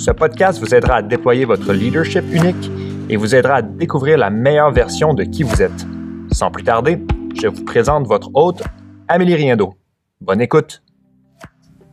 ce 0.00 0.10
podcast 0.10 0.58
vous 0.60 0.74
aidera 0.74 0.94
à 0.96 1.02
déployer 1.02 1.44
votre 1.44 1.74
leadership 1.74 2.24
unique 2.32 2.70
et 3.10 3.18
vous 3.18 3.34
aidera 3.34 3.56
à 3.56 3.62
découvrir 3.62 4.16
la 4.16 4.30
meilleure 4.30 4.70
version 4.72 5.12
de 5.12 5.24
qui 5.24 5.42
vous 5.42 5.60
êtes. 5.60 5.86
Sans 6.32 6.50
plus 6.50 6.64
tarder, 6.64 7.04
je 7.38 7.48
vous 7.48 7.64
présente 7.64 8.06
votre 8.06 8.30
hôte, 8.32 8.62
Amélie 9.08 9.34
Riendo. 9.34 9.74
Bonne 10.22 10.40
écoute! 10.40 10.82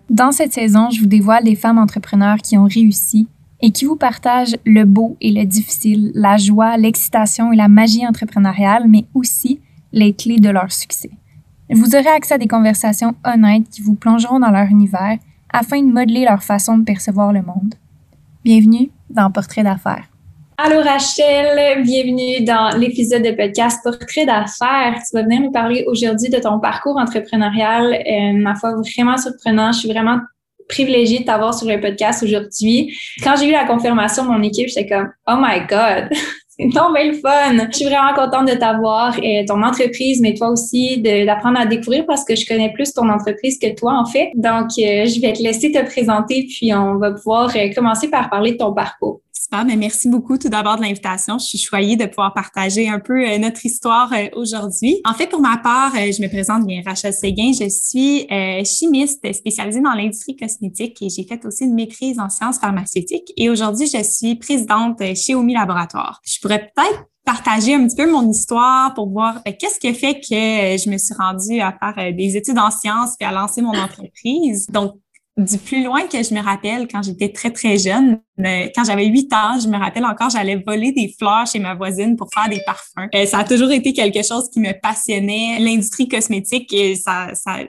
Dans 0.10 0.32
cette 0.32 0.54
saison, 0.54 0.90
je 0.90 1.02
vous 1.02 1.08
dévoile 1.08 1.44
des 1.44 1.58
femmes 1.58 1.80
entrepreneurs 1.80 2.38
qui 2.38 2.58
ont 2.58 2.64
réussi 2.64 3.28
et 3.60 3.72
qui 3.72 3.84
vous 3.84 3.98
partagent 3.98 4.56
le 4.66 4.86
beau 4.86 5.18
et 5.20 5.34
le 5.34 5.44
difficile, 5.44 6.14
la 6.16 6.38
joie, 6.38 6.78
l'excitation 6.78 7.52
et 7.52 7.58
la 7.58 7.68
magie 7.68 8.08
entrepreneuriale, 8.08 8.86
mais 8.88 9.06
aussi 9.14 9.60
les 9.92 10.14
clés 10.14 10.40
de 10.40 10.50
leur 10.50 10.72
succès. 10.72 11.12
Vous 11.70 11.94
aurez 11.94 12.08
accès 12.08 12.36
à 12.36 12.38
des 12.38 12.48
conversations 12.48 13.16
honnêtes 13.26 13.68
qui 13.70 13.82
vous 13.82 13.96
plongeront 13.96 14.40
dans 14.40 14.52
leur 14.52 14.68
univers 14.68 15.18
afin 15.52 15.82
de 15.82 15.92
modeler 15.92 16.24
leur 16.24 16.42
façon 16.42 16.78
de 16.78 16.86
percevoir 16.86 17.34
le 17.34 17.42
monde. 17.42 17.76
Bienvenue 18.48 18.92
dans 19.10 19.30
Portrait 19.30 19.62
d'affaires. 19.62 20.06
Allô 20.58 20.82
Rachel, 20.82 21.84
bienvenue 21.84 22.46
dans 22.46 22.78
l'épisode 22.78 23.22
de 23.22 23.32
podcast 23.32 23.84
Portrait 23.84 24.26
d'affaires. 24.26 25.02
Tu 25.06 25.18
vas 25.18 25.24
venir 25.24 25.42
nous 25.42 25.52
parler 25.52 25.84
aujourd'hui 25.86 26.30
de 26.30 26.38
ton 26.40 26.58
parcours 26.62 26.96
entrepreneurial, 26.96 27.94
euh, 27.94 28.32
ma 28.40 28.56
foi 28.56 28.74
vraiment 28.96 29.18
surprenant. 29.18 29.74
Je 29.74 29.80
suis 29.80 29.90
vraiment 29.90 30.22
privilégiée 30.70 31.20
de 31.20 31.26
t'avoir 31.26 31.54
sur 31.54 31.68
le 31.68 31.82
podcast 31.82 32.24
aujourd'hui. 32.24 32.98
Quand 33.22 33.36
j'ai 33.36 33.50
eu 33.50 33.52
la 33.52 33.66
confirmation 33.66 34.24
de 34.24 34.30
mon 34.30 34.42
équipe, 34.42 34.70
j'étais 34.70 34.88
comme 34.88 35.12
Oh 35.28 35.36
my 35.38 35.68
God, 35.68 36.08
c'est 36.60 36.70
ton 36.70 36.92
bel 36.92 37.14
fun. 37.16 37.68
Je 37.72 37.76
suis 37.76 37.86
vraiment 37.86 38.14
contente 38.16 38.48
de 38.48 38.56
t'avoir 38.56 39.16
et 39.22 39.46
ton 39.46 39.62
entreprise, 39.62 40.22
mais 40.22 40.34
toi 40.34 40.50
aussi 40.50 41.00
d'apprendre 41.02 41.60
à 41.60 41.66
découvrir 41.66 42.06
parce 42.06 42.24
que 42.24 42.36
je 42.36 42.48
connais 42.48 42.72
plus 42.74 42.94
ton 42.94 43.10
entreprise 43.10 43.60
que 43.60 43.74
toi 43.76 43.94
en 43.94 44.06
fait. 44.06 44.32
Donc, 44.36 44.70
euh, 44.80 45.06
je 45.06 45.22
vais 45.22 45.34
te 45.34 45.42
laisser 45.42 45.72
te 45.72 45.84
présenter 45.86 46.48
puis 46.48 46.74
on 46.74 46.98
va 46.98 47.12
pouvoir 47.12 47.52
euh, 47.56 47.70
commencer 47.76 48.10
par 48.10 48.30
parler 48.30 48.54
de 48.54 48.58
ton 48.58 48.74
parcours. 48.74 49.22
Super, 49.50 49.64
mais 49.64 49.78
merci 49.78 50.10
beaucoup 50.10 50.38
tout 50.38 50.50
d'abord 50.50 50.76
de 50.76 50.82
l'invitation. 50.82 51.38
Je 51.38 51.46
suis 51.46 51.58
choyée 51.58 51.96
de 51.96 52.06
pouvoir 52.06 52.34
partager 52.34 52.90
un 52.90 53.00
peu 53.00 53.26
euh, 53.26 53.38
notre 53.38 53.66
histoire 53.66 54.12
euh, 54.12 54.28
aujourd'hui. 54.36 55.00
En 55.06 55.14
fait, 55.14 55.28
pour 55.28 55.40
ma 55.40 55.56
part, 55.56 55.94
euh, 55.96 56.12
je 56.12 56.22
me 56.22 56.28
présente 56.28 56.66
bien 56.66 56.82
Rachel 56.86 57.14
Séguin. 57.14 57.54
Je 57.58 57.70
suis 57.70 58.28
chimiste 58.66 59.26
spécialisée 59.32 59.80
dans 59.80 59.94
l'industrie 59.94 60.36
cosmétique 60.36 61.02
et 61.02 61.08
j'ai 61.08 61.24
fait 61.24 61.46
aussi 61.46 61.64
une 61.64 61.76
maîtrise 61.76 62.20
en 62.20 62.28
sciences 62.28 62.60
pharmaceutiques. 62.60 63.32
Et 63.38 63.50
aujourd'hui, 63.50 63.88
je 63.88 64.04
suis 64.04 64.36
présidente 64.36 65.02
chez 65.16 65.34
OMI 65.34 65.54
Laboratoire. 65.54 66.20
Je 66.26 66.42
pourrais 66.42 66.70
peut-être 66.76 67.06
partager 67.24 67.74
un 67.74 67.88
petit 67.88 67.96
peu 67.96 68.12
mon 68.12 68.30
histoire 68.30 68.94
pour 68.96 69.10
voir 69.10 69.42
qu'est-ce 69.46 69.80
qui 69.80 69.88
a 69.88 69.94
fait 69.94 70.16
que 70.16 70.28
je 70.30 70.90
me 70.90 70.98
suis 70.98 71.14
rendue 71.14 71.62
à 71.62 71.72
faire 71.72 72.14
des 72.14 72.36
études 72.36 72.60
en 72.60 72.70
sciences 72.70 73.16
et 73.22 73.24
à 73.24 73.32
lancer 73.32 73.62
mon 73.62 73.70
entreprise. 73.78 74.68
Donc, 74.68 74.96
du 75.38 75.58
plus 75.60 75.84
loin 75.84 76.08
que 76.08 76.24
je 76.24 76.34
me 76.34 76.42
rappelle, 76.42 76.88
quand 76.88 77.04
j'étais 77.04 77.30
très, 77.30 77.52
très 77.52 77.78
jeune, 77.78 78.20
euh, 78.40 78.68
quand 78.76 78.84
j'avais 78.84 79.06
huit 79.06 79.32
ans, 79.32 79.60
je 79.60 79.68
me 79.68 79.78
rappelle 79.78 80.06
encore, 80.06 80.32
j'allais 80.32 80.56
voler 80.56 80.92
des 80.92 81.14
fleurs 81.18 81.46
chez 81.46 81.60
ma 81.60 81.76
voisine 81.76 82.16
pour 82.16 82.28
faire 82.34 82.50
des 82.50 82.62
parfums. 82.66 83.08
Euh, 83.14 83.26
ça 83.26 83.40
a 83.40 83.44
toujours 83.44 83.72
été 83.72 83.94
quelque 83.94 84.24
chose 84.24 84.50
qui 84.52 84.60
me 84.60 84.74
passionnait, 84.82 85.60
l'industrie 85.60 86.08
cosmétique, 86.08 86.74
et 86.74 86.96
ça, 86.96 87.30
ça 87.36 87.60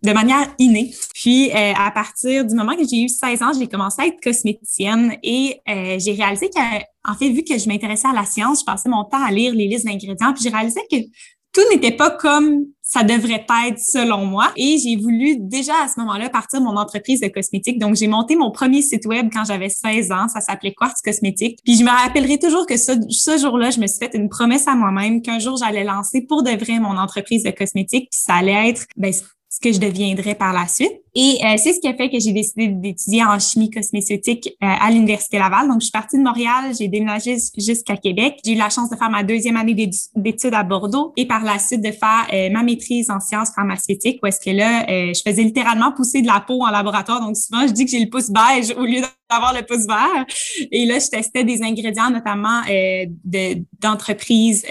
de 0.00 0.12
manière 0.12 0.54
innée. 0.58 0.94
Puis, 1.12 1.50
euh, 1.50 1.72
à 1.76 1.90
partir 1.90 2.46
du 2.46 2.54
moment 2.54 2.76
que 2.76 2.86
j'ai 2.88 3.02
eu 3.02 3.08
16 3.08 3.42
ans, 3.42 3.50
j'ai 3.58 3.66
commencé 3.66 4.00
à 4.00 4.06
être 4.06 4.20
cosméticienne 4.22 5.16
et 5.24 5.60
j'ai 5.66 6.12
réalisé 6.12 6.48
que, 6.48 6.78
en 7.04 7.14
fait, 7.14 7.30
vu 7.30 7.42
que 7.42 7.58
je 7.58 7.68
m'intéressais 7.68 8.06
à 8.06 8.12
la 8.14 8.24
science, 8.24 8.60
je 8.60 8.64
passais 8.64 8.88
mon 8.88 9.04
temps 9.04 9.22
à 9.22 9.32
lire 9.32 9.52
les 9.52 9.66
listes 9.66 9.84
d'ingrédients, 9.84 10.32
puis 10.32 10.44
j'ai 10.44 10.50
réalisé 10.50 10.80
que 10.90 10.96
tout 11.58 11.68
n'était 11.74 11.96
pas 11.96 12.10
comme 12.10 12.66
ça 12.82 13.02
devrait 13.02 13.44
être 13.66 13.78
selon 13.80 14.24
moi. 14.24 14.52
Et 14.56 14.78
j'ai 14.78 14.96
voulu 14.96 15.36
déjà 15.40 15.72
à 15.82 15.88
ce 15.88 15.98
moment-là 16.00 16.30
partir 16.30 16.60
mon 16.60 16.76
entreprise 16.76 17.20
de 17.20 17.26
cosmétiques. 17.26 17.78
Donc, 17.78 17.96
j'ai 17.96 18.06
monté 18.06 18.36
mon 18.36 18.50
premier 18.52 18.80
site 18.80 19.04
web 19.06 19.28
quand 19.32 19.44
j'avais 19.44 19.68
16 19.68 20.12
ans. 20.12 20.28
Ça 20.28 20.40
s'appelait 20.40 20.72
Quartz 20.72 21.02
Cosmétiques. 21.02 21.58
Puis, 21.64 21.76
je 21.76 21.84
me 21.84 21.90
rappellerai 21.90 22.38
toujours 22.38 22.64
que 22.64 22.76
ce, 22.76 22.92
ce 23.10 23.38
jour-là, 23.38 23.70
je 23.70 23.80
me 23.80 23.88
suis 23.88 23.98
fait 23.98 24.14
une 24.14 24.28
promesse 24.28 24.68
à 24.68 24.76
moi-même 24.76 25.20
qu'un 25.20 25.40
jour, 25.40 25.56
j'allais 25.56 25.84
lancer 25.84 26.22
pour 26.22 26.44
de 26.44 26.50
vrai 26.50 26.78
mon 26.78 26.96
entreprise 26.96 27.42
de 27.42 27.50
cosmétiques. 27.50 28.08
Puis, 28.10 28.20
ça 28.24 28.34
allait 28.34 28.70
être 28.70 28.86
ben, 28.96 29.12
ce 29.60 29.68
que 29.68 29.74
je 29.74 29.80
deviendrais 29.80 30.34
par 30.34 30.52
la 30.52 30.66
suite. 30.68 30.92
Et 31.14 31.38
euh, 31.44 31.56
c'est 31.56 31.72
ce 31.72 31.80
qui 31.80 31.88
a 31.88 31.94
fait 31.94 32.10
que 32.10 32.18
j'ai 32.20 32.32
décidé 32.32 32.68
d'étudier 32.68 33.24
en 33.24 33.38
chimie 33.40 33.70
cosmétique 33.70 34.50
euh, 34.62 34.66
à 34.66 34.90
l'Université 34.90 35.38
Laval. 35.38 35.66
Donc, 35.66 35.80
je 35.80 35.86
suis 35.86 35.92
partie 35.92 36.16
de 36.16 36.22
Montréal, 36.22 36.72
j'ai 36.78 36.86
déménagé 36.86 37.36
jusqu'à 37.56 37.96
Québec. 37.96 38.38
J'ai 38.44 38.52
eu 38.52 38.56
la 38.56 38.70
chance 38.70 38.88
de 38.88 38.96
faire 38.96 39.10
ma 39.10 39.24
deuxième 39.24 39.56
année 39.56 39.90
d'études 40.14 40.54
à 40.54 40.62
Bordeaux 40.62 41.12
et 41.16 41.26
par 41.26 41.42
la 41.42 41.58
suite 41.58 41.80
de 41.80 41.90
faire 41.90 42.28
euh, 42.32 42.50
ma 42.50 42.62
maîtrise 42.62 43.10
en 43.10 43.18
sciences 43.18 43.50
pharmaceutiques 43.54 44.20
où 44.22 44.26
est-ce 44.26 44.40
que 44.40 44.50
là, 44.50 44.86
je 44.88 45.20
faisais 45.26 45.42
littéralement 45.42 45.92
pousser 45.92 46.22
de 46.22 46.26
la 46.26 46.40
peau 46.40 46.62
en 46.62 46.70
laboratoire. 46.70 47.20
Donc, 47.20 47.36
souvent, 47.36 47.66
je 47.66 47.72
dis 47.72 47.84
que 47.84 47.90
j'ai 47.90 48.00
le 48.00 48.10
pouce 48.10 48.30
beige 48.30 48.70
au 48.76 48.84
lieu 48.84 49.00
d'avoir 49.30 49.54
le 49.54 49.62
pouce 49.62 49.86
vert. 49.86 50.24
Et 50.72 50.86
là, 50.86 50.98
je 50.98 51.08
testais 51.08 51.44
des 51.44 51.62
ingrédients, 51.62 52.10
notamment 52.10 52.62
d'entreprises 53.80 54.64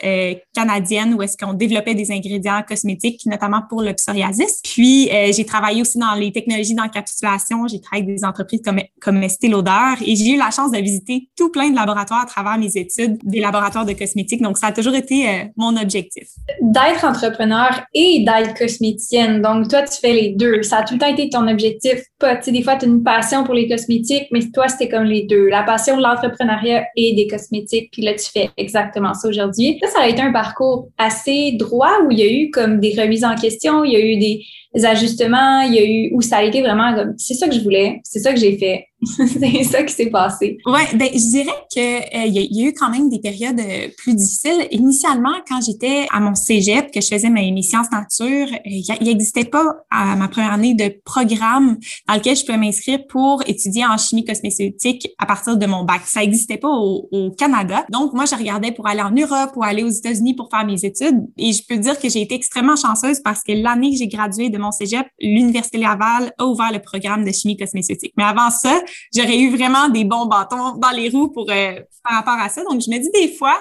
canadiennes 0.53 1.13
où 1.13 1.21
est-ce 1.21 1.37
qu'on 1.37 1.53
développait 1.53 1.95
des 1.95 2.11
ingrédients 2.11 2.61
cosmétiques, 2.67 3.25
notamment 3.25 3.61
pour 3.69 3.81
le 3.81 3.93
psoriasis. 3.93 4.61
Puis, 4.63 5.09
j'ai 5.31 5.45
travaillé 5.45 5.81
aussi 5.81 5.97
dans 5.97 6.15
les 6.15 6.31
technologies 6.31 6.75
d'encapsulation. 6.75 7.67
J'ai 7.67 7.81
travaillé 7.81 8.03
avec 8.03 8.17
des 8.17 8.25
entreprises 8.25 8.61
comme, 8.63 8.79
comme 9.01 9.21
Estée 9.23 9.47
Lauder 9.47 9.95
et 10.05 10.15
j'ai 10.15 10.31
eu 10.31 10.37
la 10.37 10.51
chance 10.51 10.71
de 10.71 10.77
visiter 10.77 11.29
tout 11.35 11.49
plein 11.49 11.69
de 11.69 11.75
laboratoires 11.75 12.21
à 12.21 12.25
travers 12.25 12.57
mes 12.57 12.75
études, 12.75 13.17
des 13.23 13.39
laboratoires 13.39 13.85
de 13.85 13.93
cosmétiques. 13.93 14.41
Donc, 14.41 14.57
ça 14.57 14.67
a 14.67 14.71
toujours 14.71 14.95
été 14.95 15.27
euh, 15.27 15.43
mon 15.55 15.75
objectif. 15.77 16.27
D'être 16.61 17.05
entrepreneur 17.05 17.83
et 17.93 18.23
d'être 18.25 18.57
cosméticienne. 18.57 19.41
Donc, 19.41 19.69
toi, 19.69 19.83
tu 19.83 19.99
fais 19.99 20.13
les 20.13 20.35
deux. 20.35 20.63
Ça 20.63 20.77
a 20.77 20.83
tout 20.83 20.95
le 20.95 20.99
temps 20.99 21.07
été 21.07 21.29
ton 21.29 21.47
objectif. 21.47 22.01
Pas, 22.19 22.35
des 22.35 22.63
fois, 22.63 22.75
tu 22.75 22.85
as 22.85 22.87
une 22.87 23.03
passion 23.03 23.43
pour 23.43 23.53
les 23.53 23.67
cosmétiques, 23.67 24.27
mais 24.31 24.41
toi, 24.51 24.67
c'était 24.67 24.89
comme 24.89 25.05
les 25.05 25.23
deux. 25.23 25.47
La 25.47 25.63
passion 25.63 25.97
de 25.97 26.01
l'entrepreneuriat 26.01 26.85
et 26.95 27.13
des 27.15 27.27
cosmétiques. 27.27 27.89
Puis 27.91 28.01
là, 28.01 28.13
tu 28.13 28.29
fais 28.31 28.49
exactement 28.57 29.13
ça 29.13 29.27
aujourd'hui. 29.27 29.79
Ça, 29.81 29.87
ça 29.89 30.01
a 30.01 30.07
été 30.07 30.21
un 30.21 30.31
parcours 30.31 30.89
assez 30.97 31.53
droit 31.53 31.91
où 32.05 32.11
il 32.11 32.19
y 32.19 32.23
a 32.23 32.31
eu 32.31 32.49
comme 32.51 32.79
des 32.79 32.99
remises 32.99 33.25
en 33.25 33.35
question, 33.35 33.83
il 33.83 33.93
y 33.93 33.95
a 33.95 33.99
eu 33.99 34.17
des, 34.17 34.43
ajustements, 34.73 35.61
il 35.61 35.73
y 35.73 35.79
a 35.79 35.85
eu 35.85 36.11
où 36.13 36.21
ça 36.21 36.37
a 36.37 36.43
été 36.43 36.61
vraiment 36.61 36.93
comme 36.95 37.13
c'est 37.17 37.33
ça 37.33 37.47
que 37.47 37.55
je 37.55 37.61
voulais, 37.61 38.01
c'est 38.03 38.19
ça 38.19 38.33
que 38.33 38.39
j'ai 38.39 38.57
fait. 38.57 38.87
c'est 39.03 39.63
ça 39.63 39.83
qui 39.83 39.93
s'est 39.93 40.09
passé. 40.09 40.57
Ouais, 40.65 40.87
ben 40.95 41.07
je 41.13 41.29
dirais 41.29 41.51
que 41.73 41.79
euh, 41.79 42.25
il 42.25 42.51
y, 42.51 42.65
a 42.65 42.69
eu 42.69 42.73
quand 42.73 42.89
même 42.89 43.09
des 43.09 43.19
périodes 43.19 43.59
euh, 43.59 43.89
plus 43.95 44.15
difficiles. 44.15 44.67
Initialement, 44.71 45.35
quand 45.47 45.59
j'étais 45.63 46.07
à 46.11 46.19
mon 46.19 46.33
cégep, 46.33 46.91
que 46.91 46.99
je 46.99 47.07
faisais 47.07 47.29
mes, 47.29 47.61
sciences 47.61 47.91
nature, 47.91 48.47
euh, 48.51 48.95
il 48.99 49.05
n'existait 49.05 49.45
pas 49.45 49.75
à 49.91 50.15
ma 50.15 50.27
première 50.27 50.51
année 50.51 50.73
de 50.73 50.99
programme 51.05 51.77
dans 52.07 52.15
lequel 52.15 52.35
je 52.35 52.43
pouvais 52.43 52.57
m'inscrire 52.57 53.05
pour 53.07 53.43
étudier 53.45 53.85
en 53.85 53.97
chimie 53.97 54.25
cosmétique 54.25 55.07
à 55.19 55.27
partir 55.27 55.57
de 55.57 55.65
mon 55.67 55.83
bac. 55.83 56.01
Ça 56.05 56.21
n'existait 56.21 56.57
pas 56.57 56.69
au, 56.69 57.07
au, 57.11 57.29
Canada. 57.31 57.85
Donc 57.91 58.13
moi, 58.13 58.25
je 58.25 58.35
regardais 58.35 58.71
pour 58.71 58.87
aller 58.87 59.01
en 59.01 59.11
Europe 59.11 59.51
ou 59.55 59.63
aller 59.63 59.83
aux 59.83 59.89
États-Unis 59.89 60.33
pour 60.33 60.49
faire 60.49 60.65
mes 60.65 60.83
études. 60.83 61.21
Et 61.37 61.53
je 61.53 61.61
peux 61.67 61.77
dire 61.77 61.99
que 61.99 62.09
j'ai 62.09 62.21
été 62.21 62.33
extrêmement 62.33 62.75
chanceuse 62.75 63.19
parce 63.19 63.43
que 63.43 63.51
l'année 63.51 63.91
que 63.91 63.97
j'ai 63.97 64.07
gradué 64.07 64.49
de 64.49 64.56
mon 64.57 64.71
cégep, 64.71 65.07
l'université 65.19 65.77
Laval 65.77 66.33
a 66.37 66.45
ouvert 66.45 66.71
le 66.71 66.79
programme 66.79 67.23
de 67.23 67.31
chimie 67.31 67.57
cosmétique. 67.57 68.13
Mais 68.17 68.23
avant 68.23 68.49
ça, 68.49 68.81
j'aurais 69.15 69.37
eu 69.37 69.55
vraiment 69.55 69.89
des 69.89 70.03
bons 70.03 70.25
bâtons 70.25 70.77
dans 70.77 70.91
les 70.91 71.09
roues 71.09 71.29
pour 71.29 71.49
euh, 71.49 71.79
par 72.03 72.17
rapport 72.17 72.37
à 72.39 72.49
ça. 72.49 72.63
Donc, 72.63 72.81
je 72.81 72.89
me 72.89 72.99
dis 72.99 73.09
des 73.11 73.33
fois, 73.33 73.57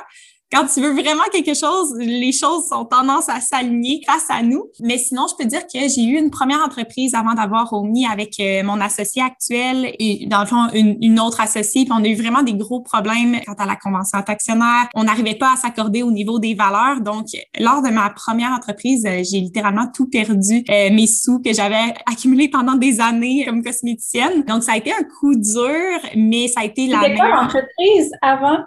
quand 0.53 0.67
tu 0.73 0.81
veux 0.81 0.93
vraiment 0.93 1.25
quelque 1.33 1.55
chose, 1.55 1.95
les 1.99 2.31
choses 2.31 2.71
ont 2.71 2.85
tendance 2.85 3.29
à 3.29 3.41
s'aligner 3.41 4.01
face 4.07 4.27
à 4.31 4.43
nous. 4.43 4.67
Mais 4.81 4.97
sinon, 4.97 5.27
je 5.29 5.35
peux 5.37 5.49
dire 5.49 5.63
que 5.63 5.89
j'ai 5.89 6.05
eu 6.05 6.19
une 6.19 6.31
première 6.31 6.61
entreprise 6.61 7.15
avant 7.15 7.35
d'avoir 7.35 7.73
Omni 7.73 8.07
avec 8.07 8.39
euh, 8.39 8.63
mon 8.63 8.81
associé 8.81 9.23
actuel 9.23 9.93
et 9.99 10.27
dans 10.29 10.41
le 10.41 10.47
fond, 10.47 10.69
une, 10.73 11.19
autre 11.19 11.41
associée. 11.41 11.85
Puis 11.85 11.93
on 11.93 12.05
a 12.05 12.07
eu 12.07 12.15
vraiment 12.15 12.43
des 12.43 12.55
gros 12.55 12.81
problèmes 12.81 13.41
quant 13.45 13.55
à 13.55 13.67
la 13.67 13.75
convention 13.75 14.19
actionnaire. 14.19 14.89
On 14.95 15.05
n'arrivait 15.05 15.35
pas 15.35 15.53
à 15.53 15.57
s'accorder 15.57 16.03
au 16.03 16.13
niveau 16.13 16.39
des 16.39 16.55
valeurs. 16.55 17.01
Donc, 17.01 17.27
lors 17.59 17.83
de 17.83 17.89
ma 17.89 18.11
première 18.11 18.53
entreprise, 18.53 19.05
euh, 19.05 19.23
j'ai 19.29 19.41
littéralement 19.41 19.89
tout 19.93 20.09
perdu, 20.09 20.65
euh, 20.71 20.91
mes 20.93 21.09
sous 21.09 21.41
que 21.41 21.53
j'avais 21.53 21.93
accumulés 22.11 22.49
pendant 22.49 22.75
des 22.75 23.01
années 23.01 23.45
comme 23.47 23.65
cosméticienne. 23.65 24.45
Donc, 24.45 24.63
ça 24.63 24.73
a 24.73 24.77
été 24.77 24.93
un 24.93 25.03
coup 25.19 25.35
dur, 25.35 25.99
mais 26.17 26.47
ça 26.47 26.61
a 26.61 26.65
été 26.65 26.87
la 26.87 27.01
meilleure... 27.01 27.43
entreprise 27.43 28.13
avant? 28.23 28.59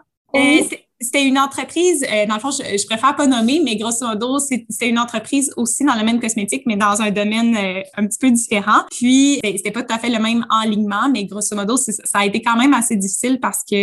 C'était 1.02 1.26
une 1.26 1.40
entreprise, 1.40 2.06
euh, 2.12 2.26
dans 2.26 2.36
le 2.36 2.40
fond, 2.42 2.52
je, 2.52 2.78
je, 2.78 2.86
préfère 2.86 3.16
pas 3.16 3.26
nommer, 3.26 3.62
mais 3.64 3.78
grosso 3.78 4.06
modo, 4.06 4.38
c'est 4.40 4.88
une 4.88 5.00
entreprise 5.00 5.50
aussi 5.56 5.86
dans 5.86 5.94
le 5.94 6.00
domaine 6.00 6.20
cosmétique, 6.20 6.64
mais 6.66 6.76
dans 6.76 7.02
un 7.02 7.10
domaine 7.10 7.56
euh, 7.56 7.82
un 7.96 8.06
petit 8.06 8.18
peu 8.20 8.30
différent. 8.30 8.82
Puis, 8.92 9.40
ben, 9.42 9.54
c'était 9.56 9.72
pas 9.72 9.84
tout 9.84 9.94
à 9.94 9.98
fait 9.98 10.10
le 10.10 10.20
même 10.20 10.46
enlignement, 10.50 11.10
mais 11.12 11.24
grosso 11.24 11.56
modo, 11.56 11.78
ça 11.78 11.94
a 12.14 12.26
été 12.26 12.42
quand 12.42 12.58
même 12.58 12.74
assez 12.74 12.98
difficile 12.98 13.40
parce 13.40 13.60
que, 13.70 13.76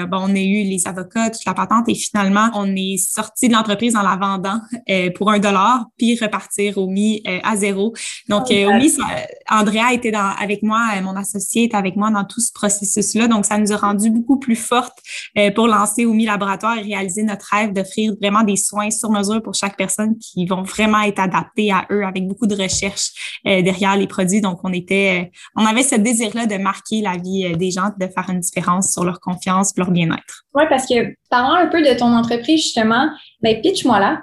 euh, 0.00 0.06
bon, 0.06 0.20
on 0.22 0.34
a 0.34 0.40
eu 0.40 0.64
les 0.64 0.82
avocats, 0.86 1.28
toute 1.30 1.44
la 1.44 1.52
patente, 1.52 1.88
et 1.88 1.94
finalement, 1.94 2.48
on 2.54 2.74
est 2.74 2.96
sorti 2.96 3.48
de 3.48 3.52
l'entreprise 3.52 3.94
en 3.94 4.02
la 4.02 4.16
vendant 4.16 4.60
pour 5.16 5.30
un 5.30 5.38
dollar, 5.38 5.86
puis 5.98 6.18
repartir 6.18 6.78
au 6.78 6.88
mi 6.88 7.22
à 7.42 7.56
zéro. 7.56 7.92
Donc, 8.28 8.44
oh, 8.50 8.54
au 8.54 8.74
mi, 8.74 8.90
Andrea 9.50 9.92
était 9.92 10.12
dans, 10.12 10.30
avec 10.40 10.62
moi, 10.62 11.00
mon 11.02 11.16
associé 11.16 11.64
était 11.64 11.76
avec 11.76 11.96
moi 11.96 12.10
dans 12.10 12.24
tout 12.24 12.40
ce 12.40 12.52
processus-là. 12.52 13.28
Donc, 13.28 13.44
ça 13.44 13.58
nous 13.58 13.72
a 13.72 13.76
rendu 13.76 14.10
beaucoup 14.10 14.38
plus 14.38 14.56
fortes 14.56 14.96
pour 15.54 15.68
lancer 15.68 16.06
au 16.06 16.14
mi 16.14 16.24
laboratoire 16.24 16.53
et 16.62 16.82
réaliser 16.82 17.22
notre 17.22 17.46
rêve 17.50 17.72
d'offrir 17.72 18.14
vraiment 18.20 18.42
des 18.42 18.56
soins 18.56 18.90
sur 18.90 19.10
mesure 19.10 19.42
pour 19.42 19.54
chaque 19.54 19.76
personne 19.76 20.16
qui 20.18 20.46
vont 20.46 20.62
vraiment 20.62 21.00
être 21.02 21.20
adaptés 21.20 21.70
à 21.70 21.86
eux 21.90 22.04
avec 22.04 22.26
beaucoup 22.26 22.46
de 22.46 22.54
recherche 22.54 23.40
euh, 23.46 23.62
derrière 23.62 23.96
les 23.96 24.06
produits. 24.06 24.40
Donc, 24.40 24.60
on 24.64 24.72
était, 24.72 25.22
euh, 25.22 25.36
on 25.56 25.66
avait 25.66 25.82
ce 25.82 25.96
désir-là 25.96 26.46
de 26.46 26.56
marquer 26.56 27.00
la 27.02 27.16
vie 27.16 27.46
euh, 27.46 27.56
des 27.56 27.70
gens, 27.70 27.90
de 27.98 28.06
faire 28.06 28.28
une 28.28 28.40
différence 28.40 28.92
sur 28.92 29.04
leur 29.04 29.20
confiance, 29.20 29.72
leur 29.76 29.90
bien-être. 29.90 30.44
Oui, 30.54 30.64
parce 30.68 30.86
que 30.86 31.14
parlons 31.30 31.54
un 31.54 31.66
peu 31.66 31.82
de 31.82 31.98
ton 31.98 32.12
entreprise, 32.14 32.62
justement. 32.62 33.08
Ben, 33.42 33.60
pitch-moi 33.60 34.00
là. 34.00 34.22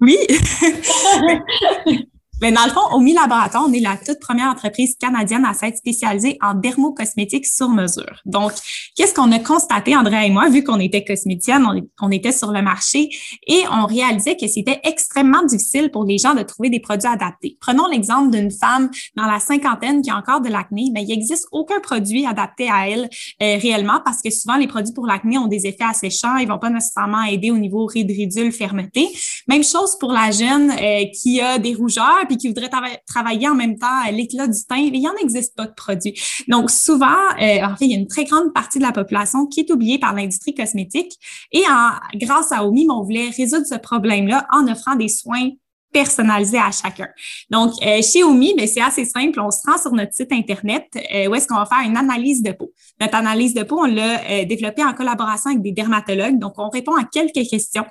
Oui. 0.00 0.16
Mais 2.40 2.52
dans 2.52 2.64
le 2.64 2.70
fond, 2.70 2.80
au 2.92 3.00
Mi 3.00 3.14
Laboratoire, 3.14 3.64
on 3.68 3.72
est 3.72 3.80
la 3.80 3.96
toute 3.96 4.20
première 4.20 4.46
entreprise 4.46 4.94
canadienne 5.00 5.44
à 5.44 5.54
s'être 5.54 5.76
spécialisée 5.76 6.38
en 6.40 6.54
dermocosmétiques 6.54 7.46
sur 7.46 7.68
mesure. 7.68 8.20
Donc, 8.26 8.52
qu'est-ce 8.96 9.12
qu'on 9.12 9.32
a 9.32 9.40
constaté, 9.40 9.96
Andrea 9.96 10.24
et 10.24 10.30
moi, 10.30 10.48
vu 10.48 10.62
qu'on 10.62 10.78
était 10.78 11.04
cosméticienne, 11.04 11.66
on, 12.00 12.10
était 12.10 12.30
sur 12.30 12.52
le 12.52 12.62
marché 12.62 13.10
et 13.46 13.62
on 13.72 13.86
réalisait 13.86 14.36
que 14.36 14.46
c'était 14.46 14.80
extrêmement 14.84 15.42
difficile 15.44 15.90
pour 15.90 16.04
les 16.04 16.18
gens 16.18 16.34
de 16.34 16.42
trouver 16.42 16.70
des 16.70 16.78
produits 16.78 17.08
adaptés. 17.08 17.56
Prenons 17.60 17.88
l'exemple 17.88 18.30
d'une 18.30 18.52
femme 18.52 18.88
dans 19.16 19.26
la 19.26 19.40
cinquantaine 19.40 20.00
qui 20.00 20.10
a 20.10 20.16
encore 20.16 20.40
de 20.40 20.48
l'acné, 20.48 20.90
mais 20.92 21.02
il 21.02 21.08
n'existe 21.08 21.48
aucun 21.50 21.80
produit 21.80 22.24
adapté 22.24 22.70
à 22.70 22.88
elle 22.88 23.08
euh, 23.42 23.58
réellement 23.60 24.00
parce 24.04 24.22
que 24.22 24.30
souvent 24.30 24.56
les 24.56 24.68
produits 24.68 24.94
pour 24.94 25.06
l'acné 25.06 25.38
ont 25.38 25.48
des 25.48 25.66
effets 25.66 25.84
asséchants, 25.84 26.36
ils 26.36 26.46
vont 26.46 26.58
pas 26.58 26.70
nécessairement 26.70 27.24
aider 27.24 27.50
au 27.50 27.58
niveau 27.58 27.86
ridule, 27.86 28.52
fermeté. 28.52 29.08
Même 29.48 29.64
chose 29.64 29.96
pour 29.98 30.12
la 30.12 30.30
jeune 30.30 30.70
euh, 30.70 31.04
qui 31.20 31.40
a 31.40 31.58
des 31.58 31.74
rougeurs 31.74 32.27
puis 32.28 32.36
qui 32.36 32.48
voudraient 32.48 32.70
travailler 33.06 33.48
en 33.48 33.54
même 33.54 33.78
temps 33.78 33.86
à 34.04 34.12
l'éclat 34.12 34.46
du 34.46 34.64
teint, 34.68 34.76
il 34.76 34.92
n'y 34.92 35.08
en 35.08 35.14
existe 35.20 35.56
pas 35.56 35.66
de 35.66 35.74
produits. 35.74 36.14
Donc, 36.48 36.70
souvent, 36.70 37.06
euh, 37.40 37.64
en 37.64 37.76
fait, 37.76 37.86
il 37.86 37.92
y 37.92 37.94
a 37.94 37.98
une 37.98 38.06
très 38.06 38.24
grande 38.24 38.52
partie 38.54 38.78
de 38.78 38.84
la 38.84 38.92
population 38.92 39.46
qui 39.46 39.60
est 39.60 39.72
oubliée 39.72 39.98
par 39.98 40.14
l'industrie 40.14 40.54
cosmétique. 40.54 41.12
Et 41.52 41.62
en, 41.68 41.90
grâce 42.18 42.52
à 42.52 42.64
OMI, 42.66 42.86
on 42.90 43.02
voulait 43.02 43.30
résoudre 43.30 43.66
ce 43.66 43.76
problème-là 43.76 44.46
en 44.52 44.68
offrant 44.68 44.94
des 44.94 45.08
soins 45.08 45.50
personnalisé 45.92 46.58
à 46.58 46.70
chacun. 46.70 47.08
Donc, 47.50 47.72
euh, 47.84 48.02
chez 48.02 48.22
Omi, 48.22 48.54
ben, 48.56 48.66
c'est 48.66 48.80
assez 48.80 49.04
simple. 49.04 49.40
On 49.40 49.50
se 49.50 49.60
rend 49.66 49.78
sur 49.78 49.92
notre 49.92 50.12
site 50.12 50.32
Internet 50.32 50.86
euh, 51.14 51.28
où 51.28 51.34
est-ce 51.34 51.46
qu'on 51.46 51.56
va 51.56 51.66
faire 51.66 51.80
une 51.84 51.96
analyse 51.96 52.42
de 52.42 52.52
peau. 52.52 52.72
Notre 53.00 53.14
analyse 53.14 53.54
de 53.54 53.62
peau, 53.62 53.80
on 53.80 53.86
l'a 53.86 54.20
euh, 54.30 54.44
développée 54.44 54.84
en 54.84 54.92
collaboration 54.92 55.50
avec 55.50 55.62
des 55.62 55.72
dermatologues. 55.72 56.38
Donc, 56.38 56.54
on 56.58 56.68
répond 56.68 56.94
à 56.94 57.04
quelques 57.04 57.48
questions. 57.48 57.84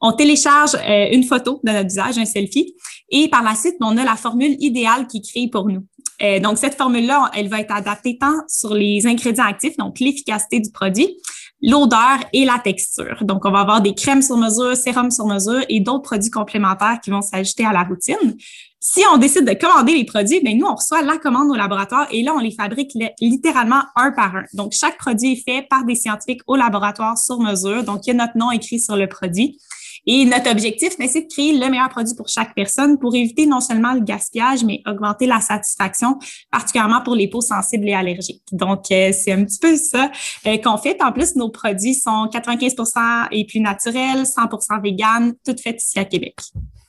On 0.00 0.12
télécharge 0.12 0.74
euh, 0.74 1.08
une 1.12 1.24
photo 1.24 1.60
de 1.62 1.72
notre 1.72 1.88
visage, 1.88 2.18
un 2.18 2.24
selfie, 2.24 2.74
et 3.10 3.28
par 3.28 3.42
la 3.42 3.54
suite, 3.54 3.76
on 3.80 3.96
a 3.96 4.04
la 4.04 4.16
formule 4.16 4.56
idéale 4.58 5.06
qui 5.06 5.22
crée 5.22 5.48
pour 5.48 5.68
nous. 5.68 5.84
Euh, 6.22 6.40
donc, 6.40 6.58
cette 6.58 6.74
formule-là, 6.74 7.30
elle 7.34 7.48
va 7.48 7.60
être 7.60 7.74
adaptée 7.74 8.18
tant 8.18 8.34
sur 8.48 8.74
les 8.74 9.06
ingrédients 9.06 9.46
actifs, 9.46 9.76
donc 9.76 9.98
l'efficacité 10.00 10.60
du 10.60 10.70
produit, 10.70 11.16
l'odeur 11.60 12.18
et 12.32 12.44
la 12.44 12.58
texture. 12.58 13.18
Donc, 13.22 13.44
on 13.44 13.50
va 13.50 13.60
avoir 13.60 13.80
des 13.80 13.94
crèmes 13.94 14.22
sur 14.22 14.36
mesure, 14.36 14.76
sérum 14.76 15.10
sur 15.10 15.26
mesure 15.26 15.62
et 15.68 15.80
d'autres 15.80 16.02
produits 16.02 16.30
complémentaires 16.30 17.00
qui 17.02 17.10
vont 17.10 17.22
s'ajouter 17.22 17.64
à 17.64 17.72
la 17.72 17.82
routine. 17.82 18.36
Si 18.80 19.00
on 19.12 19.16
décide 19.16 19.46
de 19.46 19.54
commander 19.54 19.94
les 19.94 20.04
produits, 20.04 20.40
ben 20.44 20.58
nous, 20.58 20.66
on 20.66 20.74
reçoit 20.74 21.02
la 21.02 21.16
commande 21.16 21.50
au 21.50 21.54
laboratoire 21.54 22.06
et 22.10 22.22
là, 22.22 22.34
on 22.36 22.40
les 22.40 22.50
fabrique 22.50 22.92
littéralement 23.20 23.82
un 23.96 24.12
par 24.12 24.36
un. 24.36 24.44
Donc, 24.52 24.72
chaque 24.72 24.98
produit 24.98 25.32
est 25.32 25.50
fait 25.50 25.66
par 25.68 25.84
des 25.84 25.94
scientifiques 25.94 26.42
au 26.46 26.54
laboratoire 26.54 27.16
sur 27.16 27.40
mesure. 27.40 27.82
Donc, 27.82 28.06
il 28.06 28.08
y 28.08 28.12
a 28.12 28.14
notre 28.14 28.36
nom 28.36 28.50
écrit 28.50 28.78
sur 28.78 28.96
le 28.96 29.08
produit. 29.08 29.58
Et 30.06 30.24
notre 30.24 30.50
objectif, 30.50 30.98
ben, 30.98 31.08
c'est 31.08 31.22
de 31.22 31.32
créer 31.32 31.56
le 31.56 31.70
meilleur 31.70 31.88
produit 31.88 32.14
pour 32.14 32.28
chaque 32.28 32.54
personne 32.54 32.98
pour 32.98 33.14
éviter 33.14 33.46
non 33.46 33.60
seulement 33.60 33.92
le 33.92 34.00
gaspillage, 34.00 34.64
mais 34.64 34.82
augmenter 34.86 35.26
la 35.26 35.40
satisfaction, 35.40 36.18
particulièrement 36.50 37.00
pour 37.02 37.14
les 37.14 37.28
peaux 37.28 37.40
sensibles 37.40 37.88
et 37.88 37.94
allergiques. 37.94 38.42
Donc, 38.52 38.90
euh, 38.90 39.12
c'est 39.12 39.32
un 39.32 39.44
petit 39.44 39.58
peu 39.58 39.76
ça 39.76 40.10
euh, 40.46 40.58
qu'on 40.58 40.76
fait. 40.76 41.02
En 41.02 41.12
plus, 41.12 41.36
nos 41.36 41.48
produits 41.48 41.94
sont 41.94 42.26
95% 42.26 43.28
et 43.30 43.46
plus 43.46 43.60
naturels, 43.60 44.24
100% 44.24 44.82
vegan, 44.82 45.34
tout 45.44 45.56
fait 45.62 45.76
ici 45.76 45.98
à 45.98 46.04
Québec. 46.04 46.34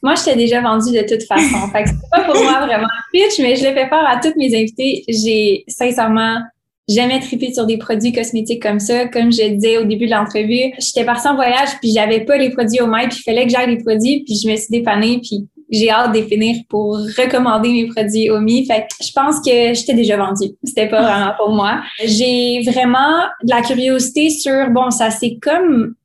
Moi, 0.04 0.14
je 0.16 0.24
t'ai 0.24 0.36
déjà 0.36 0.62
vendu 0.62 0.92
de 0.92 1.02
toute 1.02 1.26
façon. 1.26 1.68
fait 1.72 1.84
que 1.84 1.90
pas 2.12 2.24
pour 2.26 2.36
moi 2.44 2.66
vraiment 2.66 2.88
pitch, 3.12 3.40
mais 3.40 3.56
je 3.56 3.64
l'ai 3.64 3.74
fait 3.74 3.90
faire 3.90 4.06
à 4.08 4.20
toutes 4.20 4.36
mes 4.36 4.56
invités. 4.56 5.04
J'ai 5.08 5.64
sincèrement 5.68 6.38
jamais 6.88 7.20
trippé 7.20 7.54
sur 7.54 7.66
des 7.66 7.78
produits 7.78 8.12
cosmétiques 8.12 8.62
comme 8.62 8.80
ça. 8.80 9.08
Comme 9.08 9.32
je 9.32 9.48
disais 9.56 9.78
au 9.78 9.86
début 9.86 10.06
de 10.06 10.12
l'entrevue, 10.12 10.74
j'étais 10.80 11.06
partie 11.06 11.28
en 11.28 11.36
voyage 11.36 11.70
puis 11.82 11.92
j'avais 11.94 12.26
pas 12.26 12.38
les 12.38 12.52
produits 12.52 12.82
au 12.82 12.88
mail 12.88 13.10
puis 13.10 13.20
il 13.20 13.24
fallait 13.24 13.46
que 13.46 13.52
j'aille 13.52 13.76
les 13.76 13.84
produits 13.84 14.24
puis 14.24 14.36
je 14.42 14.50
me 14.50 14.56
suis 14.56 14.70
dépannée 14.70 15.20
puis 15.22 15.48
j'ai 15.72 15.90
hâte 15.90 16.14
de 16.14 16.22
finir 16.22 16.58
pour 16.70 16.98
recommander 16.98 17.70
mes 17.70 17.88
produits 17.88 18.30
OMI. 18.30 18.68
Fait 18.68 18.82
que 18.82 19.04
je 19.04 19.12
pense 19.12 19.38
que 19.38 19.74
j'étais 19.74 19.96
déjà 19.96 20.16
vendue. 20.18 20.52
C'était 20.64 20.88
pas 20.88 21.02
vraiment 21.02 21.32
pour 21.38 21.50
moi. 21.50 21.82
J'ai 22.04 22.62
vraiment 22.62 23.24
de 23.44 23.50
la 23.50 23.62
curiosité 23.62 24.30
sur, 24.30 24.70
bon, 24.70 24.92
ça 24.92 25.10
c'est 25.10 25.38
comme 25.42 25.96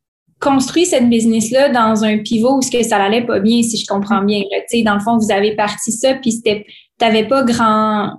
construit 0.40 0.86
cette 0.86 1.08
business-là 1.08 1.68
dans 1.68 2.02
un 2.02 2.18
pivot 2.18 2.56
où 2.56 2.62
ce 2.62 2.70
que 2.70 2.82
ça 2.82 2.96
allait 2.96 3.26
pas 3.26 3.40
bien, 3.40 3.62
si 3.62 3.76
je 3.76 3.86
comprends 3.86 4.22
bien. 4.22 4.40
Tu 4.50 4.78
sais, 4.78 4.82
dans 4.82 4.94
le 4.94 5.00
fond, 5.00 5.18
vous 5.18 5.30
avez 5.30 5.54
parti 5.54 5.92
ça, 5.92 6.14
puis 6.14 6.32
c'était, 6.32 6.64
t'avais 6.98 7.24
pas 7.24 7.42
grand, 7.44 8.14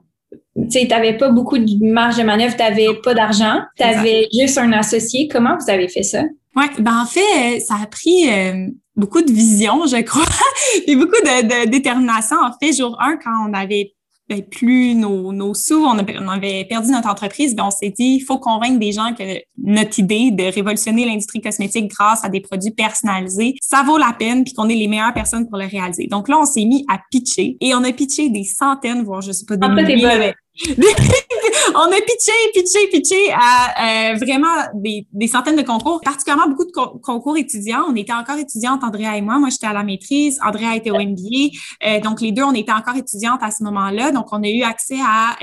tu 0.69 0.87
n'avais 0.87 1.17
pas 1.17 1.29
beaucoup 1.29 1.57
de 1.57 1.91
marge 1.91 2.17
de 2.17 2.23
manœuvre, 2.23 2.55
tu 2.55 2.61
n'avais 2.61 2.87
pas 3.03 3.13
d'argent, 3.13 3.61
tu 3.77 3.83
avais 3.83 4.27
juste 4.37 4.57
un 4.57 4.71
associé. 4.73 5.27
Comment 5.27 5.57
vous 5.57 5.69
avez 5.69 5.87
fait 5.87 6.03
ça? 6.03 6.23
Oui, 6.55 6.65
ben 6.79 7.03
en 7.03 7.05
fait, 7.05 7.59
ça 7.61 7.75
a 7.81 7.87
pris 7.87 8.29
euh, 8.29 8.67
beaucoup 8.95 9.21
de 9.21 9.31
vision, 9.31 9.85
je 9.85 10.01
crois, 10.01 10.25
et 10.87 10.95
beaucoup 10.95 11.11
de, 11.11 11.65
de, 11.65 11.69
détermination. 11.69 12.35
En 12.37 12.51
fait, 12.61 12.73
jour 12.73 12.97
un, 12.99 13.15
quand 13.17 13.31
on 13.47 13.53
avait 13.53 13.93
ben, 14.31 14.43
plus 14.43 14.95
nos, 14.95 15.33
nos 15.33 15.53
sous, 15.53 15.83
on, 15.83 15.97
avait 15.97 16.63
perdu 16.63 16.89
notre 16.89 17.09
entreprise, 17.09 17.53
ben 17.53 17.65
on 17.65 17.71
s'est 17.71 17.89
dit, 17.89 18.15
il 18.15 18.21
faut 18.21 18.39
convaincre 18.39 18.79
des 18.79 18.93
gens 18.93 19.13
que 19.13 19.23
notre 19.61 19.99
idée 19.99 20.31
de 20.31 20.43
révolutionner 20.43 21.05
l'industrie 21.05 21.41
cosmétique 21.41 21.91
grâce 21.91 22.23
à 22.23 22.29
des 22.29 22.39
produits 22.39 22.71
personnalisés, 22.71 23.55
ça 23.61 23.83
vaut 23.83 23.97
la 23.97 24.15
peine, 24.17 24.45
puis 24.45 24.53
qu'on 24.53 24.69
est 24.69 24.75
les 24.75 24.87
meilleures 24.87 25.13
personnes 25.13 25.49
pour 25.49 25.57
le 25.57 25.65
réaliser. 25.65 26.07
Donc 26.07 26.29
là, 26.29 26.39
on 26.39 26.45
s'est 26.45 26.63
mis 26.63 26.85
à 26.89 26.97
pitcher 27.11 27.57
et 27.59 27.75
on 27.75 27.83
a 27.83 27.91
pitché 27.91 28.29
des 28.29 28.45
centaines, 28.45 29.03
voire 29.03 29.19
je 29.19 29.33
sais 29.33 29.45
pas 29.45 29.57
des 29.57 29.67
milliers, 29.67 30.33
on 31.75 31.91
a 31.91 32.01
pitché, 32.01 32.31
pitché, 32.53 32.87
pitché 32.91 33.31
à 33.33 34.11
euh, 34.11 34.15
vraiment 34.15 34.55
des, 34.73 35.05
des, 35.11 35.27
centaines 35.27 35.55
de 35.55 35.61
concours, 35.61 36.01
particulièrement 36.01 36.47
beaucoup 36.47 36.65
de 36.65 36.71
concours 36.71 37.37
étudiants. 37.37 37.83
On 37.87 37.95
était 37.95 38.13
encore 38.13 38.37
étudiantes, 38.37 38.83
Andrea 38.83 39.17
et 39.17 39.21
moi. 39.21 39.39
Moi, 39.39 39.49
j'étais 39.49 39.67
à 39.67 39.73
la 39.73 39.83
maîtrise. 39.83 40.39
Andrea 40.45 40.75
était 40.75 40.91
au 40.91 40.99
MBA. 40.99 41.55
Euh, 41.85 41.99
donc, 42.01 42.21
les 42.21 42.31
deux, 42.31 42.43
on 42.43 42.53
était 42.53 42.71
encore 42.71 42.95
étudiantes 42.95 43.41
à 43.41 43.51
ce 43.51 43.63
moment-là. 43.63 44.11
Donc, 44.11 44.27
on 44.31 44.43
a 44.43 44.49
eu 44.49 44.63
accès 44.63 44.99
à 45.01 45.37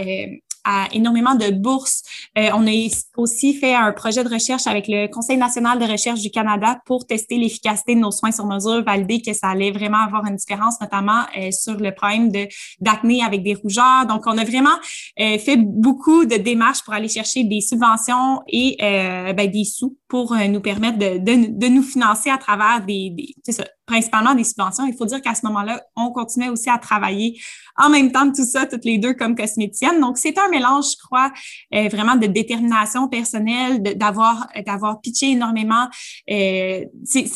euh, 0.67 0.85
énormément 0.93 1.35
de 1.35 1.51
bourses. 1.51 2.03
Euh, 2.37 2.51
on 2.55 2.67
a 2.67 2.73
aussi 3.17 3.55
fait 3.55 3.75
un 3.75 3.93
projet 3.93 4.25
de 4.25 4.29
recherche 4.29 4.67
avec 4.67 4.87
le 4.89 5.07
Conseil 5.09 5.37
national 5.37 5.79
de 5.79 5.85
recherche 5.85 6.21
du 6.21 6.31
Canada 6.31 6.81
pour 6.85 7.07
tester 7.07 7.39
l'efficacité 7.39 7.95
de 7.95 8.01
nos 8.01 8.11
soins 8.11 8.33
sur 8.33 8.47
mesure, 8.47 8.85
valider 8.85 9.21
que 9.23 9.33
ça 9.33 9.49
allait 9.49 9.71
vraiment 9.71 9.99
avoir 9.99 10.27
une 10.27 10.37
différence, 10.37 10.81
notamment 10.81 11.23
euh, 11.37 11.51
sur 11.51 11.77
le 11.77 11.95
problème 11.95 12.31
de 12.31 12.49
d'acné 12.81 13.23
avec 13.23 13.43
des 13.43 13.55
rougeurs. 13.55 14.07
Donc, 14.07 14.23
on 14.27 14.37
a 14.37 14.45
vraiment 14.45 14.77
euh, 15.21 15.39
fait 15.39 15.57
beaucoup 15.57 16.25
de 16.25 16.37
démarches 16.37 16.83
pour 16.85 16.95
aller 16.95 17.09
chercher 17.09 17.45
des 17.45 17.61
subventions 17.61 18.41
et 18.49 18.77
ben, 18.79 19.51
des 19.51 19.65
sous 19.65 19.97
pour 20.09 20.35
nous 20.35 20.61
permettre 20.61 20.99
de, 20.99 21.19
de, 21.19 21.59
de, 21.59 21.67
nous 21.69 21.83
financer 21.83 22.31
à 22.31 22.39
travers 22.39 22.85
des, 22.87 23.11
des 23.11 23.53
ça, 23.53 23.65
principalement 23.89 24.35
des 24.35 24.45
subventions. 24.45 24.87
Il 24.87 24.95
faut 24.95 25.07
dire 25.07 25.21
qu'à 25.23 25.35
ce 25.35 25.45
moment-là, 25.47 25.83
on 25.97 26.13
continuait 26.13 26.51
aussi 26.51 26.69
à 26.69 26.79
travailler 26.79 27.41
en 27.77 27.89
même 27.89 28.13
temps 28.13 28.27
de 28.27 28.33
tout 28.35 28.45
ça, 28.45 28.67
toutes 28.67 28.85
les 28.85 28.99
deux 28.99 29.15
comme 29.15 29.35
cosméticiennes. 29.35 30.01
Donc, 30.01 30.19
c'est 30.19 30.37
un 30.39 30.49
mélange, 30.49 30.93
je 30.93 31.05
crois, 31.05 31.33
euh, 31.75 31.89
vraiment 31.89 32.17
de 32.17 32.27
détermination 32.27 33.09
personnelle, 33.09 33.83
d'avoir 33.97 34.47
d'avoir 34.67 35.01
pitché 35.01 35.31
énormément. 35.31 35.89
Euh, 36.31 36.85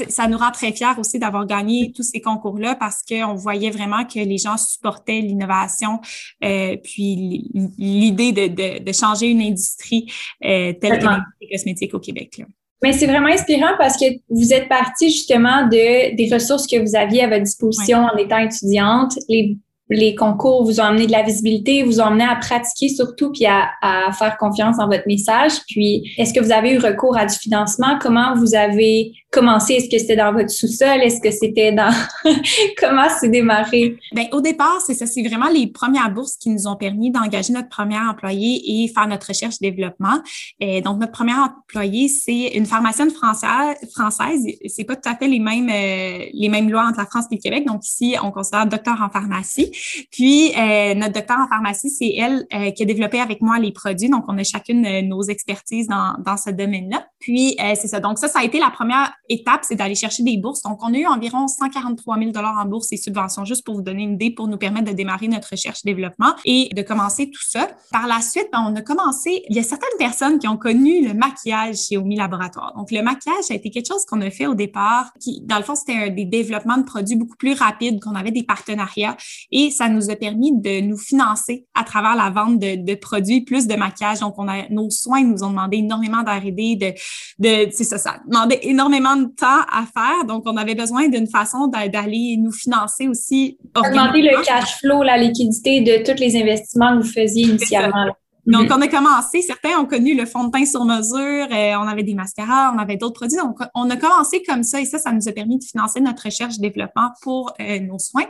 ça 0.09 0.29
nous 0.29 0.39
rend 0.39 0.51
très 0.51 0.73
fiers 0.73 0.99
aussi 0.99 1.19
d'avoir 1.19 1.47
gagné 1.47 1.93
tous 1.95 2.03
ces 2.03 2.21
concours-là 2.21 2.75
parce 2.75 3.03
qu'on 3.03 3.35
voyait 3.35 3.71
vraiment 3.71 4.05
que 4.05 4.19
les 4.19 4.39
gens 4.39 4.59
supportaient 4.59 5.21
l'innovation, 5.21 6.01
euh, 6.45 6.77
puis 6.83 7.51
l'idée 7.79 8.33
de, 8.33 8.49
de, 8.49 8.85
de, 8.85 8.93
changer 8.93 9.29
une 9.29 9.41
industrie 9.41 10.07
euh, 10.45 10.73
telle 10.75 10.99
que 10.99 11.05
l'industrie 11.05 11.49
cosmétique 11.51 11.95
au 11.95 12.01
Québec. 12.01 12.39
Là. 12.39 12.47
Mais 12.83 12.93
c'est 12.93 13.07
vraiment 13.07 13.29
inspirant 13.29 13.75
parce 13.79 13.97
que 13.97 14.07
vous 14.29 14.53
êtes 14.53 14.69
parti 14.69 15.11
justement 15.11 15.67
de 15.67 16.17
des 16.17 16.29
ressources 16.33 16.67
que 16.67 16.81
vous 16.81 16.97
aviez 16.97 17.23
à 17.23 17.29
votre 17.29 17.45
disposition 17.45 17.99
en 17.99 18.17
étant 18.17 18.39
étudiante, 18.39 19.19
les 19.29 19.57
les 19.93 20.15
concours 20.15 20.65
vous 20.65 20.81
ont 20.81 20.85
amené 20.85 21.07
de 21.07 21.13
la 21.13 21.23
visibilité, 21.23 21.83
vous 21.83 22.01
ont 22.01 22.07
amené 22.07 22.25
à 22.25 22.37
pratiquer 22.37 22.89
surtout, 22.89 23.31
puis 23.31 23.47
à, 23.47 23.71
à 23.83 24.11
faire 24.13 24.37
confiance 24.39 24.79
en 24.79 24.87
votre 24.87 25.07
message. 25.07 25.53
Puis, 25.69 26.15
est-ce 26.19 26.33
que 26.33 26.41
vous 26.41 26.53
avez 26.53 26.73
eu 26.73 26.79
recours 26.79 27.17
à 27.17 27.27
du 27.27 27.35
financement? 27.35 27.99
Comment 28.01 28.35
vous 28.35 28.55
avez 28.55 29.13
commencé? 29.33 29.75
Est-ce 29.75 29.89
que 29.89 29.99
c'était 29.99 30.17
dans 30.17 30.33
votre 30.33 30.51
sous-sol? 30.51 31.01
Est-ce 31.01 31.21
que 31.21 31.31
c'était 31.31 31.73
dans... 31.73 31.93
Comment 32.79 33.09
c'est 33.19 33.31
démarré? 33.31 33.97
Bien, 34.13 34.27
au 34.33 34.41
départ, 34.41 34.81
c'est 34.87 34.95
ça. 34.95 35.07
C'est 35.07 35.23
vraiment 35.27 35.49
les 35.49 35.67
premières 35.67 36.11
bourses 36.11 36.37
qui 36.37 36.51
nous 36.51 36.69
ont 36.69 36.77
permis 36.77 37.11
d'engager 37.11 37.53
notre 37.53 37.71
premier 37.71 37.99
employé 37.99 38.63
et 38.67 38.89
faire 38.89 39.09
notre 39.09 39.29
recherche-développement. 39.29 40.21
Et 40.61 40.83
donc, 40.83 41.01
notre 41.01 41.13
premier 41.13 41.33
employé, 41.35 42.09
c'est 42.09 42.49
une 42.55 42.67
pharmacienne 42.67 43.11
française. 43.11 44.47
C'est 44.67 44.85
pas 44.85 44.97
tout 44.97 45.09
à 45.09 45.17
fait 45.17 45.27
les 45.27 45.41
mêmes, 45.41 45.69
euh, 45.69 46.27
les 46.33 46.49
mêmes 46.49 46.71
lois 46.71 46.85
entre 46.87 46.99
la 46.99 47.07
France 47.07 47.25
et 47.31 47.37
le 47.37 47.41
Québec. 47.41 47.67
Donc, 47.67 47.85
ici, 47.87 48.15
on 48.23 48.31
considère 48.31 48.67
docteur 48.67 49.01
en 49.01 49.09
pharmacie. 49.09 49.73
Puis, 50.11 50.53
euh, 50.57 50.95
notre 50.95 51.15
docteur 51.15 51.39
en 51.39 51.49
pharmacie, 51.49 51.91
c'est 51.91 52.15
elle 52.17 52.47
euh, 52.55 52.71
qui 52.71 52.83
a 52.83 52.87
développé 52.87 53.19
avec 53.19 53.41
moi 53.41 53.59
les 53.59 53.73
produits. 53.73 54.11
Donc, 54.11 54.25
on 54.29 54.37
a 54.37 54.45
chacune 54.45 54.85
euh, 54.85 55.01
nos 55.01 55.23
expertises 55.23 55.89
dans, 55.89 56.17
dans 56.23 56.37
ce 56.37 56.51
domaine-là. 56.51 57.07
Puis, 57.23 57.57
c'est 57.59 57.89
ça. 57.89 58.01
Donc, 58.01 58.19
ça, 58.19 58.29
ça 58.29 58.41
a 58.41 58.45
été 58.45 58.59
la 58.59 58.71
première 58.71 59.13
étape, 59.29 59.61
c'est 59.63 59.77
d'aller 59.77 59.95
chercher 59.95 60.23
des 60.25 60.37
bourses. 60.37 60.63
Donc, 60.63 60.79
on 60.83 60.93
a 60.93 60.99
eu 60.99 61.07
environ 61.07 61.47
143 61.47 62.19
000 62.19 62.31
en 62.37 62.65
bourses 62.67 62.93
et 62.93 62.97
subventions, 62.97 63.45
juste 63.45 63.65
pour 63.65 63.77
vous 63.77 63.83
donner 63.83 64.03
une 64.03 64.15
idée, 64.15 64.31
pour 64.31 64.49
nous 64.49 64.59
permettre 64.59 64.91
de 64.91 64.93
démarrer 64.93 65.29
notre 65.29 65.51
recherche-développement 65.51 66.35
et 66.45 66.69
de 66.75 66.83
commencer 66.83 67.31
tout 67.31 67.43
ça. 67.43 67.69
Par 67.93 68.07
la 68.09 68.21
suite, 68.21 68.49
ben, 68.53 68.65
on 68.69 68.75
a 68.75 68.83
commencé, 68.83 69.45
il 69.49 69.57
y 69.57 69.61
a 69.61 69.63
certaines 69.63 69.97
personnes 69.99 70.39
qui 70.39 70.49
ont 70.49 70.57
connu 70.57 71.07
le 71.07 71.15
maquillage 71.15 71.77
chez 71.77 71.97
Omi 71.97 72.17
Laboratoire. 72.17 72.75
Donc, 72.77 72.91
le 72.91 73.03
maquillage 73.03 73.51
a 73.51 73.55
été 73.55 73.71
quelque 73.71 73.87
chose 73.87 74.05
qu'on 74.05 74.21
a 74.21 74.31
fait 74.31 74.47
au 74.47 74.55
départ, 74.55 75.13
qui, 75.21 75.41
dans 75.45 75.59
le 75.59 75.63
fond, 75.63 75.77
c'était 75.77 76.11
des 76.11 76.25
développements 76.25 76.77
de 76.77 76.85
produits 76.85 77.17
beaucoup 77.17 77.37
plus 77.37 77.55
rapides, 77.55 78.03
qu'on 78.03 78.17
avait 78.17 78.33
des 78.33 78.43
partenariats 78.43 79.17
et 79.51 79.71
ça 79.71 79.89
nous 79.89 80.11
a 80.11 80.17
permis 80.17 80.53
de 80.53 80.81
nous 80.81 80.97
financer 80.97 81.67
à 81.75 81.85
travers 81.85 82.17
la 82.17 82.31
vente 82.31 82.59
de, 82.59 82.85
de 82.85 82.95
produits 82.95 83.43
plus 83.43 83.67
de 83.67 83.75
maquillage. 83.75 84.21
Donc, 84.21 84.35
on 84.39 84.49
a, 84.49 84.69
nos 84.71 84.91
soins 84.91 85.23
nous 85.23 85.45
ont 85.45 85.51
demandé 85.51 85.79
énormément 85.79 86.23
d'R&D, 86.23 86.77
de, 86.77 86.93
de, 87.39 87.69
c'est 87.71 87.85
ça, 87.85 87.99
ça 87.99 88.21
demandait 88.27 88.61
énormément 88.63 89.17
de 89.17 89.27
temps 89.27 89.63
à 89.71 89.85
faire. 89.93 90.25
Donc, 90.27 90.45
on 90.47 90.57
avait 90.57 90.75
besoin 90.75 91.09
d'une 91.09 91.29
façon 91.29 91.67
d'aller 91.67 92.37
nous 92.39 92.53
financer 92.53 93.09
aussi. 93.09 93.59
Demander 93.75 94.23
le 94.23 94.43
cash 94.45 94.79
flow, 94.81 95.03
la 95.03 95.17
liquidité 95.17 95.81
de 95.81 96.05
tous 96.05 96.21
les 96.21 96.37
investissements 96.37 96.99
que 96.99 97.03
vous 97.03 97.13
faisiez 97.13 97.47
initialement. 97.47 98.13
Donc, 98.47 98.69
mhm. 98.69 98.77
on 98.77 98.81
a 98.81 98.89
commencé, 98.89 99.41
certains 99.41 99.79
ont 99.79 99.87
connu 99.87 100.17
le 100.17 100.27
fond 100.27 100.45
de 100.45 100.51
teint 100.51 100.65
sur 100.65 100.85
mesure, 100.85 101.47
euh, 101.53 101.75
on 101.77 101.87
avait 101.87 102.03
des 102.03 102.15
mascaras, 102.15 102.73
on 102.75 102.79
avait 102.79 102.97
d'autres 102.97 103.15
produits. 103.15 103.39
Donc, 103.39 103.59
on 103.75 103.89
a 103.89 103.97
commencé 103.97 104.43
comme 104.43 104.65
ça 104.65 104.81
et 104.81 104.85
ça, 104.85 104.99
ça 104.99 105.13
nous 105.13 105.29
a 105.29 105.33
permis 105.33 105.59
de 105.59 105.65
financer 105.65 106.01
notre 106.01 106.25
recherche 106.25 106.55
et 106.59 106.61
développement 106.61 107.11
pour 107.23 107.53
euh, 107.61 107.79
nos 107.79 108.01
soins. 108.01 108.27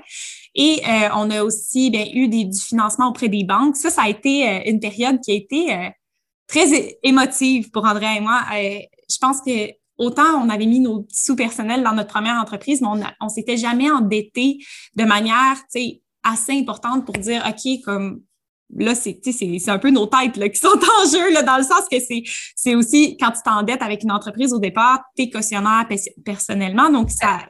Et 0.55 0.83
euh, 0.87 1.09
on 1.17 1.31
a 1.31 1.43
aussi 1.43 1.91
bien, 1.91 2.05
eu 2.13 2.29
des, 2.29 2.45
du 2.45 2.61
financement 2.61 3.09
auprès 3.09 3.31
des 3.31 3.45
banques. 3.45 3.77
Ça, 3.77 3.89
ça 3.89 4.03
a 4.03 4.11
été 4.11 4.69
une 4.69 4.81
période 4.81 5.19
qui 5.21 5.31
a 5.31 5.35
été 5.35 5.93
très 6.53 6.99
émotive 7.03 7.71
pour 7.71 7.85
André 7.85 8.17
et 8.17 8.21
moi. 8.21 8.43
je 8.53 9.19
pense 9.21 9.41
que 9.41 9.71
autant 9.99 10.43
on 10.45 10.49
avait 10.49 10.67
mis 10.67 10.81
nos 10.81 11.07
sous 11.11 11.37
personnels 11.37 11.83
dans 11.83 11.95
notre 11.95 12.11
première 12.11 12.37
entreprise, 12.37 12.81
mais 12.83 12.89
on, 12.89 13.01
on 13.21 13.29
s'était 13.29 13.57
jamais 13.57 13.91
endetté 13.91 14.59
de 14.95 15.05
manière, 15.05 15.57
tu 15.73 15.81
sais, 15.81 16.03
assez 16.23 16.53
importante 16.53 17.05
pour 17.05 17.15
dire, 17.15 17.43
OK, 17.49 17.83
comme 17.85 18.21
là, 18.77 18.95
c'est, 18.95 19.21
c'est 19.23 19.71
un 19.71 19.79
peu 19.79 19.91
nos 19.91 20.07
têtes 20.07 20.37
là, 20.37 20.49
qui 20.49 20.59
sont 20.59 20.69
en 20.69 21.11
jeu, 21.11 21.33
là, 21.33 21.43
dans 21.43 21.57
le 21.57 21.63
sens 21.63 21.83
que 21.91 21.99
c'est, 22.01 22.23
c'est 22.55 22.75
aussi 22.75 23.17
quand 23.19 23.31
tu 23.31 23.43
t'endettes 23.45 23.83
avec 23.83 24.03
une 24.03 24.13
entreprise 24.13 24.53
au 24.53 24.59
départ, 24.59 25.03
tu 25.17 25.25
es 25.25 25.31
cautionnaire 25.31 25.87
personnellement. 26.25 26.91
Donc, 26.91 27.11
ça, 27.11 27.41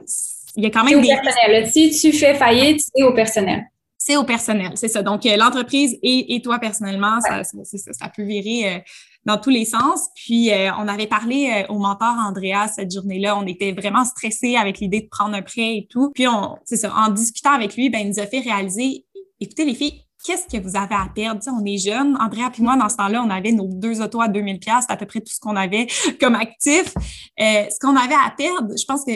il 0.55 0.63
y 0.63 0.67
a 0.67 0.69
quand 0.69 0.83
même 0.83 1.01
des. 1.01 1.07
Au 1.07 1.21
personnel. 1.21 1.71
Si 1.71 1.91
tu 1.91 2.13
fais 2.13 2.35
faillite, 2.35 2.81
c'est 2.81 3.03
au 3.03 3.13
personnel. 3.13 3.63
C'est 4.05 4.17
au 4.17 4.25
personnel, 4.25 4.73
c'est 4.75 4.89
ça. 4.89 5.01
Donc, 5.01 5.25
euh, 5.25 5.37
l'entreprise 5.37 5.97
et, 6.03 6.35
et, 6.35 6.41
toi 6.41 6.59
personnellement, 6.59 7.21
ça, 7.21 7.45
ça, 7.45 7.53
ça, 7.63 8.09
peut 8.09 8.23
virer 8.23 8.75
euh, 8.75 8.79
dans 9.25 9.37
tous 9.37 9.49
les 9.49 9.63
sens. 9.63 10.09
Puis, 10.13 10.51
euh, 10.51 10.71
on 10.77 10.89
avait 10.89 11.07
parlé 11.07 11.65
au 11.69 11.79
mentor 11.79 12.13
Andrea 12.19 12.67
cette 12.67 12.93
journée-là. 12.93 13.37
On 13.37 13.47
était 13.47 13.71
vraiment 13.71 14.03
stressés 14.03 14.57
avec 14.57 14.79
l'idée 14.79 14.99
de 14.99 15.07
prendre 15.07 15.33
un 15.35 15.41
prêt 15.41 15.77
et 15.77 15.87
tout. 15.89 16.11
Puis, 16.13 16.27
on, 16.27 16.57
c'est 16.65 16.75
ça, 16.75 16.93
en 16.93 17.11
discutant 17.11 17.53
avec 17.53 17.77
lui, 17.77 17.89
ben, 17.89 17.99
il 17.99 18.09
nous 18.09 18.19
a 18.19 18.25
fait 18.25 18.41
réaliser, 18.41 19.05
écoutez 19.39 19.63
les 19.63 19.73
filles, 19.73 20.01
qu'est-ce 20.25 20.47
que 20.47 20.61
vous 20.61 20.75
avez 20.75 20.95
à 20.95 21.07
perdre? 21.13 21.41
on 21.47 21.63
est 21.65 21.77
jeunes. 21.77 22.17
Andrea 22.19 22.51
et 22.57 22.61
moi, 22.61 22.75
dans 22.75 22.89
ce 22.89 22.97
temps-là, 22.97 23.23
on 23.25 23.29
avait 23.29 23.53
nos 23.53 23.67
deux 23.67 24.01
autos 24.01 24.21
à 24.21 24.27
2000 24.27 24.59
pièces, 24.59 24.85
à 24.89 24.97
peu 24.97 25.05
près 25.05 25.19
tout 25.19 25.31
ce 25.31 25.39
qu'on 25.39 25.55
avait 25.55 25.87
comme 26.19 26.35
actif. 26.35 26.93
Euh, 27.39 27.65
ce 27.69 27.79
qu'on 27.79 27.95
avait 27.95 28.15
à 28.15 28.33
perdre, 28.35 28.73
je 28.77 28.85
pense 28.85 29.05
que 29.05 29.13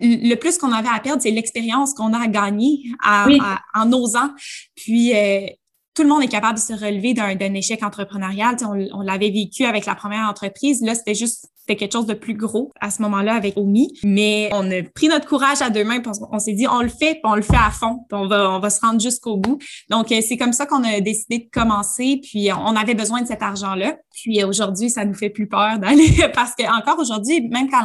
le 0.00 0.34
plus 0.34 0.58
qu'on 0.58 0.72
avait 0.72 0.88
à 0.88 0.98
perdre, 1.00 1.22
c'est 1.22 1.30
l'expérience 1.30 1.94
qu'on 1.94 2.12
a 2.12 2.22
à 2.22 2.26
gagner 2.26 2.92
en 3.04 3.92
osant. 3.92 4.30
Puis, 4.74 5.14
euh, 5.14 5.46
tout 5.94 6.02
le 6.02 6.08
monde 6.08 6.22
est 6.22 6.28
capable 6.28 6.54
de 6.54 6.60
se 6.60 6.72
relever 6.72 7.14
d'un 7.14 7.54
échec 7.54 7.82
entrepreneurial. 7.82 8.56
on, 8.62 8.86
on 8.92 9.00
l'avait 9.02 9.30
vécu 9.30 9.64
avec 9.64 9.86
la 9.86 9.94
première 9.94 10.28
entreprise. 10.28 10.82
Là, 10.82 10.94
c'était 10.94 11.14
juste 11.14 11.50
c'était 11.60 11.76
quelque 11.76 11.92
chose 11.92 12.06
de 12.06 12.14
plus 12.14 12.34
gros 12.34 12.72
à 12.80 12.90
ce 12.90 13.00
moment-là 13.02 13.34
avec 13.34 13.56
Omi. 13.56 13.92
Mais 14.02 14.48
on 14.52 14.68
a 14.70 14.82
pris 14.82 15.08
notre 15.08 15.26
courage 15.26 15.62
à 15.62 15.70
deux 15.70 15.84
mains, 15.84 16.00
on, 16.04 16.36
on 16.36 16.38
s'est 16.38 16.52
dit 16.52 16.66
on 16.66 16.80
le 16.80 16.88
fait, 16.88 17.14
puis 17.14 17.20
on 17.24 17.34
le 17.34 17.42
fait 17.42 17.54
à 17.56 17.70
fond, 17.70 17.98
puis 18.08 18.18
on 18.18 18.26
va, 18.26 18.50
on 18.50 18.58
va 18.58 18.70
se 18.70 18.80
rendre 18.80 19.00
jusqu'au 19.00 19.36
bout. 19.36 19.58
Donc 19.88 20.10
euh, 20.10 20.20
c'est 20.26 20.36
comme 20.36 20.52
ça 20.52 20.66
qu'on 20.66 20.82
a 20.82 21.00
décidé 21.00 21.38
de 21.38 21.50
commencer, 21.52 22.20
puis 22.22 22.50
on 22.52 22.74
avait 22.76 22.94
besoin 22.94 23.22
de 23.22 23.26
cet 23.26 23.42
argent-là. 23.42 23.98
Puis 24.12 24.42
aujourd'hui, 24.42 24.90
ça 24.90 25.04
nous 25.04 25.14
fait 25.14 25.30
plus 25.30 25.46
peur 25.46 25.78
d'aller 25.78 26.08
parce 26.34 26.54
que 26.54 26.64
encore 26.64 26.98
aujourd'hui, 26.98 27.48
même 27.48 27.68
quand 27.70 27.82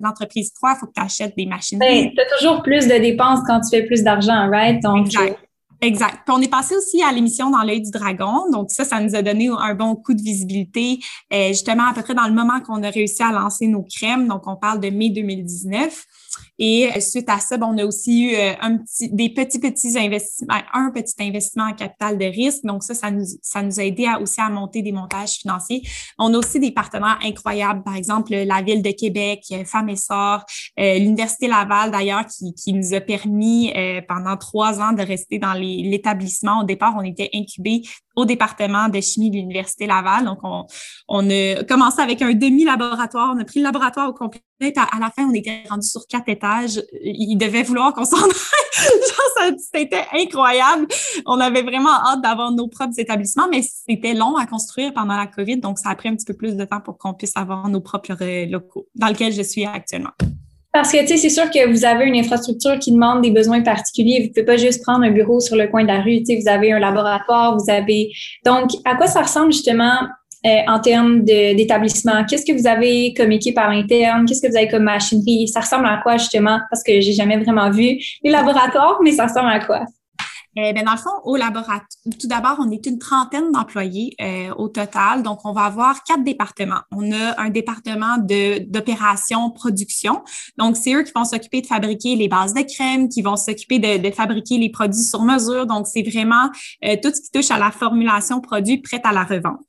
l'entreprise 0.00 0.52
croît, 0.52 0.74
il 0.76 0.80
faut 0.80 0.86
que 0.86 0.94
tu 0.94 1.02
achètes 1.02 1.36
des 1.36 1.46
machines. 1.46 1.78
Ben, 1.78 2.10
tu 2.14 2.20
as 2.20 2.38
toujours 2.38 2.62
plus 2.62 2.86
de 2.86 2.98
dépenses 2.98 3.40
quand 3.46 3.60
tu 3.60 3.76
fais 3.76 3.86
plus 3.86 4.02
d'argent, 4.02 4.48
right? 4.50 4.80
Donc, 4.82 5.06
exact. 5.06 5.45
Exact. 5.80 6.20
Puis 6.24 6.34
on 6.34 6.40
est 6.40 6.50
passé 6.50 6.74
aussi 6.74 7.02
à 7.02 7.12
l'émission 7.12 7.50
dans 7.50 7.62
l'œil 7.62 7.82
du 7.82 7.90
dragon. 7.90 8.50
Donc 8.50 8.70
ça, 8.70 8.84
ça 8.84 9.00
nous 9.00 9.14
a 9.14 9.22
donné 9.22 9.48
un 9.48 9.74
bon 9.74 9.94
coup 9.94 10.14
de 10.14 10.22
visibilité, 10.22 10.98
euh, 11.32 11.48
justement 11.48 11.88
à 11.88 11.94
peu 11.94 12.02
près 12.02 12.14
dans 12.14 12.26
le 12.26 12.32
moment 12.32 12.60
qu'on 12.60 12.82
a 12.82 12.90
réussi 12.90 13.22
à 13.22 13.32
lancer 13.32 13.66
nos 13.66 13.82
crèmes. 13.82 14.26
Donc 14.28 14.46
on 14.46 14.56
parle 14.56 14.80
de 14.80 14.88
mai 14.88 15.10
2019. 15.10 16.06
Et 16.58 16.90
euh, 16.94 17.00
suite 17.00 17.28
à 17.28 17.38
ça, 17.38 17.56
on 17.60 17.76
a 17.78 17.84
aussi 17.84 18.24
eu 18.24 18.34
euh, 18.34 18.52
un 18.60 18.78
petit, 18.78 19.08
des 19.10 19.28
petits, 19.28 19.58
petits 19.58 19.98
investissements, 19.98 20.54
ben, 20.54 20.62
un 20.72 20.90
petit 20.90 21.14
investissement 21.20 21.64
en 21.64 21.72
capital 21.74 22.18
de 22.18 22.24
risque. 22.24 22.64
Donc, 22.64 22.82
ça, 22.82 22.94
ça 22.94 23.10
nous, 23.10 23.24
ça 23.42 23.62
nous 23.62 23.78
a 23.78 23.84
aidé 23.84 24.06
à, 24.06 24.20
aussi 24.20 24.40
à 24.40 24.48
monter 24.48 24.82
des 24.82 24.92
montages 24.92 25.34
financiers. 25.34 25.82
On 26.18 26.32
a 26.34 26.38
aussi 26.38 26.58
des 26.58 26.70
partenaires 26.70 27.18
incroyables, 27.22 27.82
par 27.82 27.96
exemple, 27.96 28.34
la 28.34 28.62
Ville 28.62 28.82
de 28.82 28.90
Québec, 28.90 29.44
euh, 29.52 29.64
Femmes 29.64 29.88
et 29.88 29.96
Sort, 29.96 30.44
l'Université 30.76 31.48
Laval, 31.48 31.90
d'ailleurs, 31.90 32.26
qui, 32.26 32.54
qui 32.54 32.72
nous 32.72 32.94
a 32.94 33.00
permis 33.00 33.72
pendant 34.08 34.36
trois 34.36 34.80
ans 34.80 34.92
de 34.92 35.02
rester 35.02 35.38
dans 35.38 35.54
l'établissement. 35.54 36.60
Au 36.60 36.64
départ, 36.64 36.94
on 36.96 37.02
était 37.02 37.30
incubés 37.34 37.82
au 38.16 38.24
département 38.24 38.88
de 38.88 39.00
chimie 39.00 39.30
de 39.30 39.36
l'Université 39.36 39.86
Laval. 39.86 40.24
Donc, 40.24 40.38
on, 40.42 40.66
on 41.08 41.30
a 41.30 41.62
commencé 41.64 42.00
avec 42.00 42.22
un 42.22 42.32
demi-laboratoire. 42.32 43.34
On 43.36 43.40
a 43.40 43.44
pris 43.44 43.60
le 43.60 43.64
laboratoire 43.64 44.08
au 44.08 44.14
complet. 44.14 44.40
À, 44.60 44.98
la 44.98 45.10
fin, 45.10 45.28
on 45.28 45.34
était 45.34 45.64
rendu 45.68 45.86
sur 45.86 46.06
quatre 46.08 46.30
étages. 46.30 46.45
Il 47.02 47.36
devait 47.36 47.62
vouloir 47.62 47.92
qu'on 47.94 48.04
s'en 48.04 48.16
aille. 49.40 49.54
c'était 49.74 50.04
incroyable. 50.12 50.86
On 51.26 51.40
avait 51.40 51.62
vraiment 51.62 51.94
hâte 51.94 52.22
d'avoir 52.22 52.52
nos 52.52 52.68
propres 52.68 52.98
établissements, 52.98 53.48
mais 53.50 53.62
c'était 53.62 54.14
long 54.14 54.36
à 54.36 54.46
construire 54.46 54.92
pendant 54.92 55.16
la 55.16 55.26
COVID. 55.26 55.58
Donc, 55.58 55.78
ça 55.78 55.90
a 55.90 55.94
pris 55.94 56.08
un 56.08 56.16
petit 56.16 56.26
peu 56.26 56.34
plus 56.34 56.56
de 56.56 56.64
temps 56.64 56.80
pour 56.80 56.98
qu'on 56.98 57.14
puisse 57.14 57.36
avoir 57.36 57.68
nos 57.68 57.80
propres 57.80 58.16
euh, 58.20 58.46
locaux 58.46 58.86
dans 58.94 59.08
lesquels 59.08 59.32
je 59.32 59.42
suis 59.42 59.64
actuellement. 59.64 60.10
Parce 60.72 60.92
que, 60.92 61.00
tu 61.00 61.06
sais, 61.06 61.16
c'est 61.16 61.30
sûr 61.30 61.50
que 61.50 61.70
vous 61.70 61.86
avez 61.86 62.04
une 62.04 62.16
infrastructure 62.16 62.78
qui 62.78 62.92
demande 62.92 63.22
des 63.22 63.30
besoins 63.30 63.62
particuliers. 63.62 64.18
Vous 64.18 64.24
ne 64.24 64.28
pouvez 64.28 64.44
pas 64.44 64.56
juste 64.58 64.82
prendre 64.82 65.04
un 65.04 65.10
bureau 65.10 65.40
sur 65.40 65.56
le 65.56 65.68
coin 65.68 65.82
de 65.82 65.88
la 65.88 66.02
rue. 66.02 66.18
Tu 66.18 66.26
sais, 66.26 66.38
vous 66.38 66.48
avez 66.48 66.70
un 66.70 66.78
laboratoire, 66.78 67.56
vous 67.56 67.70
avez... 67.70 68.12
Donc, 68.44 68.72
à 68.84 68.94
quoi 68.94 69.06
ça 69.06 69.22
ressemble 69.22 69.52
justement 69.52 70.00
euh, 70.46 70.62
en 70.68 70.80
termes 70.80 71.22
d'établissement? 71.24 72.24
Qu'est-ce 72.24 72.46
que 72.46 72.56
vous 72.56 72.66
avez 72.66 73.12
comme 73.14 73.32
équipe 73.32 73.58
à 73.58 73.68
l'interne? 73.68 74.26
Qu'est-ce 74.26 74.40
que 74.40 74.50
vous 74.50 74.56
avez 74.56 74.68
comme 74.68 74.84
machinerie? 74.84 75.48
Ça 75.48 75.60
ressemble 75.60 75.86
à 75.86 76.00
quoi 76.02 76.16
justement? 76.16 76.60
Parce 76.70 76.82
que 76.82 77.00
j'ai 77.00 77.12
jamais 77.12 77.36
vraiment 77.38 77.70
vu 77.70 77.98
les 78.22 78.30
laboratoires, 78.30 78.98
mais 79.02 79.12
ça 79.12 79.26
ressemble 79.26 79.50
à 79.50 79.60
quoi? 79.60 79.84
Eh 80.58 80.72
bien, 80.72 80.84
dans 80.84 80.92
le 80.92 80.98
fond, 80.98 81.10
au 81.24 81.36
laboratoire, 81.36 81.84
tout 82.18 82.28
d'abord, 82.28 82.56
on 82.60 82.70
est 82.70 82.86
une 82.86 82.98
trentaine 82.98 83.52
d'employés 83.52 84.14
euh, 84.22 84.54
au 84.56 84.68
total. 84.68 85.22
Donc, 85.22 85.40
on 85.44 85.52
va 85.52 85.64
avoir 85.64 86.02
quatre 86.02 86.24
départements. 86.24 86.80
On 86.90 87.12
a 87.12 87.38
un 87.38 87.50
département 87.50 88.16
d'opération 88.16 89.50
production. 89.50 90.22
Donc, 90.56 90.78
c'est 90.78 90.94
eux 90.94 91.02
qui 91.02 91.12
vont 91.14 91.26
s'occuper 91.26 91.60
de 91.60 91.66
fabriquer 91.66 92.16
les 92.16 92.28
bases 92.28 92.54
de 92.54 92.62
crème, 92.62 93.10
qui 93.10 93.20
vont 93.20 93.36
s'occuper 93.36 93.78
de, 93.98 94.10
fabriquer 94.12 94.56
les 94.56 94.70
produits 94.70 95.02
sur 95.02 95.22
mesure. 95.22 95.66
Donc, 95.66 95.86
c'est 95.86 96.02
vraiment 96.02 96.48
euh, 96.86 96.96
tout 97.02 97.10
ce 97.14 97.20
qui 97.20 97.30
touche 97.32 97.50
à 97.50 97.58
la 97.58 97.70
formulation 97.70 98.40
produit 98.40 98.78
prête 98.78 99.04
à 99.04 99.12
la 99.12 99.24
revente. 99.24 99.68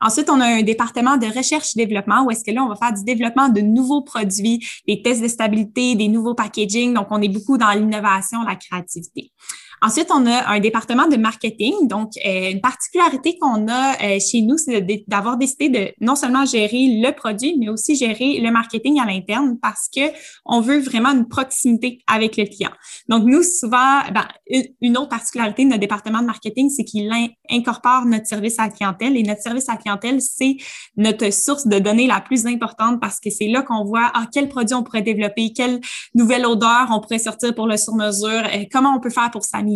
Ensuite, 0.00 0.30
on 0.30 0.40
a 0.40 0.46
un 0.46 0.62
département 0.62 1.16
de 1.16 1.26
recherche 1.26 1.76
et 1.76 1.86
développement 1.86 2.24
où 2.24 2.30
est-ce 2.30 2.44
que 2.44 2.52
là, 2.52 2.62
on 2.62 2.68
va 2.68 2.76
faire 2.76 2.92
du 2.92 3.02
développement 3.02 3.48
de 3.48 3.60
nouveaux 3.60 4.02
produits, 4.02 4.64
des 4.86 5.02
tests 5.02 5.22
de 5.22 5.28
stabilité, 5.28 5.96
des 5.96 6.08
nouveaux 6.08 6.34
packaging. 6.34 6.94
Donc, 6.94 7.08
on 7.10 7.20
est 7.20 7.28
beaucoup 7.28 7.58
dans 7.58 7.70
l'innovation, 7.70 8.42
la 8.42 8.54
créativité. 8.54 9.32
Ensuite, 9.80 10.08
on 10.10 10.26
a 10.26 10.48
un 10.48 10.60
département 10.60 11.06
de 11.06 11.16
marketing. 11.16 11.86
Donc, 11.86 12.12
euh, 12.24 12.50
une 12.50 12.60
particularité 12.60 13.38
qu'on 13.38 13.68
a 13.68 13.94
euh, 14.02 14.18
chez 14.18 14.42
nous, 14.42 14.58
c'est 14.58 14.84
d'avoir 15.06 15.36
décidé 15.36 15.68
de 15.68 15.92
non 16.00 16.16
seulement 16.16 16.44
gérer 16.44 17.00
le 17.02 17.12
produit, 17.12 17.56
mais 17.58 17.68
aussi 17.68 17.94
gérer 17.94 18.40
le 18.40 18.50
marketing 18.50 19.00
à 19.00 19.06
l'interne 19.06 19.58
parce 19.60 19.88
que 19.94 20.00
on 20.44 20.60
veut 20.60 20.80
vraiment 20.80 21.10
une 21.10 21.28
proximité 21.28 22.00
avec 22.06 22.36
le 22.36 22.44
client. 22.44 22.72
Donc, 23.08 23.24
nous, 23.24 23.42
souvent, 23.42 24.00
ben, 24.12 24.26
une 24.80 24.96
autre 24.96 25.10
particularité 25.10 25.64
de 25.64 25.68
notre 25.68 25.80
département 25.80 26.20
de 26.20 26.26
marketing, 26.26 26.70
c'est 26.70 26.84
qu'il 26.84 27.08
incorpore 27.50 28.04
notre 28.04 28.26
service 28.26 28.58
à 28.58 28.64
la 28.64 28.70
clientèle 28.70 29.16
et 29.16 29.22
notre 29.22 29.42
service 29.42 29.68
à 29.68 29.72
la 29.72 29.78
clientèle, 29.78 30.20
c'est 30.20 30.56
notre 30.96 31.32
source 31.32 31.66
de 31.66 31.78
données 31.78 32.06
la 32.06 32.20
plus 32.20 32.46
importante 32.46 33.00
parce 33.00 33.20
que 33.20 33.30
c'est 33.30 33.48
là 33.48 33.62
qu'on 33.62 33.84
voit 33.84 34.10
ah, 34.14 34.26
quel 34.32 34.48
produit 34.48 34.74
on 34.74 34.82
pourrait 34.82 35.02
développer, 35.02 35.52
quelle 35.52 35.80
nouvelle 36.14 36.46
odeur 36.46 36.88
on 36.90 37.00
pourrait 37.00 37.18
sortir 37.18 37.54
pour 37.54 37.66
le 37.66 37.76
sur-mesure, 37.76 38.28
euh, 38.28 38.64
comment 38.72 38.94
on 38.94 39.00
peut 39.00 39.10
faire 39.10 39.30
pour 39.30 39.44
s'améliorer. 39.44 39.67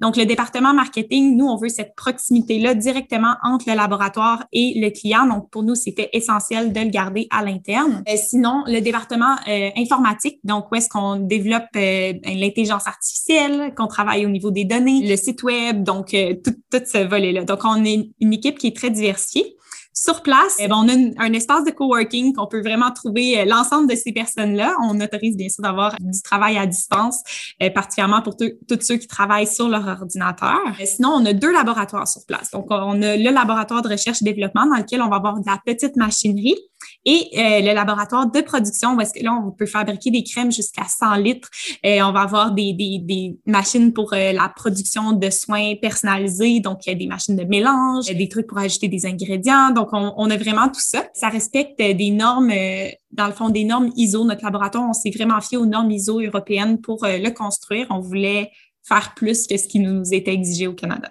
Donc, 0.00 0.16
le 0.16 0.24
département 0.24 0.74
marketing, 0.74 1.36
nous, 1.36 1.46
on 1.46 1.56
veut 1.56 1.68
cette 1.68 1.94
proximité-là 1.96 2.74
directement 2.74 3.34
entre 3.42 3.68
le 3.68 3.76
laboratoire 3.76 4.44
et 4.52 4.74
le 4.76 4.90
client. 4.90 5.26
Donc, 5.26 5.50
pour 5.50 5.62
nous, 5.62 5.74
c'était 5.74 6.10
essentiel 6.12 6.72
de 6.72 6.80
le 6.80 6.88
garder 6.88 7.26
à 7.30 7.44
l'interne. 7.44 8.02
Euh, 8.08 8.16
sinon, 8.16 8.64
le 8.66 8.80
département 8.80 9.36
euh, 9.48 9.70
informatique, 9.76 10.40
donc 10.44 10.70
où 10.70 10.74
est-ce 10.76 10.88
qu'on 10.88 11.16
développe 11.16 11.64
ben, 11.72 12.20
l'intelligence 12.24 12.86
artificielle, 12.86 13.74
qu'on 13.76 13.86
travaille 13.86 14.26
au 14.26 14.30
niveau 14.30 14.50
des 14.50 14.64
données, 14.64 15.06
le 15.08 15.16
site 15.16 15.42
web, 15.42 15.82
donc 15.82 16.14
tout, 16.44 16.54
tout 16.70 16.84
ce 16.84 17.06
volet-là. 17.06 17.44
Donc, 17.44 17.60
on 17.64 17.84
est 17.84 18.10
une 18.20 18.32
équipe 18.32 18.58
qui 18.58 18.68
est 18.68 18.76
très 18.76 18.90
diversifiée. 18.90 19.56
Sur 19.96 20.22
place, 20.22 20.56
eh 20.58 20.66
ben, 20.66 20.74
on 20.74 20.88
a 20.88 21.24
un 21.24 21.32
espace 21.34 21.62
de 21.64 21.70
coworking 21.70 22.34
qu'on 22.34 22.48
peut 22.48 22.60
vraiment 22.60 22.90
trouver 22.90 23.38
euh, 23.38 23.44
l'ensemble 23.44 23.88
de 23.88 23.94
ces 23.94 24.10
personnes-là. 24.10 24.74
On 24.82 25.00
autorise 25.00 25.36
bien 25.36 25.48
sûr 25.48 25.62
d'avoir 25.62 25.94
du 26.00 26.20
travail 26.20 26.58
à 26.58 26.66
distance, 26.66 27.22
euh, 27.62 27.70
particulièrement 27.70 28.20
pour 28.20 28.36
tous 28.36 28.80
ceux 28.80 28.96
qui 28.96 29.06
travaillent 29.06 29.46
sur 29.46 29.68
leur 29.68 29.86
ordinateur. 29.86 30.58
Euh, 30.80 30.84
sinon, 30.84 31.10
on 31.10 31.24
a 31.24 31.32
deux 31.32 31.52
laboratoires 31.52 32.08
sur 32.08 32.26
place. 32.26 32.50
Donc, 32.50 32.66
on 32.70 33.00
a 33.02 33.16
le 33.16 33.30
laboratoire 33.30 33.82
de 33.82 33.88
recherche 33.90 34.20
et 34.20 34.24
développement 34.24 34.66
dans 34.66 34.78
lequel 34.78 35.00
on 35.00 35.08
va 35.08 35.16
avoir 35.16 35.38
de 35.38 35.46
la 35.46 35.60
petite 35.64 35.94
machinerie 35.94 36.58
et 37.04 37.28
euh, 37.36 37.60
le 37.60 37.74
laboratoire 37.74 38.30
de 38.30 38.40
production, 38.40 38.94
où 38.94 39.00
est-ce 39.00 39.12
que 39.12 39.22
là, 39.22 39.32
on 39.32 39.50
peut 39.50 39.66
fabriquer 39.66 40.10
des 40.10 40.22
crèmes 40.22 40.50
jusqu'à 40.50 40.84
100 40.84 41.16
litres. 41.16 41.50
Et 41.82 42.02
on 42.02 42.12
va 42.12 42.20
avoir 42.20 42.52
des, 42.52 42.72
des, 42.72 42.98
des 42.98 43.36
machines 43.46 43.92
pour 43.92 44.12
euh, 44.14 44.32
la 44.32 44.48
production 44.48 45.12
de 45.12 45.30
soins 45.30 45.74
personnalisés. 45.80 46.60
Donc, 46.60 46.86
il 46.86 46.90
y 46.90 46.92
a 46.92 46.96
des 46.96 47.06
machines 47.06 47.36
de 47.36 47.44
mélange, 47.44 48.06
des 48.06 48.28
trucs 48.28 48.46
pour 48.46 48.58
ajouter 48.58 48.88
des 48.88 49.04
ingrédients. 49.04 49.70
Donc, 49.70 49.88
on, 49.92 50.14
on 50.16 50.30
a 50.30 50.36
vraiment 50.36 50.68
tout 50.68 50.80
ça. 50.80 51.04
Ça 51.12 51.28
respecte 51.28 51.78
des 51.78 52.10
normes, 52.10 52.50
euh, 52.50 52.88
dans 53.12 53.26
le 53.26 53.32
fond, 53.32 53.50
des 53.50 53.64
normes 53.64 53.90
ISO. 53.96 54.24
Notre 54.24 54.44
laboratoire, 54.44 54.88
on 54.88 54.94
s'est 54.94 55.10
vraiment 55.10 55.40
fié 55.40 55.58
aux 55.58 55.66
normes 55.66 55.90
ISO 55.90 56.20
européennes 56.20 56.80
pour 56.80 57.00
le 57.04 57.30
construire. 57.30 57.86
On 57.90 58.00
voulait 58.00 58.50
faire 58.82 59.12
plus 59.14 59.46
que 59.46 59.56
ce 59.56 59.68
qui 59.68 59.78
nous 59.78 60.02
était 60.12 60.32
exigé 60.32 60.66
au 60.66 60.74
Canada. 60.74 61.10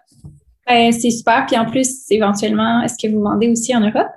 Ben, 0.68 0.92
c'est 0.92 1.12
super. 1.12 1.46
Puis 1.46 1.58
en 1.58 1.70
plus, 1.70 2.06
éventuellement, 2.10 2.82
est-ce 2.82 2.96
que 3.02 3.12
vous 3.12 3.22
vendez 3.22 3.50
aussi 3.50 3.76
en 3.76 3.82
Europe? 3.82 4.08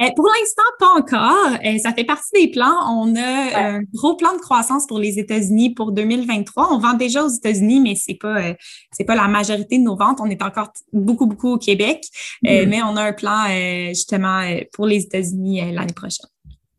Euh, 0.00 0.08
pour 0.16 0.26
l'instant, 0.26 0.62
pas 0.78 0.92
encore. 0.96 1.58
Euh, 1.64 1.78
ça 1.78 1.92
fait 1.92 2.04
partie 2.04 2.30
des 2.32 2.50
plans. 2.50 2.74
On 2.88 3.14
a 3.16 3.58
un 3.58 3.80
gros 3.94 4.16
plan 4.16 4.32
de 4.34 4.40
croissance 4.40 4.86
pour 4.86 4.98
les 4.98 5.18
États-Unis 5.18 5.74
pour 5.74 5.92
2023. 5.92 6.72
On 6.72 6.78
vend 6.78 6.94
déjà 6.94 7.24
aux 7.24 7.28
États-Unis, 7.28 7.80
mais 7.80 7.94
c'est 7.94 8.14
pas 8.14 8.40
euh, 8.40 8.54
c'est 8.92 9.04
pas 9.04 9.14
la 9.14 9.28
majorité 9.28 9.78
de 9.78 9.82
nos 9.82 9.96
ventes. 9.96 10.18
On 10.20 10.26
est 10.26 10.42
encore 10.42 10.72
beaucoup 10.92 11.26
beaucoup 11.26 11.52
au 11.52 11.58
Québec, 11.58 12.02
mm. 12.42 12.64
mais 12.66 12.82
on 12.82 12.96
a 12.96 13.02
un 13.02 13.12
plan 13.12 13.46
justement 13.88 14.42
pour 14.72 14.86
les 14.86 15.02
États-Unis 15.02 15.72
l'année 15.72 15.92
prochaine. 15.92 16.26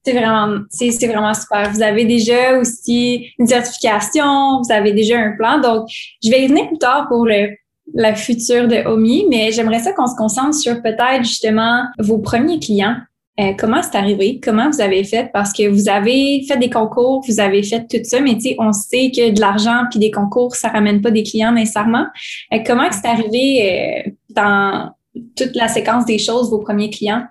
C'est 0.04 0.14
vraiment, 0.14 0.58
c'est, 0.72 1.08
vraiment 1.08 1.34
super. 1.36 1.72
Vous 1.72 1.84
avez 1.84 2.06
déjà 2.06 2.58
aussi 2.58 3.34
une 3.38 3.46
certification, 3.46 4.62
vous 4.64 4.72
avez 4.72 4.94
déjà 4.94 5.20
un 5.20 5.34
plan. 5.38 5.60
Donc, 5.60 5.90
je 6.24 6.32
vais 6.32 6.44
y 6.44 6.48
venir 6.48 6.68
plus 6.68 6.80
tard 6.80 7.08
pour 7.08 7.28
le 7.28 7.50
la 7.94 8.16
future 8.16 8.68
de 8.68 8.88
Omi, 8.88 9.26
mais 9.30 9.52
j'aimerais 9.52 9.80
ça 9.80 9.92
qu'on 9.92 10.08
se 10.08 10.16
concentre 10.16 10.56
sur 10.56 10.82
peut-être 10.82 11.24
justement 11.24 11.84
vos 12.00 12.20
premiers 12.20 12.60
clients. 12.60 12.96
Euh, 13.40 13.54
comment 13.58 13.82
c'est 13.82 13.96
arrivé? 13.96 14.40
Comment 14.44 14.70
vous 14.70 14.82
avez 14.82 15.04
fait? 15.04 15.32
Parce 15.32 15.54
que 15.54 15.68
vous 15.68 15.88
avez 15.88 16.44
fait 16.48 16.58
des 16.58 16.70
concours, 16.70 17.24
vous 17.28 17.40
avez 17.40 17.64
fait 17.64 17.88
tout 17.88 18.04
ça, 18.04 18.20
mais 18.20 18.38
on 18.60 18.74
sait 18.74 19.10
que 19.10 19.32
de 19.32 19.40
l'argent 19.40 19.86
puis 19.90 20.00
des 20.00 20.12
concours, 20.12 20.56
ça 20.56 20.68
ramène 20.68 21.02
pas 21.02 21.12
des 21.12 21.24
clients 21.24 21.54
nécessairement. 21.54 22.08
Euh, 22.54 22.60
comment 22.66 22.90
c'est 22.92 23.08
arrivé 23.08 24.06
euh, 24.06 24.12
dans 24.30 24.92
toute 25.36 25.56
la 25.56 25.70
séquence 25.70 26.06
des 26.06 26.18
choses, 26.18 26.50
vos 26.50 26.60
premiers 26.60 26.90
clients? 26.90 27.24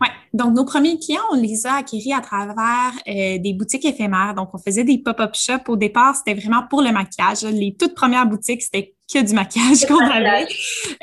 Oui, 0.00 0.08
donc 0.34 0.54
nos 0.54 0.66
premiers 0.66 0.98
clients, 0.98 1.22
on 1.32 1.36
les 1.36 1.66
a 1.66 1.76
acquéris 1.76 2.12
à 2.12 2.20
travers 2.20 2.92
des 3.06 3.54
boutiques 3.54 3.84
éphémères. 3.84 4.34
Donc, 4.34 4.50
on 4.54 4.58
faisait 4.58 4.84
des 4.84 4.98
pop-up 4.98 5.34
shops. 5.34 5.68
Au 5.68 5.76
départ, 5.76 6.16
c'était 6.16 6.38
vraiment 6.38 6.62
pour 6.68 6.82
le 6.82 6.92
maquillage. 6.92 7.42
Les 7.44 7.74
toutes 7.78 7.94
premières 7.94 8.26
boutiques, 8.26 8.62
c'était 8.62 8.95
que 9.12 9.22
du 9.22 9.34
maquillage 9.34 9.86
qu'on 9.86 10.04
avait. 10.04 10.46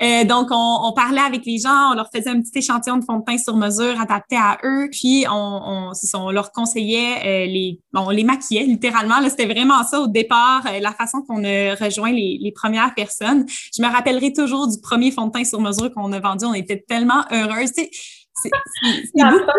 Euh, 0.01 0.24
donc, 0.25 0.48
on, 0.51 0.79
on, 0.83 0.93
parlait 0.93 1.22
avec 1.22 1.45
les 1.45 1.57
gens, 1.57 1.91
on 1.91 1.95
leur 1.95 2.10
faisait 2.13 2.29
un 2.29 2.41
petit 2.41 2.57
échantillon 2.60 2.98
de 2.98 3.05
fond 3.05 3.19
de 3.19 3.24
teint 3.24 3.38
sur 3.38 3.56
mesure 3.56 3.99
adapté 3.99 4.36
à 4.36 4.58
eux, 4.63 4.89
puis 4.91 5.25
on, 5.30 5.34
on, 5.34 5.91
on 6.15 6.32
leur 6.32 6.51
conseillait 6.51 7.17
euh, 7.19 7.45
les, 7.45 7.80
bon, 7.93 8.01
on 8.08 8.10
les 8.10 8.23
maquillait 8.23 8.63
littéralement. 8.63 9.15
C'était 9.30 9.45
vraiment 9.45 9.84
ça 9.84 10.01
au 10.01 10.08
départ, 10.08 10.63
euh, 10.67 10.80
la 10.80 10.91
façon 10.91 11.21
qu'on 11.21 11.43
a 11.43 11.75
rejoint 11.75 12.12
les, 12.12 12.38
les, 12.41 12.51
premières 12.51 12.93
personnes. 12.93 13.45
Je 13.75 13.82
me 13.82 13.88
rappellerai 13.88 14.34
toujours 14.34 14.67
du 14.67 14.80
premier 14.82 15.12
fond 15.12 15.27
de 15.27 15.32
teint 15.32 15.43
sur 15.45 15.62
mesure 15.62 15.91
qu'on 15.93 16.12
a 16.12 16.19
vendu. 16.19 16.45
On 16.45 16.54
était 16.54 16.84
tellement 16.88 17.23
heureuses. 17.32 17.71
C'est, 17.73 17.89
c'est, 18.36 18.49
beaucoup. 19.13 19.51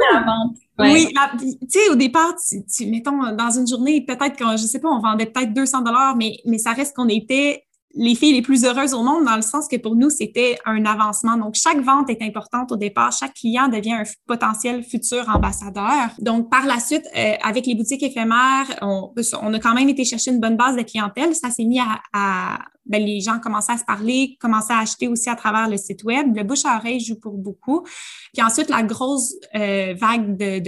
Oui, 0.79 1.09
tu 1.39 1.57
sais, 1.69 1.89
au 1.91 1.95
départ, 1.95 2.35
tu, 2.37 2.65
tu, 2.67 2.87
mettons, 2.87 3.35
dans 3.35 3.51
une 3.51 3.67
journée, 3.67 4.05
peut-être 4.05 4.37
que, 4.37 4.45
je 4.57 4.67
sais 4.67 4.81
pas, 4.81 4.89
on 4.89 5.01
vendait 5.01 5.27
peut-être 5.27 5.55
200 5.55 5.83
dollars, 5.83 6.17
mais, 6.17 6.37
mais 6.47 6.59
ça 6.59 6.73
reste 6.73 6.97
qu'on 6.97 7.09
était 7.09 7.65
les 7.97 8.15
filles 8.15 8.33
les 8.33 8.43
plus 8.43 8.65
heureuses 8.65 8.93
au 8.93 9.03
monde 9.03 9.25
dans 9.25 9.37
le 9.37 9.43
sens 9.43 9.69
que 9.69 9.77
pour 9.77 9.95
nous, 9.95 10.11
c'était 10.11 10.59
un 10.65 10.85
avancement. 10.85 11.37
Donc, 11.37 11.55
chaque 11.55 11.81
vente 11.81 12.11
est 12.11 12.23
importante 12.23 12.73
au 12.73 12.77
départ. 12.77 13.13
Chaque 13.13 13.35
client 13.35 13.69
devient 13.69 13.93
un 13.93 14.03
potentiel 14.27 14.83
futur 14.83 15.29
ambassadeur. 15.29 16.11
Donc, 16.19 16.51
par 16.51 16.67
la 16.67 16.81
suite, 16.81 17.07
euh, 17.17 17.35
avec 17.43 17.67
les 17.67 17.75
boutiques 17.75 18.03
éphémères, 18.03 18.67
on, 18.83 19.13
on, 19.43 19.55
a 19.55 19.59
quand 19.59 19.75
même 19.75 19.89
été 19.89 20.05
chercher 20.05 20.33
une 20.33 20.41
bonne 20.41 20.57
base 20.57 20.77
de 20.77 20.83
clientèle. 20.83 21.35
Ça 21.35 21.51
s'est 21.51 21.65
mis 21.65 21.79
à, 21.79 22.01
à 22.13 22.59
ben, 22.87 23.03
les 23.05 23.21
gens 23.21 23.39
commençaient 23.39 23.73
à 23.73 23.79
se 23.79 23.85
parler, 23.85 24.37
commençaient 24.41 24.73
à 24.73 24.79
acheter 24.79 25.09
aussi 25.09 25.31
à 25.31 25.37
travers 25.37 25.69
le 25.69 25.77
site 25.77 26.05
web. 26.05 26.35
Le 26.37 26.43
bouche 26.43 26.65
à 26.65 26.77
oreille 26.77 27.01
joue 27.01 27.19
pour 27.19 27.35
beaucoup. 27.35 27.87
Puis 28.33 28.43
ensuite, 28.43 28.69
la 28.69 28.83
grosse 28.83 29.35
euh, 29.55 29.95
vague 29.97 30.37
de, 30.37 30.59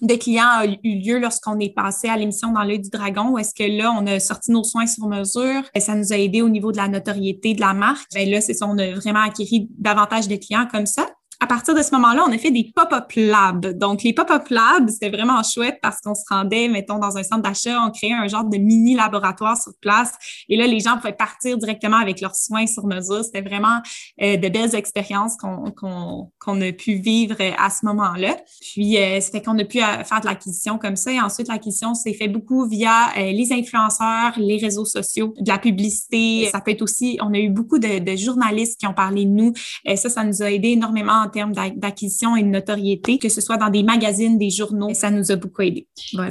de, 0.00 0.14
clients 0.16 0.44
a 0.44 0.66
eu 0.66 0.98
lieu 1.00 1.18
lorsqu'on 1.18 1.58
est 1.60 1.74
passé 1.74 2.08
à 2.08 2.16
l'émission 2.16 2.52
Dans 2.52 2.62
l'œil 2.62 2.80
du 2.80 2.90
dragon, 2.90 3.30
où 3.30 3.38
est-ce 3.38 3.54
que 3.54 3.64
là, 3.64 3.92
on 3.92 4.06
a 4.06 4.18
sorti 4.18 4.50
nos 4.50 4.64
soins 4.64 4.86
sur 4.86 5.06
mesure. 5.06 5.62
Et 5.74 5.80
ça 5.80 5.94
nous 5.94 6.12
a 6.12 6.16
aidé 6.16 6.42
au 6.42 6.48
niveau 6.48 6.72
de 6.72 6.76
la 6.76 6.88
notoriété 6.88 7.54
de 7.54 7.60
la 7.60 7.74
marque. 7.74 8.08
Ben 8.14 8.28
là, 8.28 8.40
c'est 8.40 8.54
ça, 8.54 8.66
on 8.66 8.78
a 8.78 8.92
vraiment 8.92 9.20
acquis 9.20 9.68
davantage 9.78 10.28
de 10.28 10.36
clients 10.36 10.66
comme 10.70 10.86
ça 10.86 11.06
à 11.42 11.46
partir 11.46 11.74
de 11.74 11.82
ce 11.82 11.90
moment-là, 11.92 12.24
on 12.28 12.32
a 12.32 12.38
fait 12.38 12.50
des 12.50 12.70
pop-up 12.74 13.10
labs. 13.16 13.78
Donc, 13.78 14.02
les 14.02 14.12
pop-up 14.12 14.48
labs, 14.50 14.90
c'était 14.90 15.08
vraiment 15.08 15.42
chouette 15.42 15.78
parce 15.82 16.00
qu'on 16.00 16.14
se 16.14 16.22
rendait, 16.28 16.68
mettons, 16.68 16.98
dans 16.98 17.16
un 17.16 17.22
centre 17.22 17.42
d'achat, 17.42 17.82
on 17.82 17.90
créait 17.90 18.12
un 18.12 18.28
genre 18.28 18.44
de 18.44 18.58
mini 18.58 18.94
laboratoire 18.94 19.56
sur 19.56 19.72
place. 19.80 20.12
Et 20.50 20.56
là, 20.56 20.66
les 20.66 20.80
gens 20.80 20.96
pouvaient 20.98 21.14
partir 21.14 21.56
directement 21.56 21.96
avec 21.96 22.20
leurs 22.20 22.36
soins 22.36 22.66
sur 22.66 22.86
mesure. 22.86 23.24
C'était 23.24 23.40
vraiment 23.40 23.80
euh, 24.20 24.36
de 24.36 24.48
belles 24.50 24.74
expériences 24.74 25.36
qu'on 25.38 26.60
a 26.60 26.72
pu 26.72 26.94
vivre 26.96 27.36
à 27.58 27.70
ce 27.70 27.86
moment-là. 27.86 28.36
Puis, 28.60 28.98
euh, 28.98 29.18
c'était 29.20 29.40
qu'on 29.40 29.58
a 29.58 29.64
pu 29.64 29.82
euh, 29.82 30.04
faire 30.04 30.20
de 30.20 30.26
l'acquisition 30.26 30.76
comme 30.76 30.96
ça. 30.96 31.10
Et 31.10 31.20
ensuite, 31.20 31.48
l'acquisition 31.48 31.94
s'est 31.94 32.14
fait 32.14 32.28
beaucoup 32.28 32.68
via 32.68 33.08
euh, 33.16 33.32
les 33.32 33.50
influenceurs, 33.52 34.32
les 34.36 34.58
réseaux 34.58 34.84
sociaux, 34.84 35.34
de 35.38 35.50
la 35.50 35.58
publicité. 35.58 36.48
Ça 36.52 36.60
peut 36.60 36.72
être 36.72 36.82
aussi, 36.82 37.18
on 37.22 37.32
a 37.32 37.38
eu 37.38 37.48
beaucoup 37.48 37.78
de, 37.78 37.98
de 37.98 38.16
journalistes 38.16 38.78
qui 38.78 38.86
ont 38.86 38.94
parlé 38.94 39.24
de 39.24 39.30
nous. 39.30 39.52
Ça, 39.96 40.10
ça 40.10 40.22
nous 40.22 40.42
a 40.42 40.50
aidé 40.50 40.68
énormément 40.68 41.29
termes 41.30 41.52
d'acquisition 41.76 42.36
et 42.36 42.42
de 42.42 42.48
notoriété, 42.48 43.18
que 43.18 43.28
ce 43.28 43.40
soit 43.40 43.56
dans 43.56 43.70
des 43.70 43.82
magazines, 43.82 44.36
des 44.38 44.50
journaux. 44.50 44.92
Ça 44.92 45.10
nous 45.10 45.30
a 45.32 45.36
beaucoup 45.36 45.62
aidé. 45.62 45.86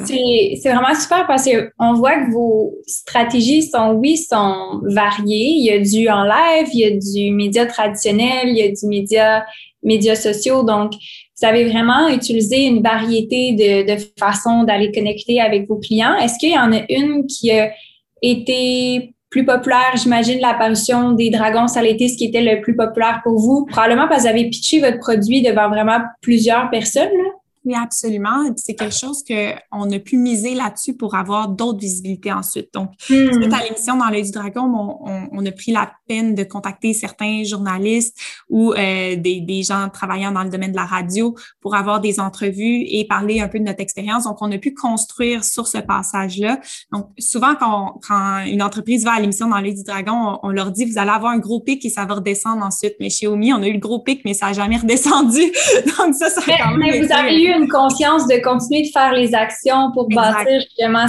C'est 0.05 0.71
vraiment 0.71 0.93
super 0.99 1.25
parce 1.25 1.47
qu'on 1.77 1.93
voit 1.93 2.25
que 2.25 2.31
vos 2.31 2.75
stratégies 2.85 3.63
sont, 3.63 3.93
oui, 3.93 4.17
sont 4.17 4.81
variées. 4.83 5.55
Il 5.57 5.65
y 5.65 5.71
a 5.71 5.79
du 5.79 6.09
en 6.09 6.23
live, 6.23 6.67
il 6.73 6.79
y 6.79 6.85
a 6.85 6.91
du 6.91 7.35
média 7.35 7.65
traditionnel, 7.65 8.49
il 8.49 8.57
y 8.57 8.61
a 8.61 8.67
du 8.67 8.85
média 8.87 9.45
médias 9.81 10.15
sociaux. 10.15 10.63
Donc, 10.63 10.93
vous 10.93 11.47
avez 11.47 11.65
vraiment 11.65 12.09
utilisé 12.09 12.65
une 12.65 12.81
variété 12.81 13.53
de, 13.53 13.95
de 13.95 14.03
façons 14.19 14.63
d'aller 14.63 14.91
connecter 14.91 15.39
avec 15.39 15.67
vos 15.67 15.77
clients. 15.77 16.15
Est-ce 16.17 16.37
qu'il 16.37 16.51
y 16.51 16.57
en 16.57 16.73
a 16.73 16.81
une 16.89 17.25
qui 17.27 17.51
a 17.51 17.71
été 18.21 19.13
plus 19.29 19.45
populaire, 19.45 19.95
j'imagine 19.95 20.39
l'apparition 20.39 21.11
des 21.11 21.29
dragons, 21.29 21.67
ça 21.67 21.81
ce 21.81 22.17
qui 22.17 22.25
était 22.25 22.41
le 22.41 22.61
plus 22.61 22.75
populaire 22.75 23.21
pour 23.23 23.37
vous. 23.37 23.65
Probablement 23.65 24.07
parce 24.07 24.23
que 24.23 24.29
vous 24.29 24.35
avez 24.35 24.49
pitché 24.49 24.79
votre 24.79 24.97
produit 24.97 25.41
devant 25.41 25.69
vraiment 25.69 25.99
plusieurs 26.21 26.69
personnes. 26.69 27.11
Là. 27.11 27.38
Oui, 27.65 27.75
absolument. 27.75 28.51
C'est 28.55 28.75
quelque 28.75 28.95
chose 28.95 29.23
qu'on 29.23 29.91
a 29.91 29.99
pu 29.99 30.17
miser 30.17 30.55
là-dessus 30.55 30.95
pour 30.95 31.15
avoir 31.15 31.49
d'autres 31.49 31.79
visibilités 31.79 32.31
ensuite. 32.31 32.73
Donc, 32.73 32.91
hmm. 33.09 33.33
suite 33.33 33.53
à 33.53 33.63
l'émission 33.63 33.97
dans 33.97 34.09
l'œil 34.09 34.23
du 34.23 34.31
dragon, 34.31 34.61
on, 34.63 35.29
on, 35.31 35.45
a 35.45 35.51
pris 35.51 35.71
la 35.71 35.91
peine 36.07 36.35
de 36.35 36.43
contacter 36.43 36.93
certains 36.93 37.43
journalistes 37.43 38.17
ou 38.49 38.73
euh, 38.73 39.15
des, 39.15 39.41
des, 39.41 39.63
gens 39.63 39.89
travaillant 39.89 40.31
dans 40.31 40.43
le 40.43 40.49
domaine 40.49 40.71
de 40.71 40.77
la 40.77 40.85
radio 40.85 41.35
pour 41.61 41.75
avoir 41.75 41.99
des 41.99 42.19
entrevues 42.19 42.85
et 42.87 43.05
parler 43.05 43.41
un 43.41 43.47
peu 43.47 43.59
de 43.59 43.65
notre 43.65 43.81
expérience. 43.81 44.23
Donc, 44.23 44.37
on 44.41 44.51
a 44.51 44.57
pu 44.57 44.73
construire 44.73 45.43
sur 45.43 45.67
ce 45.67 45.77
passage-là. 45.79 46.59
Donc, 46.93 47.07
souvent, 47.17 47.55
quand, 47.55 47.99
quand, 48.07 48.45
une 48.45 48.63
entreprise 48.63 49.03
va 49.03 49.11
à 49.11 49.19
l'émission 49.19 49.49
dans 49.49 49.59
l'œil 49.59 49.75
du 49.75 49.83
dragon, 49.83 50.39
on, 50.43 50.49
leur 50.49 50.71
dit, 50.71 50.85
vous 50.85 50.97
allez 50.97 51.11
avoir 51.11 51.33
un 51.33 51.39
gros 51.39 51.59
pic 51.59 51.85
et 51.85 51.89
ça 51.89 52.05
va 52.05 52.15
redescendre 52.15 52.65
ensuite. 52.65 52.95
Mais 52.99 53.09
chez 53.09 53.27
Omi, 53.27 53.53
on 53.53 53.61
a 53.61 53.67
eu 53.67 53.73
le 53.73 53.79
gros 53.79 53.99
pic, 53.99 54.21
mais 54.23 54.33
ça 54.33 54.47
n'a 54.47 54.53
jamais 54.53 54.77
redescendu. 54.81 55.41
Donc, 55.97 56.15
ça, 56.15 56.29
ça 56.29 56.41
quand 56.45 56.77
même 56.77 56.79
mais 56.79 57.01
vous 57.01 57.11
avez 57.11 57.43
eu 57.43 57.53
une 57.53 57.58
conscience 57.67 58.27
de 58.27 58.41
continuer 58.41 58.83
de 58.83 58.91
faire 58.91 59.13
les 59.13 59.35
actions 59.35 59.91
pour 59.93 60.07
bâtir 60.09 60.61
justement. 60.61 61.05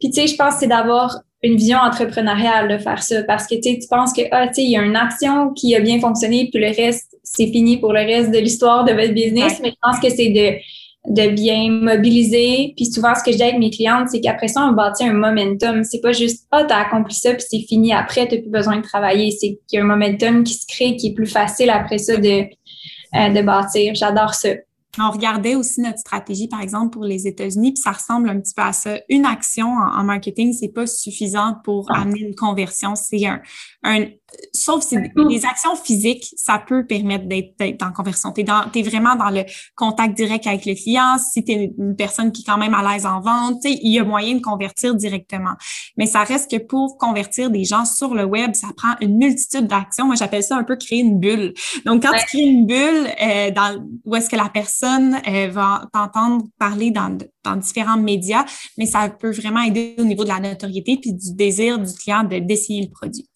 Puis 0.00 0.10
tu 0.10 0.20
sais, 0.20 0.26
je 0.26 0.36
pense 0.36 0.54
que 0.54 0.60
c'est 0.60 0.66
d'avoir 0.66 1.20
une 1.42 1.56
vision 1.56 1.78
entrepreneuriale 1.78 2.68
de 2.68 2.78
faire 2.78 3.02
ça 3.02 3.22
parce 3.24 3.46
que 3.46 3.54
tu 3.54 3.86
penses 3.88 4.12
que 4.12 4.22
ah, 4.30 4.48
il 4.56 4.70
y 4.70 4.76
a 4.76 4.82
une 4.82 4.96
action 4.96 5.52
qui 5.52 5.74
a 5.74 5.80
bien 5.80 5.98
fonctionné 6.00 6.48
puis 6.52 6.62
le 6.62 6.68
reste 6.68 7.16
c'est 7.22 7.46
fini 7.46 7.78
pour 7.78 7.92
le 7.92 8.00
reste 8.00 8.30
de 8.30 8.38
l'histoire 8.38 8.84
de 8.84 8.92
votre 8.92 9.12
business, 9.12 9.58
mais 9.62 9.70
je 9.70 9.76
pense 9.82 9.98
que 10.00 10.10
c'est 10.10 10.30
de 10.30 10.58
de 11.04 11.30
bien 11.30 11.68
mobiliser. 11.68 12.74
Puis 12.76 12.86
souvent, 12.86 13.14
ce 13.14 13.24
que 13.24 13.32
je 13.32 13.36
dis 13.36 13.42
avec 13.42 13.58
mes 13.58 13.70
clientes, 13.70 14.08
c'est 14.08 14.20
qu'après 14.20 14.48
ça, 14.48 14.64
on 14.64 14.72
bâtit 14.72 15.04
un 15.04 15.14
momentum. 15.14 15.82
C'est 15.82 16.00
pas 16.00 16.12
juste, 16.12 16.46
ah, 16.52 16.64
t'as 16.64 16.76
accompli 16.76 17.14
ça, 17.14 17.34
puis 17.34 17.44
c'est 17.48 17.66
fini. 17.68 17.92
Après, 17.92 18.28
t'as 18.28 18.38
plus 18.38 18.50
besoin 18.50 18.76
de 18.76 18.82
travailler. 18.82 19.32
C'est 19.32 19.58
qu'il 19.66 19.78
y 19.78 19.78
a 19.78 19.82
un 19.82 19.86
momentum 19.86 20.44
qui 20.44 20.54
se 20.54 20.66
crée, 20.66 20.96
qui 20.96 21.08
est 21.08 21.14
plus 21.14 21.26
facile 21.26 21.70
après 21.70 21.98
ça 21.98 22.16
de, 22.16 22.28
euh, 22.28 23.28
de 23.30 23.42
bâtir. 23.42 23.94
J'adore 23.96 24.34
ça. 24.34 24.50
On 24.98 25.10
regardait 25.10 25.54
aussi 25.54 25.80
notre 25.80 25.98
stratégie, 25.98 26.48
par 26.48 26.60
exemple, 26.60 26.90
pour 26.90 27.04
les 27.04 27.26
États-Unis, 27.26 27.72
puis 27.72 27.82
ça 27.82 27.92
ressemble 27.92 28.28
un 28.28 28.38
petit 28.38 28.52
peu 28.52 28.62
à 28.62 28.74
ça. 28.74 28.98
Une 29.08 29.24
action 29.24 29.66
en, 29.66 30.00
en 30.00 30.04
marketing, 30.04 30.52
c'est 30.52 30.68
pas 30.68 30.86
suffisant 30.86 31.56
pour 31.64 31.86
ah. 31.88 32.02
amener 32.02 32.20
une 32.20 32.34
conversion. 32.34 32.94
C'est 32.94 33.24
un, 33.24 33.40
un, 33.84 34.04
sauf 34.52 34.82
si 34.82 34.96
les 35.16 35.46
actions 35.46 35.76
physiques, 35.76 36.34
ça 36.36 36.58
peut 36.58 36.86
permettre 36.86 37.26
d'être 37.26 37.82
en 37.82 37.92
conversion. 37.92 38.32
Tu 38.32 38.42
es, 38.42 38.82
vraiment 38.82 39.16
dans 39.16 39.30
le 39.30 39.44
contact 39.76 40.14
direct 40.14 40.46
avec 40.46 40.66
le 40.66 40.74
client. 40.74 41.16
Si 41.18 41.42
tu 41.42 41.52
es 41.52 41.72
une 41.78 41.96
personne 41.96 42.30
qui 42.30 42.42
est 42.42 42.44
quand 42.44 42.58
même 42.58 42.74
à 42.74 42.92
l'aise 42.92 43.06
en 43.06 43.20
vente, 43.20 43.64
il 43.64 43.92
y 43.92 43.98
a 43.98 44.04
moyen 44.04 44.34
de 44.34 44.42
convertir 44.42 44.94
directement. 44.94 45.54
Mais 45.96 46.06
ça 46.06 46.22
reste 46.22 46.50
que 46.50 46.58
pour 46.58 46.98
convertir 46.98 47.50
des 47.50 47.64
gens 47.64 47.86
sur 47.86 48.14
le 48.14 48.24
web, 48.24 48.54
ça 48.54 48.68
prend 48.76 48.94
une 49.00 49.16
multitude 49.16 49.66
d'actions. 49.66 50.06
Moi, 50.06 50.16
j'appelle 50.16 50.42
ça 50.42 50.56
un 50.56 50.64
peu 50.64 50.76
créer 50.76 51.00
une 51.00 51.18
bulle. 51.18 51.54
Donc, 51.86 52.02
quand 52.02 52.12
tu 52.12 52.26
crées 52.26 52.40
une 52.40 52.66
bulle 52.66 53.08
euh, 53.22 53.50
dans, 53.52 53.82
où 54.04 54.16
est-ce 54.16 54.28
que 54.28 54.36
la 54.36 54.48
personne 54.48 54.81
euh, 54.86 55.48
va 55.50 55.86
t'entendre 55.92 56.44
parler 56.58 56.90
dans, 56.90 57.16
dans 57.44 57.56
différents 57.56 57.98
médias, 57.98 58.44
mais 58.78 58.86
ça 58.86 59.08
peut 59.08 59.32
vraiment 59.32 59.62
aider 59.62 59.94
au 59.98 60.04
niveau 60.04 60.24
de 60.24 60.28
la 60.28 60.40
notoriété 60.40 60.98
puis 61.00 61.12
du 61.12 61.34
désir 61.34 61.78
du 61.78 61.92
client 61.94 62.24
de 62.24 62.38
d'essayer 62.38 62.82
le 62.82 62.90
produit. 62.90 63.28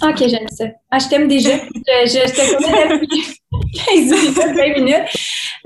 Ok, 0.00 0.18
j'aime 0.18 0.48
ça. 0.50 0.64
Ah, 0.90 0.98
je 0.98 1.08
t'aime 1.08 1.28
déjà. 1.28 1.50
je, 1.74 2.06
je, 2.06 2.32
te 2.32 2.64
connais 2.64 2.98
depuis 2.98 3.38
15 3.84 4.54
20 4.54 4.74
minutes. 4.78 4.96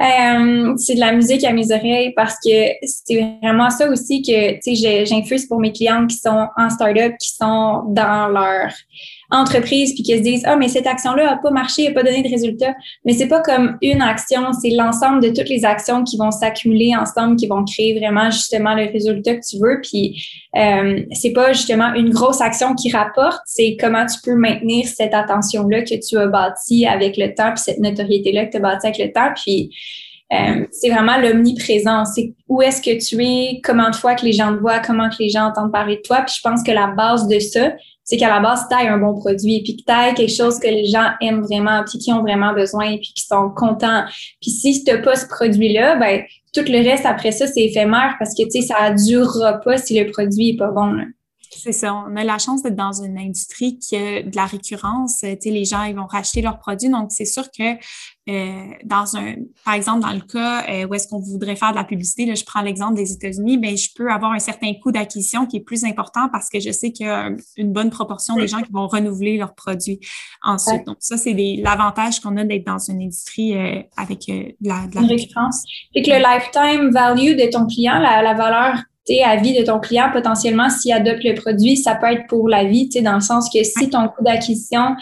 Euh, 0.01 0.75
c'est 0.77 0.95
de 0.95 1.01
la 1.01 1.13
musique 1.13 1.45
à 1.45 1.53
mes 1.53 1.73
oreilles 1.73 2.13
parce 2.15 2.35
que 2.45 2.73
c'est 2.83 3.39
vraiment 3.41 3.71
ça 3.71 3.89
aussi 3.89 4.23
que, 4.23 5.05
j'infuse 5.05 5.47
pour 5.47 5.61
mes 5.61 5.73
clientes 5.73 6.11
qui 6.11 6.17
sont 6.17 6.49
en 6.57 6.71
start-up, 6.71 7.15
qui 7.21 7.31
sont 7.31 7.85
dans 7.89 8.29
leur 8.29 8.73
entreprise 9.31 9.95
puis 9.95 10.03
qui 10.03 10.17
se 10.17 10.23
disent 10.23 10.43
ah 10.47 10.57
mais 10.57 10.69
cette 10.69 10.87
action 10.87 11.15
là 11.15 11.33
a 11.33 11.37
pas 11.37 11.51
marché 11.51 11.89
a 11.89 11.93
pas 11.93 12.03
donné 12.03 12.23
de 12.23 12.29
résultat 12.29 12.75
mais 13.05 13.13
c'est 13.13 13.29
pas 13.29 13.41
comme 13.41 13.77
une 13.83 14.01
action 14.01 14.53
c'est 14.53 14.71
l'ensemble 14.71 15.23
de 15.23 15.29
toutes 15.29 15.49
les 15.49 15.65
actions 15.65 16.05
qui 16.05 16.17
vont 16.17 16.31
s'accumuler 16.31 16.95
ensemble 16.97 17.37
qui 17.37 17.47
vont 17.47 17.65
créer 17.65 17.99
vraiment 17.99 18.31
justement 18.31 18.75
le 18.75 18.91
résultat 18.91 19.37
que 19.37 19.47
tu 19.49 19.59
veux 19.59 19.81
puis 19.83 20.23
euh, 20.57 21.01
c'est 21.13 21.33
pas 21.33 21.53
justement 21.53 21.93
une 21.95 22.11
grosse 22.11 22.41
action 22.41 22.75
qui 22.75 22.91
rapporte 22.91 23.41
c'est 23.47 23.77
comment 23.81 24.07
tu 24.07 24.19
peux 24.23 24.35
maintenir 24.35 24.87
cette 24.87 25.15
attention 25.15 25.67
là 25.69 25.83
que 25.83 25.95
tu 25.95 26.17
as 26.17 26.27
bâti 26.27 26.87
avec 26.87 27.17
le 27.17 27.35
temps 27.35 27.53
puis 27.53 27.63
cette 27.65 27.81
notoriété 27.81 28.33
là 28.33 28.47
que 28.47 28.53
tu 28.53 28.57
as 28.59 28.61
bâti 28.61 28.87
avec 28.87 28.99
le 28.99 29.13
temps 29.13 29.33
puis 29.35 29.71
euh, 30.33 30.67
c'est 30.73 30.91
vraiment 30.91 31.19
l'omniprésent. 31.19 32.05
C'est 32.05 32.35
où 32.49 32.61
est-ce 32.63 32.83
que 32.83 32.99
tu 32.99 33.23
es, 33.25 33.61
comment 33.63 33.91
de 33.91 33.97
fois 33.97 34.15
que 34.15 34.25
les 34.25 34.33
gens 34.33 34.55
te 34.55 34.61
voient, 34.61 34.81
comment 34.81 35.09
que 35.09 35.17
les 35.21 35.29
gens 35.29 35.47
entendent 35.47 35.73
parler 35.73 35.97
de 35.97 36.03
toi. 36.03 36.23
Puis 36.23 36.35
je 36.39 36.49
pense 36.49 36.63
que 36.63 36.73
la 36.73 36.89
base 36.89 37.29
de 37.29 37.39
ça, 37.39 37.73
c'est 38.07 38.17
qu'à 38.17 38.29
la 38.29 38.41
base, 38.41 38.67
tu 38.71 38.87
un 38.87 38.99
bon 38.99 39.19
produit, 39.19 39.63
puis 39.63 39.77
que 39.77 39.83
tu 39.83 40.17
quelque 40.17 40.33
chose 40.33 40.61
que 40.61 40.69
les 40.69 40.87
gens 40.87 41.11
aiment 41.21 41.43
vraiment, 41.43 41.83
puis 41.85 41.99
qui 41.99 42.13
ont 42.13 42.23
vraiment 42.23 42.55
besoin, 42.55 42.97
puis 42.97 43.13
qui 43.15 43.27
sont 43.27 43.51
contents. 43.51 44.05
Puis 44.41 44.53
si 44.53 44.85
tu 44.85 44.93
n'as 44.93 44.99
pas 44.99 45.17
ce 45.17 45.27
produit-là, 45.27 45.97
ben 45.97 46.23
tout 46.55 46.65
le 46.69 46.89
reste 46.89 47.05
après 47.05 47.33
ça, 47.33 47.49
c'est 47.49 47.65
éphémère 47.65 48.15
parce 48.19 48.33
que, 48.35 48.45
tu 48.45 48.63
sais, 48.63 48.63
ça 48.63 48.91
ne 48.91 48.97
durera 48.97 49.55
pas 49.55 49.77
si 49.77 49.99
le 49.99 50.11
produit 50.11 50.53
n'est 50.53 50.57
pas 50.57 50.71
bon. 50.71 50.97
C'est 51.57 51.73
ça. 51.73 51.95
On 51.95 52.15
a 52.17 52.25
la 52.25 52.39
chance 52.39 52.63
d'être 52.63 52.77
dans 52.77 52.93
une 52.93 53.19
industrie 53.19 53.79
qui 53.79 53.97
a 53.97 54.23
de 54.23 54.37
la 54.37 54.47
récurrence. 54.47 55.19
Tu 55.21 55.29
sais, 55.41 55.51
les 55.51 55.65
gens, 55.65 55.85
ils 55.85 55.97
vont 55.97 56.07
racheter 56.07 56.43
leurs 56.43 56.59
produits. 56.59 56.89
Donc, 56.89 57.11
c'est 57.11 57.25
sûr 57.25 57.51
que 57.51 57.77
euh, 58.29 58.73
dans 58.85 59.17
un, 59.17 59.35
par 59.65 59.75
exemple, 59.75 60.01
dans 60.01 60.13
le 60.13 60.21
cas 60.21 60.65
euh, 60.69 60.87
où 60.87 60.95
est-ce 60.95 61.07
qu'on 61.07 61.21
voudrait 61.21 61.55
faire 61.55 61.71
de 61.71 61.77
la 61.77 61.85
publicité, 61.85 62.27
là, 62.27 62.35
je 62.35 62.45
prends 62.45 62.61
l'exemple 62.61 62.95
des 62.95 63.13
États-Unis, 63.13 63.57
ben 63.57 63.77
je 63.77 63.89
peux 63.95 64.11
avoir 64.11 64.33
un 64.33 64.41
certain 64.41 64.73
coût 64.83 64.91
d'acquisition 64.91 65.47
qui 65.47 65.59
est 65.59 65.65
plus 65.65 65.85
important 65.85 66.29
parce 66.33 66.49
que 66.49 66.59
je 66.59 66.73
sais 66.73 66.91
qu'il 66.91 67.07
y 67.07 67.09
a 67.09 67.31
une 67.57 67.73
bonne 67.73 67.91
proportion 67.91 68.35
des 68.35 68.49
gens 68.49 68.63
qui 68.63 68.73
vont 68.73 68.89
renouveler 68.89 69.39
leurs 69.39 69.55
produits 69.55 70.01
ensuite. 70.43 70.85
Donc, 70.87 70.97
ça, 71.01 71.17
c'est 71.17 71.35
l'avantage 71.35 72.19
qu'on 72.19 72.37
a 72.37 72.45
d'être 72.45 72.67
dans 72.67 72.79
une 72.79 73.01
industrie 73.01 73.57
euh, 73.57 73.83
avec 73.97 74.27
de 74.27 74.55
la, 74.61 74.87
de 74.89 74.95
la 74.97 75.03
récurrence. 75.03 75.63
Et 75.95 76.03
que 76.03 76.11
le 76.11 76.19
lifetime 76.19 76.91
value 76.91 77.37
de 77.37 77.49
ton 77.49 77.67
client, 77.67 78.01
la, 78.01 78.23
la 78.23 78.35
valeur 78.35 78.83
à 79.25 79.37
vie 79.37 79.59
de 79.59 79.65
ton 79.65 79.79
client, 79.79 80.11
potentiellement, 80.13 80.69
s'il 80.69 80.93
adopte 80.93 81.25
le 81.25 81.35
produit, 81.35 81.77
ça 81.77 81.95
peut 81.95 82.07
être 82.13 82.27
pour 82.29 82.49
la 82.49 82.65
vie, 82.65 82.89
dans 83.03 83.15
le 83.15 83.21
sens 83.21 83.49
que 83.53 83.63
si 83.63 83.91
ton 83.91 84.09
coût 84.09 84.25
d'acquisition 84.25 84.97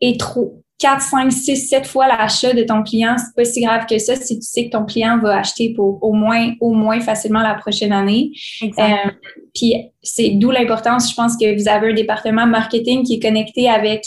est 0.00 0.20
trop 0.20 0.62
4, 0.78 1.00
5, 1.00 1.32
6, 1.32 1.68
7 1.68 1.86
fois 1.86 2.06
l'achat 2.06 2.52
de 2.52 2.62
ton 2.62 2.82
client, 2.82 3.16
c'est 3.18 3.34
pas 3.34 3.44
si 3.44 3.62
grave 3.62 3.86
que 3.86 3.98
ça 3.98 4.14
si 4.14 4.38
tu 4.38 4.44
sais 4.44 4.66
que 4.66 4.70
ton 4.70 4.84
client 4.84 5.18
va 5.18 5.38
acheter 5.38 5.72
pour 5.74 5.98
au 6.02 6.12
moins, 6.12 6.52
au 6.60 6.72
moins 6.72 7.00
facilement 7.00 7.40
la 7.40 7.54
prochaine 7.54 7.92
année. 7.92 8.32
Euh, 8.62 8.70
puis 9.54 9.74
c'est 10.02 10.30
d'où 10.30 10.50
l'importance, 10.50 11.10
je 11.10 11.14
pense 11.14 11.36
que 11.36 11.58
vous 11.58 11.68
avez 11.68 11.92
un 11.92 11.94
département 11.94 12.46
marketing 12.46 13.04
qui 13.04 13.14
est 13.14 13.20
connecté 13.22 13.70
avec 13.70 14.04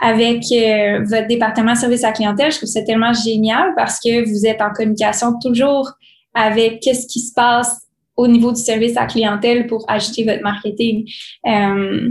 avec 0.00 0.44
euh, 0.52 1.04
votre 1.10 1.26
département 1.26 1.74
service 1.74 2.04
à 2.04 2.12
clientèle. 2.12 2.52
Je 2.52 2.58
trouve 2.58 2.68
ça 2.68 2.82
tellement 2.82 3.12
génial 3.12 3.72
parce 3.76 3.98
que 3.98 4.26
vous 4.28 4.46
êtes 4.46 4.62
en 4.62 4.70
communication 4.70 5.34
toujours 5.42 5.90
avec 6.34 6.80
qu'est-ce 6.80 7.06
qui 7.08 7.18
se 7.20 7.34
passe 7.34 7.87
au 8.18 8.26
niveau 8.26 8.50
du 8.52 8.60
service 8.60 8.96
à 8.96 9.06
clientèle 9.06 9.68
pour 9.68 9.84
acheter 9.88 10.24
votre 10.24 10.42
marketing. 10.42 11.08
Euh, 11.46 12.10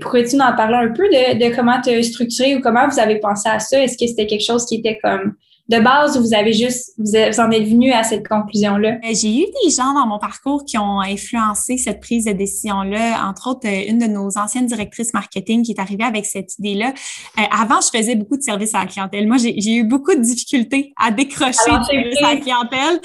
Pourrais-tu 0.00 0.36
nous 0.36 0.42
en 0.42 0.54
parler 0.54 0.76
un 0.76 0.92
peu 0.92 1.08
de, 1.08 1.48
de 1.48 1.56
comment 1.56 1.80
tu 1.82 1.90
as 1.90 2.02
structuré 2.02 2.54
ou 2.54 2.60
comment 2.60 2.86
vous 2.86 3.00
avez 3.00 3.18
pensé 3.18 3.48
à 3.48 3.58
ça? 3.58 3.82
Est-ce 3.82 3.96
que 3.96 4.06
c'était 4.06 4.26
quelque 4.26 4.44
chose 4.44 4.66
qui 4.66 4.76
était 4.76 4.98
comme 5.02 5.34
de 5.70 5.78
base 5.78 6.18
ou 6.18 6.22
vous 6.22 6.34
avez 6.34 6.52
juste, 6.52 6.94
vous, 6.98 7.14
en 7.14 7.50
êtes 7.52 7.68
venu 7.68 7.92
à 7.92 8.02
cette 8.02 8.26
conclusion-là? 8.26 8.98
Euh, 9.04 9.14
j'ai 9.14 9.42
eu 9.42 9.46
des 9.64 9.70
gens 9.70 9.94
dans 9.94 10.06
mon 10.06 10.18
parcours 10.18 10.64
qui 10.64 10.76
ont 10.76 11.00
influencé 11.00 11.78
cette 11.78 12.00
prise 12.00 12.24
de 12.24 12.32
décision-là. 12.32 13.24
Entre 13.24 13.48
autres, 13.48 13.68
euh, 13.68 13.88
une 13.88 13.98
de 13.98 14.06
nos 14.06 14.36
anciennes 14.36 14.66
directrices 14.66 15.14
marketing 15.14 15.62
qui 15.62 15.70
est 15.72 15.80
arrivée 15.80 16.02
avec 16.02 16.26
cette 16.26 16.58
idée-là. 16.58 16.92
Euh, 17.38 17.42
avant, 17.52 17.80
je 17.80 17.96
faisais 17.96 18.16
beaucoup 18.16 18.36
de 18.36 18.42
services 18.42 18.74
à 18.74 18.80
la 18.80 18.86
clientèle. 18.86 19.28
Moi, 19.28 19.36
j'ai 19.38 19.74
eu 19.76 19.84
beaucoup 19.84 20.12
de 20.12 20.20
difficultés 20.20 20.92
à 21.00 21.12
décrocher 21.12 21.70
du 21.70 21.84
service 21.84 22.22
à 22.24 22.34
la 22.34 22.40
clientèle. 22.40 23.00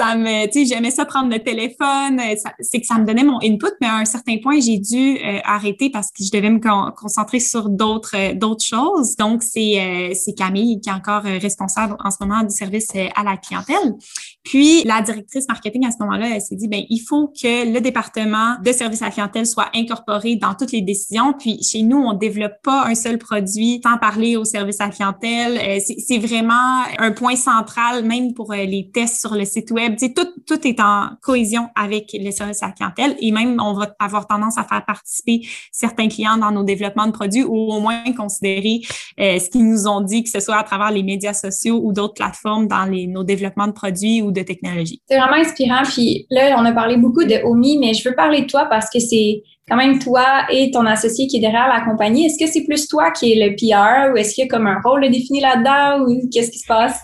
J'aimais 0.00 0.90
ça 0.90 1.04
prendre 1.04 1.30
le 1.30 1.38
téléphone. 1.38 2.20
C'est 2.60 2.80
que 2.80 2.86
ça 2.86 2.98
me 2.98 3.04
donnait 3.04 3.24
mon 3.24 3.38
input, 3.42 3.72
mais 3.80 3.86
à 3.86 3.96
un 3.96 4.04
certain 4.04 4.36
point, 4.42 4.60
j'ai 4.60 4.78
dû 4.78 5.18
arrêter 5.44 5.90
parce 5.90 6.08
que 6.08 6.24
je 6.24 6.30
devais 6.30 6.50
me 6.50 6.60
concentrer 6.92 7.40
sur 7.40 7.68
d'autres 7.68 8.34
d'autres 8.34 8.64
choses. 8.64 9.16
Donc, 9.16 9.42
c'est 9.42 10.34
Camille 10.36 10.80
qui 10.80 10.88
est 10.88 10.92
encore 10.92 11.22
responsable 11.22 11.96
en 12.02 12.10
ce 12.10 12.16
moment 12.20 12.42
du 12.42 12.54
service 12.54 12.88
euh, 12.96 13.08
à 13.14 13.24
la 13.24 13.36
clientèle. 13.36 13.94
Puis 14.42 14.84
la 14.84 15.02
directrice 15.02 15.46
marketing 15.48 15.86
à 15.86 15.90
ce 15.90 15.96
moment-là, 16.00 16.30
elle 16.34 16.40
s'est 16.40 16.56
dit 16.56 16.66
ben 16.66 16.82
il 16.88 17.00
faut 17.00 17.28
que 17.28 17.72
le 17.72 17.80
département 17.80 18.56
de 18.64 18.72
service 18.72 19.02
à 19.02 19.06
la 19.06 19.10
clientèle 19.10 19.46
soit 19.46 19.68
incorporé 19.74 20.36
dans 20.36 20.54
toutes 20.54 20.72
les 20.72 20.80
décisions. 20.80 21.34
Puis 21.34 21.62
chez 21.62 21.82
nous, 21.82 21.98
on 21.98 22.14
développe 22.14 22.54
pas 22.62 22.86
un 22.86 22.94
seul 22.94 23.18
produit 23.18 23.80
sans 23.84 23.98
parler 23.98 24.36
au 24.36 24.44
service 24.44 24.80
à 24.80 24.86
la 24.86 24.92
clientèle. 24.92 25.58
Euh, 25.58 25.78
c'est 25.98 26.18
vraiment 26.18 26.84
un 26.98 27.12
point 27.12 27.36
central, 27.36 28.04
même 28.04 28.32
pour 28.32 28.52
euh, 28.52 28.64
les 28.64 28.90
tests 28.92 29.20
sur 29.20 29.34
le 29.34 29.44
site 29.44 29.70
web. 29.72 29.96
Tu 29.96 30.06
sais, 30.06 30.14
tout, 30.14 30.28
tout 30.46 30.66
est 30.66 30.80
en 30.80 31.10
cohésion 31.20 31.68
avec 31.76 32.10
le 32.18 32.30
service 32.30 32.62
à 32.62 32.68
la 32.68 32.72
clientèle 32.72 33.16
et 33.20 33.32
même 33.32 33.60
on 33.60 33.74
va 33.74 33.94
avoir 33.98 34.26
tendance 34.26 34.56
à 34.56 34.64
faire 34.64 34.84
participer 34.86 35.46
certains 35.70 36.08
clients 36.08 36.38
dans 36.38 36.50
nos 36.50 36.64
développements 36.64 37.06
de 37.06 37.12
produits 37.12 37.44
ou 37.44 37.72
au 37.72 37.80
moins 37.80 38.02
considérer 38.16 38.80
ce 39.18 39.50
qu'ils 39.50 39.68
nous 39.68 39.86
ont 39.86 40.00
dit, 40.00 40.24
que 40.24 40.30
ce 40.30 40.40
soit 40.40 40.56
à 40.56 40.62
travers 40.62 40.90
les 40.90 41.02
médias 41.02 41.34
sociaux 41.34 41.80
ou 41.82 41.92
d'autres 41.92 42.14
plateformes 42.14 42.68
dans 42.68 42.84
les, 42.84 43.06
nos 43.06 43.24
développements 43.24 43.66
de 43.66 43.72
produits 43.72 44.22
de 44.32 44.42
technologies. 44.42 45.00
C'est 45.06 45.18
vraiment 45.18 45.36
inspirant. 45.36 45.82
Puis 45.84 46.26
là, 46.30 46.56
on 46.58 46.64
a 46.64 46.72
parlé 46.72 46.96
beaucoup 46.96 47.24
de 47.24 47.44
OMI, 47.44 47.78
mais 47.78 47.94
je 47.94 48.08
veux 48.08 48.14
parler 48.14 48.42
de 48.42 48.46
toi 48.46 48.66
parce 48.66 48.90
que 48.90 48.98
c'est 48.98 49.42
quand 49.70 49.76
même 49.76 50.00
toi 50.00 50.46
et 50.50 50.70
ton 50.72 50.84
associé 50.84 51.28
qui 51.28 51.36
est 51.36 51.40
derrière 51.40 51.68
la 51.68 51.80
compagnie. 51.82 52.26
Est-ce 52.26 52.44
que 52.44 52.50
c'est 52.50 52.64
plus 52.64 52.88
toi 52.88 53.12
qui 53.12 53.32
es 53.32 53.48
le 53.48 53.54
PR 53.54 54.12
ou 54.12 54.16
est-ce 54.16 54.34
qu'il 54.34 54.44
y 54.44 54.46
a 54.46 54.50
comme 54.50 54.66
un 54.66 54.80
rôle 54.84 55.08
défini 55.10 55.40
là-dedans 55.40 56.04
ou 56.06 56.28
qu'est-ce 56.28 56.50
qui 56.50 56.58
se 56.58 56.66
passe? 56.66 56.98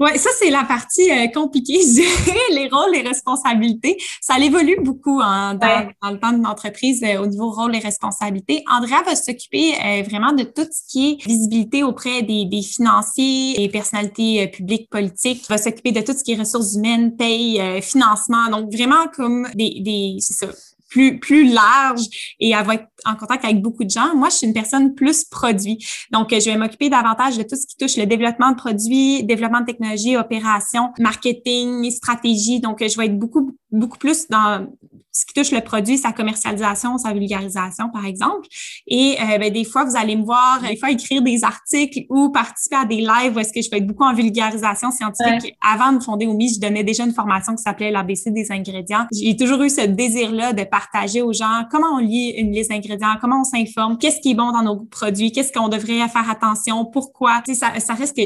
Oui, 0.00 0.10
ça, 0.16 0.30
c'est 0.38 0.50
la 0.50 0.64
partie 0.64 1.10
euh, 1.10 1.28
compliquée, 1.28 1.80
je 1.80 1.94
dirais, 1.94 2.38
les 2.52 2.68
rôles, 2.68 2.92
les 2.92 3.02
responsabilités. 3.02 3.96
Ça 4.20 4.38
évolue 4.38 4.76
beaucoup 4.82 5.20
dans, 5.20 5.58
le 6.02 6.18
temps 6.18 6.32
d'une 6.32 6.46
entreprise 6.46 7.02
euh, 7.02 7.22
au 7.22 7.26
niveau 7.26 7.50
rôle 7.50 7.74
et 7.74 7.78
responsabilités. 7.78 8.64
Andrea 8.70 9.02
va 9.04 9.14
s'occuper 9.16 9.74
euh, 9.74 10.02
vraiment 10.02 10.32
de 10.32 10.42
tout 10.42 10.66
ce 10.70 10.90
qui 10.90 11.12
est 11.12 11.26
visibilité 11.26 11.82
auprès 11.82 12.22
des, 12.22 12.44
des 12.44 12.62
financiers, 12.62 13.54
des 13.56 13.68
personnalités 13.68 14.48
publiques, 14.48 14.90
politiques. 14.90 15.48
va 15.48 15.56
s'occuper 15.56 15.92
de 15.92 16.00
tout 16.00 16.12
ce 16.12 16.24
qui 16.24 16.32
est 16.32 16.36
ressources 16.38 16.74
humaines, 16.74 17.16
paye, 17.16 17.80
financement. 17.80 18.48
Donc, 18.50 18.72
vraiment 18.72 19.06
comme 19.14 19.48
des, 19.54 19.80
des 19.80 20.16
c'est 20.20 20.34
ça, 20.34 20.46
plus, 20.90 21.18
plus 21.18 21.50
large 21.50 22.02
et 22.38 22.50
elle 22.50 22.66
va 22.66 22.74
être 22.74 22.89
en 23.04 23.14
contact 23.14 23.44
avec 23.44 23.60
beaucoup 23.62 23.84
de 23.84 23.90
gens. 23.90 24.14
Moi, 24.14 24.28
je 24.28 24.36
suis 24.36 24.46
une 24.46 24.52
personne 24.52 24.94
plus 24.94 25.24
produit. 25.24 25.84
Donc, 26.10 26.30
je 26.30 26.44
vais 26.44 26.56
m'occuper 26.56 26.88
davantage 26.88 27.38
de 27.38 27.42
tout 27.42 27.56
ce 27.56 27.66
qui 27.66 27.76
touche 27.76 27.96
le 27.96 28.06
développement 28.06 28.50
de 28.50 28.56
produits, 28.56 29.24
développement 29.24 29.60
de 29.60 29.66
technologie, 29.66 30.16
opération, 30.16 30.90
marketing, 30.98 31.90
stratégie. 31.90 32.60
Donc, 32.60 32.78
je 32.80 32.96
vais 32.96 33.06
être 33.06 33.18
beaucoup, 33.18 33.56
beaucoup 33.70 33.98
plus 33.98 34.28
dans 34.28 34.66
ce 35.12 35.26
qui 35.26 35.34
touche 35.34 35.50
le 35.50 35.60
produit, 35.60 35.98
sa 35.98 36.12
commercialisation, 36.12 36.96
sa 36.98 37.12
vulgarisation, 37.12 37.90
par 37.90 38.06
exemple. 38.06 38.46
Et 38.86 39.16
euh, 39.20 39.38
ben, 39.38 39.52
des 39.52 39.64
fois, 39.64 39.84
vous 39.84 39.96
allez 39.96 40.16
me 40.16 40.24
voir, 40.24 40.60
des 40.62 40.76
fois, 40.76 40.90
écrire 40.90 41.22
des 41.22 41.42
articles 41.42 42.00
ou 42.08 42.30
participer 42.30 42.76
à 42.76 42.84
des 42.84 43.00
lives 43.00 43.34
où 43.34 43.38
est-ce 43.40 43.52
que 43.52 43.60
je 43.60 43.70
vais 43.70 43.78
être 43.78 43.86
beaucoup 43.86 44.04
en 44.04 44.14
vulgarisation 44.14 44.90
scientifique. 44.90 45.56
Avant 45.60 45.92
de 45.92 46.02
fonder 46.02 46.26
OMI, 46.26 46.54
je 46.54 46.60
donnais 46.60 46.84
déjà 46.84 47.04
une 47.04 47.12
formation 47.12 47.54
qui 47.54 47.62
s'appelait 47.62 47.90
l'ABC 47.90 48.30
des 48.30 48.52
ingrédients. 48.52 49.06
J'ai 49.12 49.36
toujours 49.36 49.62
eu 49.62 49.70
ce 49.70 49.86
désir-là 49.86 50.52
de 50.52 50.62
partager 50.64 51.22
aux 51.22 51.32
gens 51.32 51.64
comment 51.70 51.94
on 51.94 51.98
lit 51.98 52.30
une 52.30 52.52
liste 52.52 52.70
d'ingrédients, 52.70 52.89
comment 53.20 53.40
on 53.40 53.44
s'informe, 53.44 53.98
qu'est-ce 53.98 54.20
qui 54.20 54.32
est 54.32 54.34
bon 54.34 54.52
dans 54.52 54.62
nos 54.62 54.76
produits, 54.84 55.32
qu'est-ce 55.32 55.52
qu'on 55.52 55.68
devrait 55.68 56.08
faire 56.08 56.30
attention, 56.30 56.84
pourquoi. 56.84 57.42
Tu 57.44 57.54
sais, 57.54 57.60
ça, 57.60 57.80
ça 57.80 57.94
reste 57.94 58.16
que 58.16 58.22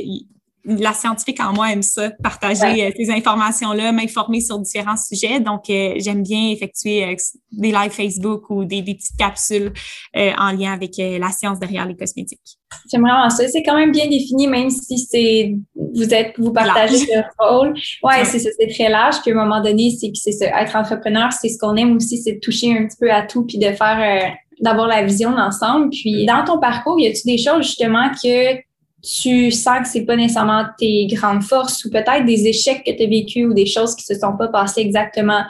la 0.65 0.93
scientifique 0.95 1.41
en 1.41 1.53
moi 1.53 1.73
aime 1.73 1.83
ça, 1.83 2.11
partager 2.23 2.87
euh, 2.87 2.91
ces 2.97 3.11
informations-là, 3.11 3.93
m'informer 3.93 4.41
sur 4.41 4.59
différents 4.59 4.97
sujets. 4.97 5.41
Donc, 5.41 5.69
euh, 5.69 5.95
j'aime 5.99 6.23
bien 6.23 6.49
effectuer 6.51 7.05
euh, 7.05 7.15
des 7.53 7.71
lives 7.71 7.91
Facebook 7.91 8.49
ou 8.49 8.65
des, 8.65 8.83
petites 8.83 9.17
capsules 9.19 9.73
en 10.15 10.53
lien 10.53 10.73
avec 10.73 10.93
la 10.99 11.31
science 11.31 11.59
derrière 11.59 11.87
les 11.87 11.97
cosmétiques. 11.97 12.59
J'aime 12.91 13.03
vraiment 13.03 13.31
ça. 13.31 13.49
C'est 13.49 13.63
quand 13.63 13.77
même 13.77 13.93
bien 13.93 14.09
défini, 14.09 14.47
même 14.47 14.71
si 14.71 14.99
c'est 14.99 15.55
vous 15.75 16.15
êtes 16.15 16.35
vous 16.39 16.53
partagez 16.53 16.99
ce 16.99 17.21
rôle. 17.39 17.75
Ouais, 18.03 18.25
c'est 18.25 18.39
ça, 18.39 18.51
c'est 18.59 18.69
très 18.69 18.89
large. 18.89 19.17
Puis 19.23 19.33
à 19.33 19.35
un 19.35 19.45
moment 19.45 19.63
donné, 19.63 19.91
c'est 19.99 20.09
que 20.09 20.19
c'est 20.19 20.33
ça. 20.33 20.47
Être 20.61 20.77
entrepreneur, 20.77 21.33
c'est 21.33 21.49
ce 21.49 21.59
qu'on 21.59 21.77
aime 21.77 21.97
aussi, 21.97 22.19
c'est 22.19 22.35
de 22.35 22.41
toucher 22.41 22.77
un 22.77 22.87
petit 22.87 22.97
peu 23.01 23.11
à 23.11 23.23
tout, 23.23 23.45
puis 23.45 23.59
de 23.59 23.73
faire 23.73 24.35
d'avoir 24.61 24.87
la 24.87 25.03
vision 25.05 25.33
d'ensemble. 25.33 25.91
Puis 25.91 26.27
dans 26.27 26.45
ton 26.45 26.59
parcours, 26.59 27.01
y 27.01 27.07
a-tu 27.07 27.23
des 27.25 27.39
choses 27.39 27.67
justement 27.67 28.11
que 28.11 28.57
tu 29.03 29.51
sens 29.51 29.81
que 29.81 29.89
c'est 29.89 30.05
pas 30.05 30.17
nécessairement 30.17 30.65
tes 30.79 31.07
grandes 31.07 31.43
forces 31.43 31.85
ou 31.85 31.91
peut-être 31.91 32.25
des 32.25 32.47
échecs 32.47 32.83
que 32.85 32.91
tu 32.91 33.03
as 33.03 33.07
vécus 33.07 33.47
ou 33.47 33.53
des 33.53 33.67
choses 33.67 33.95
qui 33.95 34.05
se 34.05 34.15
sont 34.15 34.37
pas 34.37 34.49
passées 34.49 34.81
exactement 34.81 35.43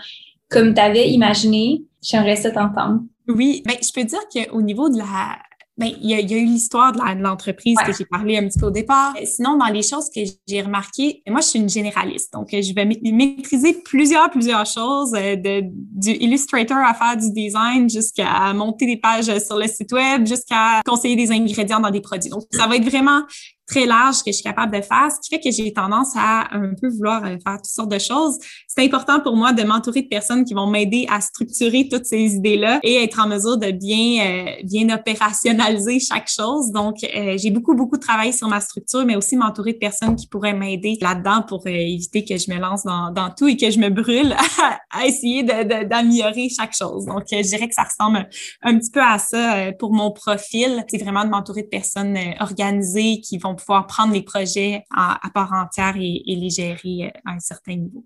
comme 0.51 0.75
tu 0.75 0.81
avais 0.81 1.11
imaginé? 1.11 1.83
J'aimerais 2.03 2.37
ça 2.37 2.51
t'entendre. 2.51 3.01
Oui, 3.29 3.63
ben, 3.65 3.77
je 3.81 3.93
peux 3.93 4.05
dire 4.05 4.21
qu'au 4.33 4.61
niveau 4.61 4.89
de 4.89 4.99
la, 4.99 5.39
ben, 5.77 5.91
il 6.01 6.09
y, 6.09 6.15
a, 6.15 6.21
eu 6.21 6.45
l'histoire 6.45 6.93
de 6.93 7.23
l'entreprise 7.23 7.77
que 7.85 7.93
j'ai 7.93 8.05
parlé 8.05 8.37
un 8.37 8.47
petit 8.47 8.61
peu 8.61 8.67
au 8.67 8.71
départ. 8.71 9.13
Sinon, 9.25 9.57
dans 9.57 9.67
les 9.67 9.83
choses 9.83 10.09
que 10.09 10.21
j'ai 10.47 10.63
remarquées, 10.63 11.23
moi, 11.27 11.41
je 11.41 11.49
suis 11.49 11.59
une 11.59 11.69
généraliste. 11.69 12.33
Donc, 12.33 12.49
je 12.53 12.73
vais 12.73 12.85
maîtriser 12.85 13.83
plusieurs, 13.85 14.31
plusieurs 14.31 14.67
choses, 14.67 15.15
euh, 15.15 15.35
de, 15.35 15.63
du 15.65 16.11
Illustrator 16.11 16.77
à 16.79 16.95
faire 16.95 17.17
du 17.17 17.33
design 17.33 17.91
jusqu'à 17.91 18.53
monter 18.53 18.87
des 18.87 18.99
pages 18.99 19.37
sur 19.39 19.59
le 19.59 19.67
site 19.67 19.93
web, 19.93 20.27
jusqu'à 20.27 20.81
conseiller 20.87 21.17
des 21.17 21.33
ingrédients 21.33 21.81
dans 21.81 21.91
des 21.91 22.01
produits. 22.01 22.31
Donc, 22.31 22.45
ça 22.53 22.69
va 22.69 22.77
être 22.77 22.89
vraiment 22.89 23.23
très 23.67 23.87
large 23.87 24.19
que 24.19 24.31
je 24.31 24.33
suis 24.33 24.43
capable 24.43 24.77
de 24.77 24.83
faire, 24.83 25.09
ce 25.11 25.21
qui 25.21 25.35
fait 25.35 25.41
que 25.41 25.51
j'ai 25.51 25.73
tendance 25.73 26.15
à 26.17 26.55
un 26.55 26.75
peu 26.75 26.89
vouloir 26.89 27.25
euh, 27.25 27.37
faire 27.43 27.57
toutes 27.57 27.67
sortes 27.67 27.91
de 27.91 27.99
choses. 27.99 28.39
C'est 28.69 28.85
important 28.85 29.21
pour 29.21 29.37
moi 29.37 29.53
de 29.53 29.63
m'entourer 29.63 30.03
de 30.03 30.09
personnes 30.09 30.45
qui 30.45 30.53
vont 30.53 30.67
m'aider 30.67 31.07
à 31.11 31.21
structurer 31.21 31.89
toutes 31.91 32.05
ces 32.05 32.35
idées-là 32.35 32.81
et 32.83 33.03
être 33.03 33.21
en 33.21 33.27
mesure 33.27 33.57
de 33.57 33.71
bien 33.71 34.25
euh, 34.25 34.51
bien 34.65 34.95
opérationnaliser 34.95 35.99
chaque 35.99 36.29
chose. 36.29 36.73
Donc, 36.73 36.97
euh, 37.05 37.37
j'ai 37.39 37.51
beaucoup 37.51 37.75
beaucoup 37.75 37.97
travaillé 37.97 38.33
sur 38.33 38.49
ma 38.49 38.61
structure, 38.61 39.05
mais 39.07 39.17
aussi 39.17 39.37
m'entourer 39.37 39.73
de 39.73 39.79
personnes 39.79 40.17
qui 40.17 40.27
pourraient 40.27 40.55
m'aider 40.55 40.99
là-dedans 41.01 41.43
pour 41.49 41.67
éviter 41.67 42.25
que 42.25 42.37
je 42.37 42.51
me 42.51 42.59
lance 42.59 42.85
dans, 42.85 43.11
dans 43.13 43.31
tout 43.31 43.49
et 43.49 43.57
que 43.57 43.71
je 43.71 43.79
me 43.79 43.89
brûle 43.89 44.37
à, 44.91 45.07
essayer 45.07 45.43
d'améliorer 45.43 46.49
chaque 46.49 46.75
chose. 46.77 47.07
Donc, 47.07 47.25
je 47.31 47.43
dirais 47.43 47.69
que 47.69 47.75
ça 47.75 47.85
ressemble 47.85 48.29
un, 48.63 48.79
petit 48.79 48.91
peu 48.91 49.03
à 49.03 49.19
ça 49.19 49.73
pour 49.79 49.93
mon 49.93 50.11
profil. 50.11 50.85
C'est 50.89 51.03
vraiment 51.03 51.25
de 51.25 51.31
m'entourer 51.31 51.63
de 51.63 51.69
personnes 51.69 52.17
organisées 52.41 53.21
qui 53.21 53.39
vont 53.39 53.54
pouvoir 53.55 53.87
prendre 53.87 54.13
les 54.13 54.23
projets 54.23 54.85
à, 54.95 55.19
part 55.33 55.53
entière 55.53 55.95
et, 55.97 56.23
les 56.27 56.51
gérer 56.51 57.13
à 57.25 57.33
un 57.33 57.41
certain 57.41 57.77
niveau. 57.77 58.05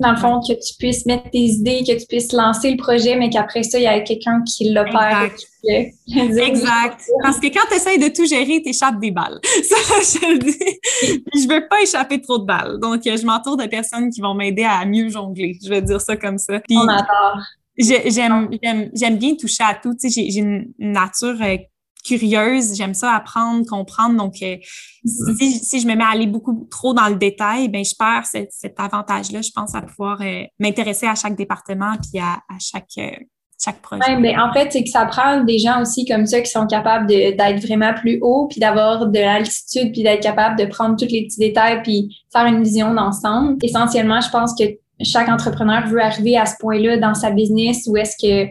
Dans 0.00 0.10
le 0.10 0.16
fond, 0.16 0.40
que 0.40 0.54
tu 0.54 0.74
puisses 0.76 1.06
mettre 1.06 1.30
tes 1.30 1.38
idées, 1.38 1.84
que 1.86 1.96
tu 1.96 2.06
puisses 2.06 2.32
lancer 2.32 2.72
le 2.72 2.76
projet, 2.76 3.16
mais 3.16 3.30
qu'aprais 3.30 3.62
ça, 3.62 3.78
il 3.78 3.84
y 3.84 3.86
a 3.86 4.00
quelqu'un 4.00 4.42
qui 4.42 4.70
l'opère. 4.72 5.30
Exact. 5.64 7.00
Parce 7.22 7.38
que 7.38 7.46
quand 7.46 7.66
tu 7.68 7.76
essaies 7.76 7.98
de 7.98 8.08
tout 8.08 8.26
gérer, 8.26 8.60
tu 8.60 8.70
échappes 8.70 8.98
des 8.98 9.12
balles. 9.12 9.38
Ça, 9.62 9.76
je 10.00 10.32
le 10.32 10.38
dis. 10.38 10.80
je 11.32 11.48
veux 11.48 11.68
pas 11.68 11.80
échapper 11.80 12.20
trop 12.20 12.38
de 12.38 12.44
balles. 12.44 12.78
Donc, 12.80 13.06
euh, 13.06 13.16
je 13.16 13.24
m'entoure 13.24 13.56
de 13.56 13.66
personnes 13.66 14.10
qui 14.10 14.20
vont 14.20 14.34
m'aider 14.34 14.64
à 14.64 14.84
mieux 14.84 15.08
jongler. 15.08 15.56
Je 15.64 15.70
vais 15.70 15.80
dire 15.80 16.00
ça 16.00 16.16
comme 16.16 16.38
ça. 16.38 16.60
On 16.70 16.88
adore. 16.88 17.40
J'aime 17.78 19.18
bien 19.18 19.36
toucher 19.36 19.64
à 19.64 19.74
tout. 19.74 19.94
Tu 19.94 20.10
sais, 20.10 20.26
j'ai 20.28 20.40
une 20.40 20.72
nature 20.78 21.36
euh, 21.40 21.56
curieuse, 22.04 22.76
j'aime 22.76 22.94
ça 22.94 23.12
apprendre, 23.12 23.66
comprendre. 23.66 24.16
Donc, 24.16 24.34
euh, 24.42 24.56
si, 25.04 25.80
je 25.80 25.86
me 25.86 25.94
mets 25.94 26.04
à 26.04 26.12
aller 26.12 26.26
beaucoup 26.26 26.68
trop 26.70 26.94
dans 26.94 27.08
le 27.08 27.16
détail, 27.16 27.68
ben 27.68 27.84
je 27.84 27.94
perds 27.98 28.26
cet, 28.26 28.78
avantage-là, 28.78 29.40
je 29.42 29.50
pense, 29.54 29.74
à 29.74 29.82
pouvoir 29.82 30.20
euh, 30.20 30.42
m'intéresser 30.58 31.06
à 31.06 31.14
chaque 31.14 31.36
département 31.36 31.94
puis 32.00 32.20
à, 32.20 32.38
chaque 32.60 32.84
euh, 32.98 33.10
chaque 33.62 33.80
projet. 33.80 34.02
Ouais, 34.02 34.20
ben, 34.20 34.38
en 34.38 34.52
fait, 34.52 34.70
c'est 34.72 34.82
que 34.82 34.90
ça 34.90 35.06
prend 35.06 35.42
des 35.42 35.58
gens 35.58 35.80
aussi 35.80 36.04
comme 36.04 36.26
ça 36.26 36.40
qui 36.40 36.50
sont 36.50 36.66
capables 36.66 37.06
d'être 37.06 37.64
vraiment 37.64 37.94
plus 37.94 38.18
haut, 38.20 38.46
puis 38.48 38.60
d'avoir 38.60 39.06
de 39.06 39.18
l'altitude, 39.18 39.92
puis 39.92 40.02
d'être 40.02 40.22
capable 40.22 40.58
de 40.58 40.66
prendre 40.66 40.96
tous 40.96 41.10
les 41.10 41.24
petits 41.24 41.38
détails, 41.38 41.80
puis 41.82 42.14
faire 42.32 42.46
une 42.46 42.62
vision 42.62 42.92
d'ensemble. 42.92 43.56
Essentiellement, 43.62 44.20
je 44.20 44.28
pense 44.28 44.54
que 44.58 44.64
chaque 45.02 45.28
entrepreneur 45.28 45.86
veut 45.86 46.02
arriver 46.02 46.36
à 46.36 46.46
ce 46.46 46.54
point-là 46.60 46.98
dans 46.98 47.14
sa 47.14 47.30
business 47.30 47.86
où 47.86 47.96
est-ce 47.96 48.16
que 48.20 48.50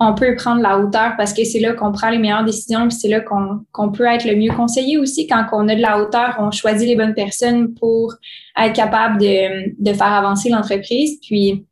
on 0.00 0.14
peut 0.14 0.34
prendre 0.34 0.60
la 0.60 0.78
hauteur 0.78 1.14
parce 1.16 1.32
que 1.32 1.44
c'est 1.44 1.60
là 1.60 1.72
qu'on 1.72 1.92
prend 1.92 2.10
les 2.10 2.18
meilleures 2.18 2.44
décisions, 2.44 2.88
puis 2.88 2.96
c'est 2.96 3.08
là 3.08 3.20
qu'on 3.20 3.92
peut 3.92 4.06
être 4.06 4.24
le 4.24 4.34
mieux 4.36 4.52
conseillé 4.52 4.98
aussi. 4.98 5.26
Quand 5.26 5.46
on 5.52 5.68
a 5.68 5.74
de 5.74 5.80
la 5.80 6.00
hauteur, 6.00 6.36
on 6.40 6.50
choisit 6.50 6.88
les 6.88 6.96
bonnes 6.96 7.14
personnes 7.14 7.74
pour 7.74 8.14
être 8.60 8.74
capable 8.74 9.18
de, 9.18 9.74
de 9.78 9.92
faire 9.92 10.12
avancer 10.12 10.48
l'entreprise. 10.48 11.18
Puis 11.22 11.64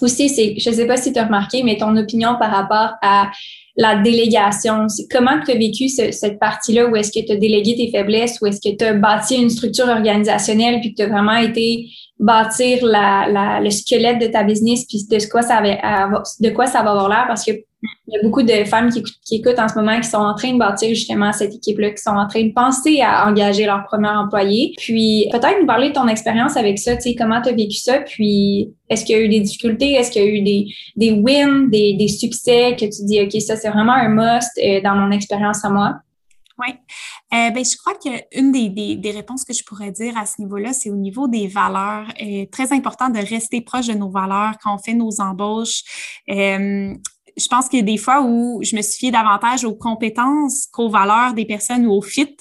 aussi, 0.00 0.58
je 0.58 0.70
sais 0.70 0.86
pas 0.86 0.96
si 0.96 1.12
tu 1.12 1.18
as 1.18 1.24
remarqué, 1.24 1.62
mais 1.62 1.76
ton 1.76 1.94
opinion 1.96 2.36
par 2.38 2.50
rapport 2.50 2.94
à 3.02 3.30
la 3.78 3.96
délégation? 4.02 4.86
Comment 5.10 5.40
tu 5.42 5.52
as 5.52 5.54
vécu 5.54 5.88
cette 5.88 6.38
partie-là 6.38 6.88
où 6.88 6.96
est-ce 6.96 7.12
que 7.12 7.24
tu 7.24 7.32
as 7.32 7.36
délégué 7.36 7.76
tes 7.76 7.90
faiblesses, 7.90 8.38
où 8.42 8.46
est-ce 8.46 8.60
que 8.60 8.76
tu 8.76 8.84
as 8.84 8.92
bâti 8.92 9.36
une 9.36 9.48
structure 9.48 9.88
organisationnelle, 9.88 10.80
puis 10.80 10.92
que 10.92 10.96
tu 10.96 11.02
as 11.02 11.08
vraiment 11.08 11.36
été 11.36 11.86
bâtir 12.18 12.84
la, 12.84 13.28
la, 13.30 13.60
le 13.60 13.70
squelette 13.70 14.20
de 14.20 14.26
ta 14.26 14.42
business, 14.42 14.84
puis 14.84 15.06
de 15.08 15.30
quoi 15.30 15.42
ça, 15.42 15.56
avait, 15.56 15.78
de 16.40 16.50
quoi 16.50 16.66
ça 16.66 16.82
va 16.82 16.90
avoir 16.90 17.08
l'air, 17.08 17.24
parce 17.28 17.44
que 17.44 17.52
il 18.08 18.16
y 18.16 18.18
a 18.18 18.22
beaucoup 18.22 18.42
de 18.42 18.64
femmes 18.64 18.90
qui, 18.90 19.36
écoutent 19.36 19.58
en 19.58 19.68
ce 19.68 19.74
moment 19.74 20.00
qui 20.00 20.08
sont 20.08 20.16
en 20.16 20.34
train 20.34 20.52
de 20.52 20.58
bâtir 20.58 20.88
justement 20.88 21.32
cette 21.32 21.54
équipe-là, 21.54 21.90
qui 21.90 22.02
sont 22.02 22.16
en 22.16 22.26
train 22.26 22.42
de 22.44 22.52
penser 22.52 23.02
à 23.02 23.28
engager 23.28 23.66
leur 23.66 23.84
premier 23.84 24.08
employé. 24.08 24.72
Puis 24.78 25.28
peut-être 25.30 25.60
nous 25.60 25.66
parler 25.66 25.90
de 25.90 25.94
ton 25.94 26.08
expérience 26.08 26.56
avec 26.56 26.78
ça, 26.78 26.96
tu 26.96 27.02
sais, 27.02 27.14
comment 27.14 27.42
tu 27.42 27.50
as 27.50 27.52
vécu 27.52 27.76
ça, 27.76 28.00
puis 28.00 28.72
est-ce 28.88 29.04
qu'il 29.04 29.16
y 29.16 29.18
a 29.18 29.22
eu 29.22 29.28
des 29.28 29.40
difficultés, 29.40 29.92
est-ce 29.92 30.10
qu'il 30.10 30.22
y 30.22 30.26
a 30.26 30.28
eu 30.28 30.40
des, 30.40 30.66
des 30.96 31.12
wins, 31.12 31.68
des, 31.68 31.94
des 31.94 32.08
succès 32.08 32.74
que 32.78 32.86
tu 32.86 33.04
dis, 33.04 33.20
OK, 33.20 33.40
ça 33.42 33.56
c'est 33.56 33.68
vraiment 33.68 33.92
un 33.92 34.08
must 34.08 34.50
euh, 34.64 34.80
dans 34.80 34.94
mon 34.94 35.10
expérience 35.10 35.64
à 35.64 35.70
moi? 35.70 35.94
Oui. 36.58 36.74
Euh, 37.32 37.50
ben, 37.50 37.64
je 37.64 37.76
crois 37.76 37.94
qu'une 37.94 38.50
des, 38.50 38.68
des, 38.68 38.96
des, 38.96 39.10
réponses 39.12 39.44
que 39.44 39.52
je 39.52 39.62
pourrais 39.62 39.92
dire 39.92 40.16
à 40.16 40.26
ce 40.26 40.40
niveau-là, 40.40 40.72
c'est 40.72 40.90
au 40.90 40.96
niveau 40.96 41.28
des 41.28 41.46
valeurs. 41.46 42.08
Euh, 42.20 42.46
très 42.50 42.72
important 42.72 43.10
de 43.10 43.18
rester 43.18 43.60
proche 43.60 43.86
de 43.86 43.92
nos 43.92 44.10
valeurs 44.10 44.54
quand 44.62 44.74
on 44.74 44.78
fait 44.78 44.94
nos 44.94 45.20
embauches. 45.20 45.82
Je 47.38 47.46
pense 47.48 47.68
qu'il 47.68 47.78
y 47.78 47.82
a 47.82 47.84
des 47.84 47.96
fois 47.96 48.22
où 48.22 48.60
je 48.62 48.74
me 48.76 48.82
suis 48.82 48.98
fiée 48.98 49.10
davantage 49.10 49.64
aux 49.64 49.74
compétences 49.74 50.66
qu'aux 50.72 50.90
valeurs 50.90 51.34
des 51.34 51.44
personnes 51.44 51.86
ou 51.86 51.92
au 51.92 52.02
fit 52.02 52.36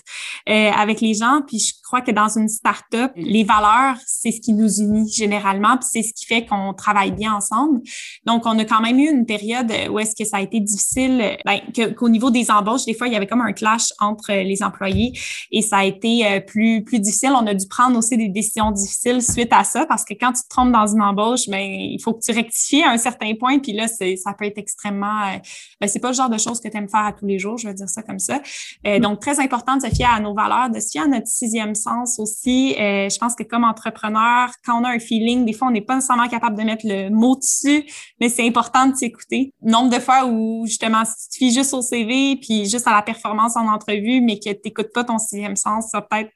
euh, 0.50 0.72
avec 0.72 1.02
les 1.02 1.14
gens. 1.14 1.42
Puis 1.48 1.60
je 1.60 1.74
crois 1.88 2.02
que 2.02 2.12
dans 2.12 2.30
une 2.30 2.50
start-up, 2.50 3.12
les 3.16 3.44
valeurs, 3.44 3.96
c'est 4.06 4.32
ce 4.32 4.42
qui 4.42 4.54
nous 4.54 4.82
unit 4.82 5.12
généralement, 5.12 5.78
puis 5.78 5.88
c'est 5.90 6.04
ce 6.04 6.14
qui 6.14 6.26
fait 6.26 6.46
qu'on 6.46 6.74
travaille 6.74 7.12
bien 7.12 7.34
ensemble. 7.34 7.82
Donc, 8.26 8.46
on 8.46 8.58
a 8.60 8.66
quand 8.66 8.82
même 8.82 9.00
eu 9.00 9.10
une 9.10 9.26
période 9.26 9.72
où 9.90 10.00
est-ce 10.00 10.16
que 10.16 10.26
ça 10.26 10.38
a 10.38 10.42
été 10.42 10.60
difficile, 10.60 11.38
ben, 11.46 11.60
qu'au 11.96 12.10
niveau 12.10 12.30
des 12.30 12.52
embauches, 12.52 12.86
des 12.86 12.94
fois, 12.94 13.08
il 13.08 13.14
y 13.14 13.16
avait 13.16 13.28
comme 13.28 13.42
un 13.42 13.54
clash 13.54 13.90
entre 14.00 14.34
les 14.34 14.64
employés 14.64 15.14
et 15.52 15.62
ça 15.62 15.78
a 15.78 15.86
été 15.86 16.26
euh, 16.26 16.40
plus, 16.40 16.84
plus 16.84 17.00
difficile. 17.00 17.32
On 17.36 17.48
a 17.48 17.54
dû 17.54 17.68
prendre 17.68 17.98
aussi 17.98 18.18
des 18.18 18.30
décisions 18.30 18.72
difficiles 18.72 19.22
suite 19.22 19.52
à 19.52 19.64
ça 19.64 19.86
parce 19.86 20.04
que 20.04 20.14
quand 20.14 20.34
tu 20.34 20.44
te 20.44 20.50
trompes 20.50 20.72
dans 20.72 20.88
une 20.88 21.02
embauche, 21.02 21.48
ben, 21.48 21.62
il 21.62 22.00
faut 22.02 22.14
que 22.14 22.22
tu 22.24 22.32
rectifies 22.32 22.84
à 22.84 22.92
un 22.92 22.98
certain 22.98 23.34
point, 23.36 23.60
puis 23.60 23.74
là, 23.74 23.88
ça 23.88 24.34
peut 24.38 24.46
être 24.46 24.58
extrêmement, 24.58 25.24
euh, 25.24 25.38
ben, 25.80 25.88
c'est 25.88 26.00
pas 26.00 26.10
le 26.10 26.16
genre 26.16 26.30
de 26.30 26.38
choses 26.38 26.60
que 26.60 26.68
tu 26.68 26.78
aimes 26.78 26.90
faire 26.90 27.06
à 27.06 27.14
tous 27.14 27.26
les 27.26 27.40
jours, 27.40 27.58
je 27.58 27.68
vais 27.68 27.74
dire 27.74 27.90
ça 27.90 28.04
comme 28.04 28.20
ça. 28.20 28.42
Euh, 28.86 28.98
mm. 28.98 29.02
donc, 29.02 29.20
très 29.20 29.40
important 29.40 29.78
de 29.78 29.82
se 29.82 29.90
fier 29.90 30.10
à 30.10 30.20
nos 30.20 30.34
valeurs, 30.34 30.70
de 30.70 30.80
se 30.80 30.92
fier 30.92 31.04
à 31.04 31.08
notre 31.08 31.28
sixième 31.28 31.76
sens 31.78 32.20
aussi. 32.20 32.76
Euh, 32.80 33.10
je 33.10 33.18
pense 33.18 33.36
que 33.36 33.44
comme 33.44 33.64
entrepreneur, 33.64 34.50
quand 34.66 34.82
on 34.82 34.84
a 34.84 34.90
un 34.90 35.00
feeling, 35.00 35.46
des 35.46 35.54
fois, 35.54 35.68
on 35.68 35.72
n'est 35.72 35.82
pas 35.82 35.96
nécessairement 35.96 36.28
capable 36.28 36.58
de 36.58 36.64
mettre 36.64 36.86
le 36.86 37.10
mot 37.10 37.36
dessus, 37.36 37.86
mais 38.20 38.30
c'est 38.30 38.46
important 38.46 38.88
de 38.88 38.96
s'écouter. 38.96 39.54
Nombre 39.62 39.96
de 39.96 40.00
fois 40.00 40.26
où, 40.26 40.66
justement, 40.66 41.04
si 41.06 41.30
tu 41.30 41.30
te 41.30 41.38
fies 41.38 41.54
juste 41.54 41.74
au 41.74 41.82
CV, 41.82 42.38
puis 42.42 42.66
juste 42.66 42.88
à 42.88 42.92
la 42.92 43.02
performance 43.02 43.56
en 43.56 43.68
entrevue, 43.68 44.22
mais 44.22 44.40
que 44.40 44.50
tu 44.50 44.60
n'écoutes 44.66 44.92
pas 44.94 45.04
ton 45.04 45.18
sixième 45.18 45.56
sens, 45.56 45.90
ça 45.92 46.02
peut-être 46.02 46.32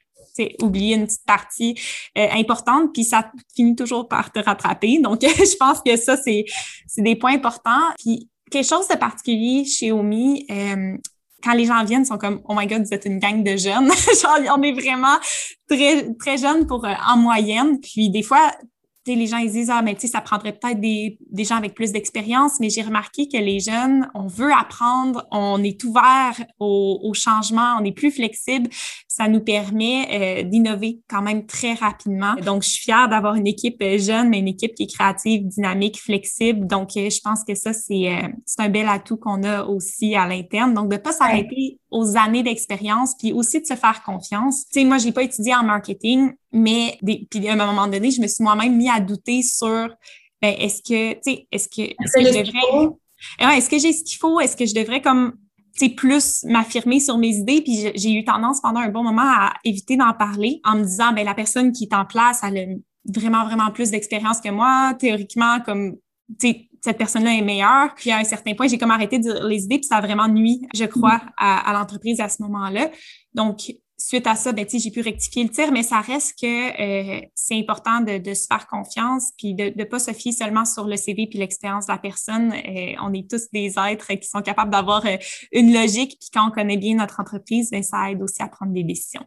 oublier 0.62 0.96
une 0.96 1.06
petite 1.06 1.26
partie 1.26 1.74
euh, 2.16 2.28
importante, 2.32 2.92
puis 2.94 3.04
ça 3.04 3.30
finit 3.54 3.76
toujours 3.76 4.08
par 4.08 4.32
te 4.32 4.38
rattraper. 4.38 4.98
Donc, 4.98 5.20
je 5.22 5.56
pense 5.56 5.80
que 5.84 5.96
ça, 5.96 6.16
c'est 6.16 6.44
des 6.98 7.16
points 7.16 7.34
importants. 7.34 7.90
Puis, 7.98 8.28
quelque 8.50 8.68
chose 8.68 8.86
de 8.88 8.96
particulier 8.96 9.64
chez 9.64 9.92
Omi, 9.92 10.46
euh, 10.50 10.96
quand 11.42 11.54
les 11.54 11.66
gens 11.66 11.84
viennent, 11.84 12.02
ils 12.02 12.06
sont 12.06 12.18
comme 12.18 12.40
Oh 12.48 12.54
my 12.56 12.66
God, 12.66 12.82
vous 12.82 12.94
êtes 12.94 13.04
une 13.04 13.18
gang 13.18 13.42
de 13.42 13.56
jeunes. 13.56 13.90
Genre, 14.22 14.56
on 14.56 14.62
est 14.62 14.72
vraiment 14.72 15.18
très, 15.68 16.12
très 16.14 16.38
jeunes 16.38 16.66
pour 16.66 16.84
euh, 16.84 16.92
en 17.08 17.16
moyenne. 17.16 17.80
Puis 17.80 18.10
des 18.10 18.22
fois, 18.22 18.52
les 19.06 19.26
gens 19.26 19.38
ils 19.38 19.50
disent 19.50 19.70
ah 19.70 19.82
mais 19.82 19.94
tu 19.94 20.02
sais 20.02 20.06
ça 20.06 20.20
prendrait 20.20 20.52
peut-être 20.52 20.80
des, 20.80 21.18
gens 21.44 21.56
avec 21.56 21.74
plus 21.74 21.90
d'expérience 21.90 22.60
mais 22.60 22.70
j'ai 22.70 22.82
remarqué 22.82 23.26
que 23.26 23.36
les 23.36 23.58
jeunes 23.58 24.08
on 24.14 24.28
veut 24.28 24.52
apprendre 24.52 25.26
on 25.32 25.60
est 25.64 25.82
ouvert 25.82 26.40
au 26.60 27.12
changement 27.12 27.78
on 27.80 27.84
est 27.84 27.90
plus 27.90 28.12
flexible 28.12 28.70
ça 29.14 29.28
nous 29.28 29.40
permet 29.40 30.08
euh, 30.10 30.42
d'innover 30.42 31.00
quand 31.06 31.20
même 31.20 31.44
très 31.44 31.74
rapidement. 31.74 32.34
Donc 32.46 32.62
je 32.62 32.70
suis 32.70 32.84
fière 32.84 33.10
d'avoir 33.10 33.34
une 33.34 33.46
équipe 33.46 33.76
euh, 33.82 33.98
jeune 33.98 34.30
mais 34.30 34.38
une 34.38 34.48
équipe 34.48 34.74
qui 34.74 34.84
est 34.84 34.94
créative 34.94 35.46
dynamique 35.46 36.00
flexible. 36.00 36.66
Donc 36.66 36.96
euh, 36.96 37.10
je 37.10 37.20
pense 37.20 37.44
que 37.44 37.54
ça 37.54 37.74
c'est 37.74 38.08
un 38.58 38.68
bel 38.70 38.88
atout 38.88 39.18
qu'on 39.18 39.42
a 39.42 39.64
aussi 39.64 40.14
à 40.14 40.26
l'interne. 40.26 40.72
Donc 40.72 40.90
de 40.90 40.96
pas 40.96 41.12
s'arrêter 41.12 41.78
aux 41.90 42.16
années 42.16 42.42
d'expérience 42.42 43.14
puis 43.18 43.34
aussi 43.34 43.60
de 43.60 43.66
se 43.66 43.74
faire 43.74 44.02
confiance. 44.02 44.64
Tu 44.72 44.80
sais 44.80 44.86
moi 44.86 44.96
j'ai 44.96 45.12
pas 45.12 45.24
étudié 45.24 45.54
en 45.54 45.64
marketing 45.64 46.32
mais 46.52 46.96
des, 47.02 47.26
puis 47.30 47.46
à 47.48 47.52
un 47.52 47.56
moment 47.56 47.86
donné, 47.86 48.10
je 48.10 48.20
me 48.20 48.26
suis 48.26 48.44
moi-même 48.44 48.76
mis 48.76 48.88
à 48.88 49.00
douter 49.00 49.42
sur 49.42 49.88
ben, 50.40 50.54
est-ce 50.58 50.82
que, 50.82 51.14
tu 51.14 51.20
sais, 51.22 51.46
est-ce 51.52 51.68
que, 51.68 51.82
est-ce 51.82 52.12
que 52.12 52.24
je 52.24 52.38
devrais. 52.38 53.56
est-ce 53.56 53.70
que 53.70 53.78
j'ai 53.78 53.92
ce 53.92 54.04
qu'il 54.04 54.18
faut? 54.18 54.40
Est-ce 54.40 54.56
que 54.56 54.66
je 54.66 54.74
devrais 54.74 55.00
comme 55.00 55.34
plus 55.96 56.44
m'affirmer 56.44 57.00
sur 57.00 57.18
mes 57.18 57.36
idées. 57.36 57.62
Puis 57.62 57.90
j'ai 57.94 58.12
eu 58.12 58.24
tendance 58.24 58.60
pendant 58.60 58.80
un 58.80 58.88
bon 58.88 59.02
moment 59.02 59.22
à 59.22 59.54
éviter 59.64 59.96
d'en 59.96 60.12
parler 60.12 60.60
en 60.64 60.76
me 60.76 60.84
disant, 60.84 61.12
ben 61.12 61.24
la 61.24 61.34
personne 61.34 61.72
qui 61.72 61.84
est 61.84 61.94
en 61.94 62.04
place, 62.04 62.40
elle 62.42 62.58
a 62.58 62.64
vraiment, 63.12 63.44
vraiment 63.44 63.70
plus 63.70 63.90
d'expérience 63.90 64.40
que 64.40 64.50
moi. 64.50 64.94
Théoriquement, 64.98 65.60
comme, 65.60 65.96
tu 66.40 66.48
sais, 66.48 66.68
cette 66.84 66.98
personne-là 66.98 67.34
est 67.34 67.42
meilleure. 67.42 67.94
Puis 67.94 68.10
à 68.10 68.18
un 68.18 68.24
certain 68.24 68.54
point, 68.54 68.66
j'ai 68.68 68.78
comme 68.78 68.90
arrêté 68.90 69.18
de 69.18 69.24
dire 69.24 69.44
les 69.44 69.64
idées, 69.64 69.78
puis 69.78 69.86
ça 69.86 69.96
a 69.96 70.00
vraiment 70.00 70.28
nuit, 70.28 70.66
je 70.74 70.84
crois, 70.84 71.20
à, 71.38 71.70
à 71.70 71.72
l'entreprise 71.72 72.20
à 72.20 72.28
ce 72.28 72.42
moment-là. 72.42 72.90
Donc, 73.34 73.72
suite 74.06 74.26
à 74.26 74.34
ça, 74.34 74.52
ben, 74.52 74.66
j'ai 74.68 74.90
pu 74.90 75.00
rectifier 75.00 75.44
le 75.44 75.50
tir, 75.50 75.72
mais 75.72 75.82
ça 75.82 76.00
reste 76.00 76.38
que 76.40 76.46
euh, 76.46 77.20
c'est 77.34 77.58
important 77.58 78.00
de, 78.00 78.18
de, 78.18 78.34
se 78.34 78.46
faire 78.46 78.66
confiance 78.66 79.32
puis 79.38 79.54
de 79.54 79.72
ne 79.76 79.84
pas 79.84 79.98
se 79.98 80.12
fier 80.12 80.32
seulement 80.32 80.64
sur 80.64 80.86
le 80.86 80.96
CV 80.96 81.26
puis 81.28 81.38
l'expérience 81.38 81.86
de 81.86 81.92
la 81.92 81.98
personne. 81.98 82.52
Euh, 82.52 82.92
on 83.02 83.12
est 83.12 83.28
tous 83.30 83.50
des 83.52 83.74
êtres 83.78 84.12
qui 84.14 84.28
sont 84.28 84.42
capables 84.42 84.70
d'avoir 84.70 85.04
euh, 85.06 85.16
une 85.52 85.72
logique, 85.72 86.18
puis 86.20 86.30
quand 86.32 86.48
on 86.48 86.50
connaît 86.50 86.76
bien 86.76 86.96
notre 86.96 87.20
entreprise, 87.20 87.70
ben, 87.70 87.82
ça 87.82 88.10
aide 88.10 88.22
aussi 88.22 88.42
à 88.42 88.48
prendre 88.48 88.72
des 88.72 88.84
décisions. 88.84 89.24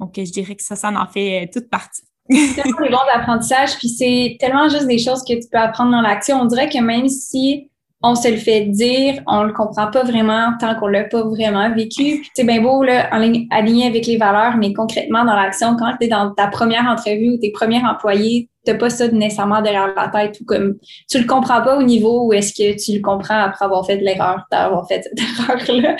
Donc, 0.00 0.14
je 0.16 0.30
dirais 0.30 0.54
que 0.54 0.62
ça, 0.62 0.76
ça 0.76 0.90
en 0.90 1.06
fait 1.06 1.50
toute 1.52 1.68
partie. 1.68 2.02
c'est 2.30 2.54
tellement 2.54 2.80
des 2.80 2.90
bons 2.90 2.98
apprentissages, 3.14 3.76
puis 3.78 3.88
c'est 3.88 4.36
tellement 4.38 4.68
juste 4.68 4.86
des 4.86 4.98
choses 4.98 5.22
que 5.24 5.34
tu 5.34 5.48
peux 5.50 5.58
apprendre 5.58 5.90
dans 5.90 6.00
l'action. 6.00 6.40
On 6.40 6.46
dirait 6.46 6.68
que 6.68 6.78
même 6.78 7.08
si 7.08 7.70
on 8.02 8.14
se 8.14 8.28
le 8.28 8.36
fait 8.36 8.62
dire, 8.62 9.22
on 9.26 9.44
le 9.44 9.52
comprend 9.52 9.90
pas 9.90 10.02
vraiment 10.02 10.52
tant 10.58 10.74
qu'on 10.74 10.88
l'a 10.88 11.04
pas 11.04 11.22
vraiment 11.22 11.72
vécu. 11.74 12.26
C'est 12.34 12.44
bien 12.44 12.60
beau, 12.60 12.82
là, 12.82 13.08
aligné 13.12 13.86
avec 13.86 14.06
les 14.06 14.16
valeurs, 14.16 14.56
mais 14.56 14.72
concrètement, 14.72 15.24
dans 15.24 15.34
l'action, 15.34 15.76
quand 15.76 15.92
tu 16.00 16.06
es 16.06 16.08
dans 16.08 16.32
ta 16.32 16.48
première 16.48 16.86
entrevue 16.86 17.30
ou 17.30 17.38
tes 17.38 17.52
premiers 17.52 17.82
employés, 17.84 18.48
t'as 18.64 18.74
pas 18.74 18.90
ça 18.90 19.08
nécessairement 19.08 19.60
derrière 19.60 19.92
la 19.94 20.08
tête 20.08 20.40
ou 20.40 20.44
comme 20.44 20.76
tu 21.10 21.18
le 21.18 21.26
comprends 21.26 21.62
pas 21.62 21.76
au 21.76 21.82
niveau 21.82 22.26
où 22.26 22.32
est-ce 22.32 22.52
que 22.52 22.80
tu 22.82 22.96
le 22.96 23.02
comprends 23.02 23.38
après 23.38 23.64
avoir 23.64 23.84
fait 23.86 23.96
de 23.96 24.04
l'erreur, 24.04 24.46
d'avoir 24.50 24.86
fait 24.86 25.02
cette 25.02 25.18
erreur-là. 25.68 25.96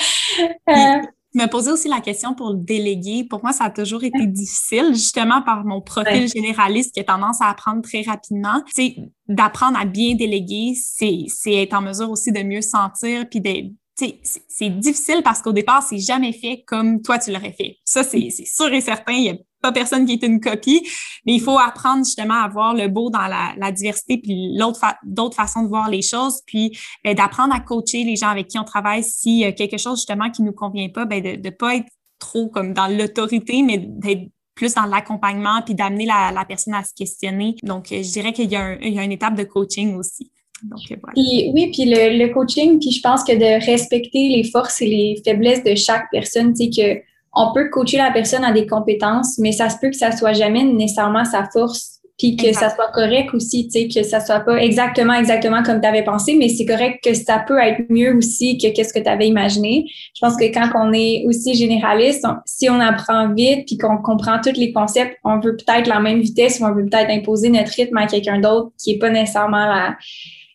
Euh, 0.68 1.06
me 1.34 1.46
poser 1.46 1.70
aussi 1.70 1.88
la 1.88 2.00
question 2.00 2.34
pour 2.34 2.50
le 2.50 2.58
déléguer. 2.58 3.24
Pour 3.24 3.42
moi, 3.42 3.52
ça 3.52 3.64
a 3.64 3.70
toujours 3.70 4.04
été 4.04 4.26
difficile, 4.26 4.90
justement 4.92 5.42
par 5.42 5.64
mon 5.64 5.80
profil 5.80 6.28
généraliste 6.28 6.94
qui 6.94 7.00
a 7.00 7.04
tendance 7.04 7.40
à 7.40 7.48
apprendre 7.48 7.82
très 7.82 8.02
rapidement. 8.02 8.62
C'est 8.72 8.96
d'apprendre 9.28 9.78
à 9.78 9.84
bien 9.84 10.14
déléguer, 10.14 10.74
c'est 10.74 11.26
être 11.46 11.74
en 11.74 11.82
mesure 11.82 12.10
aussi 12.10 12.32
de 12.32 12.42
mieux 12.42 12.62
sentir 12.62 13.28
puis 13.30 13.40
de 13.40 13.72
c'est 13.94 14.70
difficile 14.70 15.20
parce 15.22 15.42
qu'au 15.42 15.52
départ, 15.52 15.82
c'est 15.82 15.98
jamais 15.98 16.32
fait 16.32 16.64
comme 16.66 17.02
toi 17.02 17.18
tu 17.18 17.30
l'aurais 17.30 17.52
fait. 17.52 17.76
Ça, 17.84 18.02
c'est 18.02 18.30
sûr 18.30 18.72
et 18.72 18.80
certain. 18.80 19.12
Il 19.12 19.24
y 19.24 19.28
a 19.28 19.34
pas 19.62 19.72
personne 19.72 20.05
qui 20.05 20.14
est 20.14 20.22
une 20.25 20.40
copie, 20.40 20.87
mais 21.25 21.35
il 21.35 21.40
faut 21.40 21.59
apprendre 21.59 22.05
justement 22.05 22.42
à 22.42 22.48
voir 22.48 22.75
le 22.75 22.88
beau 22.88 23.11
dans 23.11 23.27
la, 23.27 23.72
diversité, 23.72 24.18
puis 24.18 24.57
l'autre 24.57 24.81
d'autres 25.05 25.37
façons 25.37 25.62
de 25.62 25.68
voir 25.68 25.88
les 25.88 26.03
choses, 26.03 26.42
puis 26.46 26.77
ben, 27.05 27.14
d'apprendre 27.14 27.55
à 27.55 27.61
coacher 27.61 28.05
les 28.05 28.16
gens 28.16 28.29
avec 28.29 28.48
qui 28.48 28.59
on 28.59 28.64
travaille 28.64 29.05
si 29.05 29.44
a 29.44 29.53
quelque 29.53 29.79
chose 29.79 29.98
justement 29.98 30.31
qui 30.31 30.42
nous 30.42 30.53
convient 30.53 30.88
pas, 30.88 31.05
ben, 31.05 31.22
de 31.22 31.40
ne 31.42 31.51
pas 31.51 31.77
être 31.77 31.88
trop 32.18 32.48
comme 32.48 32.75
dans 32.75 32.88
l'autorité, 32.88 33.62
mais 33.62 33.79
d'être 33.79 34.29
plus 34.55 34.75
dans 34.75 34.85
l'accompagnement, 34.85 35.62
puis 35.64 35.75
d'amener 35.75 36.07
la, 36.07 36.44
personne 36.46 36.75
à 36.75 36.85
se 36.85 36.92
questionner. 36.94 37.57
Donc, 37.62 37.87
je 37.90 38.12
dirais 38.12 38.33
qu'il 38.33 38.51
y, 38.51 38.57
a 38.57 38.75
une 38.83 39.12
étape 39.12 39.35
de 39.35 39.44
coaching 39.44 39.96
aussi. 39.96 40.31
Voilà. 40.68 41.12
puis, 41.14 41.51
oui, 41.53 41.70
puis 41.72 41.87
le, 41.87 42.25
le, 42.25 42.33
coaching, 42.33 42.79
puis 42.79 42.92
je 42.92 43.01
pense 43.01 43.25
que 43.25 43.33
de 43.33 43.64
respecter 43.64 44.29
les 44.29 44.44
forces 44.44 44.81
et 44.81 44.87
les 44.87 45.22
faiblesses 45.25 45.64
de 45.64 45.75
chaque 45.75 46.05
personne, 46.12 46.55
tu 46.55 46.66
sais, 46.66 46.70
que 46.70 47.12
on 47.34 47.52
peut 47.52 47.68
coacher 47.70 47.98
la 47.98 48.10
personne 48.10 48.44
à 48.44 48.52
des 48.52 48.66
compétences, 48.66 49.38
mais 49.38 49.52
ça 49.52 49.70
se 49.70 49.76
peut 49.78 49.90
que 49.90 49.96
ça 49.96 50.12
soit 50.12 50.32
jamais 50.32 50.64
nécessairement 50.64 51.24
sa 51.24 51.48
force, 51.52 52.00
puis 52.18 52.36
que 52.36 52.52
ça 52.52 52.70
soit 52.70 52.90
correct 52.92 53.30
aussi, 53.32 53.68
tu 53.68 53.80
sais, 53.80 53.88
que 53.88 54.06
ça 54.06 54.20
soit 54.20 54.40
pas 54.40 54.62
exactement, 54.62 55.14
exactement 55.14 55.62
comme 55.62 55.80
tu 55.80 55.88
avais 55.88 56.04
pensé, 56.04 56.36
mais 56.36 56.48
c'est 56.48 56.66
correct 56.66 57.02
que 57.02 57.14
ça 57.14 57.42
peut 57.46 57.58
être 57.58 57.84
mieux 57.88 58.14
aussi 58.14 58.58
que 58.58 58.68
qu'est-ce 58.68 58.92
que 58.92 59.00
tu 59.00 59.08
avais 59.08 59.26
imaginé. 59.26 59.86
Je 60.14 60.20
pense 60.20 60.36
que 60.36 60.44
quand 60.44 60.68
on 60.74 60.92
est 60.92 61.24
aussi 61.26 61.54
généraliste, 61.54 62.26
si 62.44 62.68
on 62.68 62.78
apprend 62.80 63.32
vite 63.32 63.66
puis 63.66 63.78
qu'on 63.78 63.96
comprend 63.96 64.40
tous 64.40 64.56
les 64.56 64.72
concepts, 64.72 65.16
on 65.24 65.40
veut 65.40 65.56
peut-être 65.56 65.88
la 65.88 66.00
même 66.00 66.20
vitesse 66.20 66.60
ou 66.60 66.64
on 66.64 66.74
veut 66.74 66.84
peut-être 66.84 67.10
imposer 67.10 67.48
notre 67.48 67.72
rythme 67.72 67.96
à 67.96 68.06
quelqu'un 68.06 68.38
d'autre 68.38 68.70
qui 68.78 68.92
est 68.92 68.98
pas 68.98 69.10
nécessairement 69.10 69.66
la, 69.66 69.96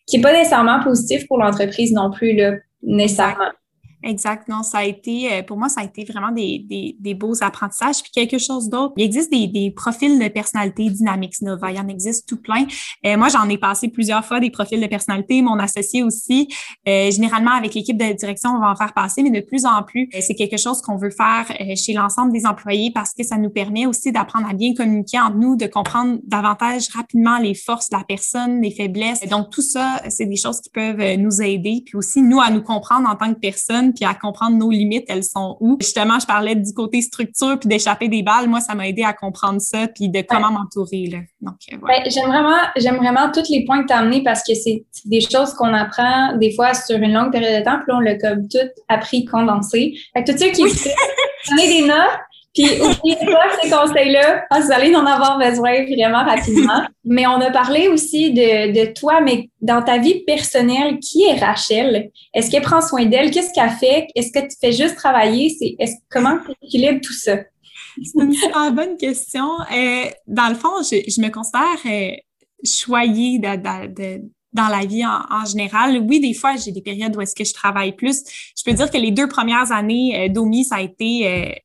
qui 0.05 0.17
est 0.17 0.21
pas 0.21 0.33
nécessairement 0.33 0.81
positif 0.83 1.27
pour 1.27 1.37
l'entreprise 1.37 1.91
non 1.91 2.11
plus, 2.11 2.33
là, 2.33 2.53
nécessairement. 2.81 3.51
Exact. 4.03 4.47
Non, 4.47 4.61
ça 4.61 4.79
a 4.79 4.83
été, 4.83 5.33
euh, 5.33 5.41
pour 5.41 5.57
moi, 5.57 5.69
ça 5.69 5.81
a 5.81 5.83
été 5.83 6.05
vraiment 6.05 6.31
des, 6.31 6.59
des, 6.59 6.95
des 6.99 7.13
beaux 7.15 7.43
apprentissages. 7.43 8.03
Puis 8.03 8.11
quelque 8.11 8.37
chose 8.37 8.69
d'autre, 8.69 8.93
il 8.95 9.03
existe 9.03 9.31
des, 9.31 9.47
des 9.47 9.71
profils 9.71 10.19
de 10.19 10.27
personnalité 10.27 10.89
dynamiques 10.89 11.41
Nova. 11.41 11.71
Il 11.71 11.77
y 11.77 11.79
en 11.79 11.87
existe 11.87 12.27
tout 12.27 12.39
plein. 12.39 12.65
Euh, 13.05 13.17
moi, 13.17 13.29
j'en 13.29 13.49
ai 13.49 13.57
passé 13.57 13.87
plusieurs 13.87 14.23
fois 14.23 14.39
des 14.39 14.51
profils 14.51 14.79
de 14.79 14.85
personnalité. 14.85 15.41
Mon 15.41 15.57
associé 15.57 16.03
aussi. 16.03 16.47
Euh, 16.87 17.09
généralement, 17.09 17.51
avec 17.51 17.73
l'équipe 17.73 17.97
de 17.97 18.13
direction, 18.13 18.51
on 18.51 18.59
va 18.59 18.69
en 18.69 18.75
faire 18.75 18.93
passer, 18.93 19.23
mais 19.23 19.31
de 19.31 19.45
plus 19.45 19.65
en 19.65 19.81
plus, 19.81 20.09
c'est 20.21 20.35
quelque 20.35 20.57
chose 20.57 20.81
qu'on 20.81 20.97
veut 20.97 21.09
faire 21.09 21.45
chez 21.75 21.93
l'ensemble 21.93 22.31
des 22.31 22.45
employés 22.45 22.91
parce 22.93 23.13
que 23.13 23.23
ça 23.23 23.37
nous 23.37 23.49
permet 23.49 23.85
aussi 23.87 24.11
d'apprendre 24.11 24.47
à 24.47 24.53
bien 24.53 24.73
communiquer 24.73 25.19
entre 25.19 25.37
nous, 25.37 25.55
de 25.55 25.65
comprendre 25.65 26.19
davantage 26.23 26.89
rapidement 26.95 27.39
les 27.39 27.55
forces 27.55 27.89
de 27.89 27.97
la 27.97 28.03
personne, 28.03 28.61
les 28.61 28.71
faiblesses. 28.71 29.21
Donc, 29.27 29.49
tout 29.49 29.61
ça, 29.61 30.01
c'est 30.09 30.25
des 30.25 30.35
choses 30.35 30.61
qui 30.61 30.69
peuvent 30.69 31.15
nous 31.17 31.41
aider. 31.41 31.81
Puis 31.85 31.97
aussi, 31.97 32.21
nous, 32.21 32.39
à 32.39 32.51
nous 32.51 32.61
comprendre 32.61 33.09
en 33.09 33.15
tant 33.15 33.33
que 33.33 33.39
personne 33.39 33.86
puis 33.93 34.05
à 34.05 34.13
comprendre 34.13 34.57
nos 34.57 34.71
limites, 34.71 35.05
elles 35.07 35.23
sont 35.23 35.57
où. 35.59 35.77
Justement, 35.79 36.19
je 36.19 36.25
parlais 36.25 36.55
du 36.55 36.73
côté 36.73 37.01
structure 37.01 37.57
puis 37.59 37.67
d'échapper 37.67 38.07
des 38.07 38.23
balles. 38.23 38.47
Moi, 38.47 38.61
ça 38.61 38.75
m'a 38.75 38.87
aidé 38.87 39.03
à 39.03 39.13
comprendre 39.13 39.61
ça 39.61 39.87
puis 39.87 40.09
de 40.09 40.21
comment 40.21 40.51
m'entourer. 40.51 41.09
Donc, 41.41 41.55
euh, 41.71 41.77
ouais. 41.77 42.09
j'aime 42.09 42.27
vraiment, 42.27 42.57
j'aime 42.75 42.97
vraiment 42.97 43.31
tous 43.31 43.49
les 43.49 43.65
points 43.65 43.83
que 43.83 43.87
tu 43.87 43.93
as 43.93 43.99
amenés 43.99 44.23
parce 44.23 44.43
que 44.43 44.53
c'est 44.53 44.85
des 45.05 45.21
choses 45.21 45.53
qu'on 45.53 45.73
apprend 45.73 46.35
des 46.37 46.53
fois 46.55 46.73
sur 46.73 46.97
une 46.97 47.13
longue 47.13 47.31
période 47.31 47.59
de 47.59 47.65
temps. 47.65 47.77
Puis 47.77 47.85
là, 47.87 47.97
on 47.97 47.99
l'a 47.99 48.17
comme 48.17 48.47
tout 48.47 48.57
appris 48.87 49.25
condensé. 49.25 49.93
Fait 50.13 50.23
que 50.23 50.31
tout 50.31 50.37
ceux 50.37 50.51
qui 50.51 50.63
oui. 50.63 50.71
donner 51.49 51.67
des 51.67 51.87
notes, 51.87 52.19
puis 52.57 52.81
oubliez 52.81 53.15
pas 53.17 53.43
ces 53.61 53.69
conseils-là, 53.69 54.45
ah, 54.49 54.59
vous 54.59 54.71
allez 54.71 54.95
en 54.95 55.05
avoir 55.05 55.37
besoin 55.37 55.85
vraiment 55.85 56.23
rapidement. 56.23 56.87
Mais 57.05 57.27
on 57.27 57.39
a 57.39 57.51
parlé 57.51 57.87
aussi 57.87 58.31
de, 58.31 58.73
de 58.73 58.93
toi, 58.93 59.21
mais 59.21 59.49
dans 59.61 59.83
ta 59.83 59.97
vie 59.99 60.23
personnelle, 60.25 60.99
qui 60.99 61.23
est 61.23 61.39
Rachel? 61.39 62.09
Est-ce 62.33 62.49
qu'elle 62.49 62.63
prend 62.63 62.81
soin 62.81 63.05
d'elle? 63.05 63.31
Qu'est-ce 63.31 63.53
qu'elle 63.53 63.69
fait? 63.69 64.07
Est-ce 64.15 64.31
que 64.31 64.39
tu 64.39 64.55
fais 64.59 64.71
juste 64.71 64.95
travailler? 64.95 65.55
Comment 66.09 66.37
tu 66.45 66.51
équilibres 66.63 67.01
tout 67.01 67.13
ça? 67.13 67.37
C'est 68.03 68.21
une 68.21 68.75
bonne 68.75 68.97
question. 68.97 69.47
Euh, 69.71 70.05
dans 70.27 70.49
le 70.49 70.55
fond, 70.55 70.81
je, 70.83 70.97
je 71.09 71.21
me 71.21 71.29
considère 71.29 71.61
euh, 71.85 72.15
choyée 72.63 73.39
dans 73.39 74.67
la 74.67 74.85
vie 74.85 75.05
en, 75.05 75.45
général. 75.45 75.99
Oui, 76.07 76.19
des 76.19 76.33
fois, 76.33 76.55
j'ai 76.55 76.71
des 76.71 76.81
périodes 76.81 77.15
où 77.15 77.21
est-ce 77.21 77.35
que 77.35 77.43
je 77.43 77.53
travaille 77.53 77.93
plus. 77.93 78.23
Je 78.57 78.63
peux 78.63 78.73
dire 78.73 78.89
que 78.89 78.97
les 78.97 79.11
deux 79.11 79.27
premières 79.27 79.71
années 79.71 80.25
euh, 80.25 80.29
d'OMI, 80.29 80.65
ça 80.65 80.75
a 80.75 80.81
été 80.81 81.61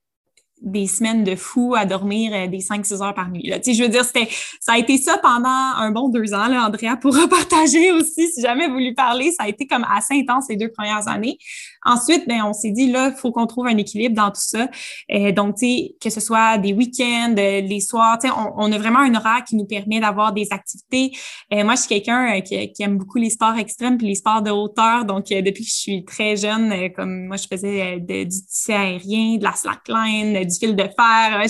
des 0.62 0.86
semaines 0.86 1.24
de 1.24 1.34
fou 1.34 1.74
à 1.76 1.84
dormir 1.84 2.32
euh, 2.34 2.46
des 2.46 2.58
5-6 2.58 3.02
heures 3.02 3.14
par 3.14 3.28
nuit. 3.30 3.48
Là. 3.48 3.58
Je 3.64 3.82
veux 3.82 3.88
dire, 3.88 4.04
c'était, 4.04 4.28
ça 4.60 4.72
a 4.72 4.78
été 4.78 4.96
ça 4.96 5.18
pendant 5.18 5.48
un 5.48 5.90
bon 5.90 6.08
deux 6.08 6.32
ans. 6.32 6.46
Là, 6.46 6.66
Andrea 6.66 6.96
pourra 7.00 7.28
partager 7.30 7.90
aussi 7.92 8.28
si 8.32 8.40
jamais 8.40 8.68
vous 8.68 8.78
lui 8.78 8.94
parler. 8.94 9.32
Ça 9.32 9.44
a 9.44 9.48
été 9.48 9.66
comme 9.66 9.84
assez 9.90 10.14
intense 10.14 10.46
les 10.48 10.56
deux 10.56 10.70
premières 10.70 11.08
années. 11.08 11.38
Ensuite, 11.84 12.28
ben, 12.28 12.42
on 12.44 12.52
s'est 12.52 12.70
dit, 12.70 12.90
là, 12.90 13.12
il 13.14 13.18
faut 13.18 13.32
qu'on 13.32 13.46
trouve 13.46 13.66
un 13.66 13.76
équilibre 13.76 14.14
dans 14.14 14.28
tout 14.28 14.40
ça. 14.40 14.68
Euh, 15.12 15.32
donc, 15.32 15.56
tu 15.56 15.66
sais, 15.66 15.96
que 16.00 16.10
ce 16.10 16.20
soit 16.20 16.58
des 16.58 16.72
week-ends, 16.72 17.34
euh, 17.36 17.60
les 17.60 17.80
soirs, 17.80 18.18
tu 18.20 18.28
sais, 18.28 18.34
on, 18.36 18.52
on, 18.56 18.72
a 18.72 18.78
vraiment 18.78 19.00
un 19.00 19.14
horaire 19.14 19.42
qui 19.46 19.56
nous 19.56 19.64
permet 19.64 20.00
d'avoir 20.00 20.32
des 20.32 20.48
activités. 20.50 21.16
Euh, 21.52 21.64
moi, 21.64 21.74
je 21.74 21.80
suis 21.80 21.88
quelqu'un 21.88 22.36
euh, 22.36 22.40
qui, 22.40 22.72
qui, 22.72 22.82
aime 22.82 22.98
beaucoup 22.98 23.18
les 23.18 23.30
sports 23.30 23.56
extrêmes 23.56 23.98
puis 23.98 24.06
les 24.06 24.14
sports 24.14 24.42
de 24.42 24.50
hauteur. 24.50 25.04
Donc, 25.04 25.26
depuis 25.28 25.64
que 25.64 25.70
je 25.70 25.74
suis 25.74 26.04
très 26.04 26.36
jeune, 26.36 26.92
comme 26.94 27.26
moi, 27.26 27.36
je 27.36 27.46
faisais 27.48 27.98
du 27.98 28.28
tissu 28.28 28.72
aérien, 28.72 29.38
de 29.38 29.44
la 29.44 29.52
slackline, 29.52 30.44
du 30.44 30.54
fil 30.54 30.76
de 30.76 30.84
fer. 30.84 31.42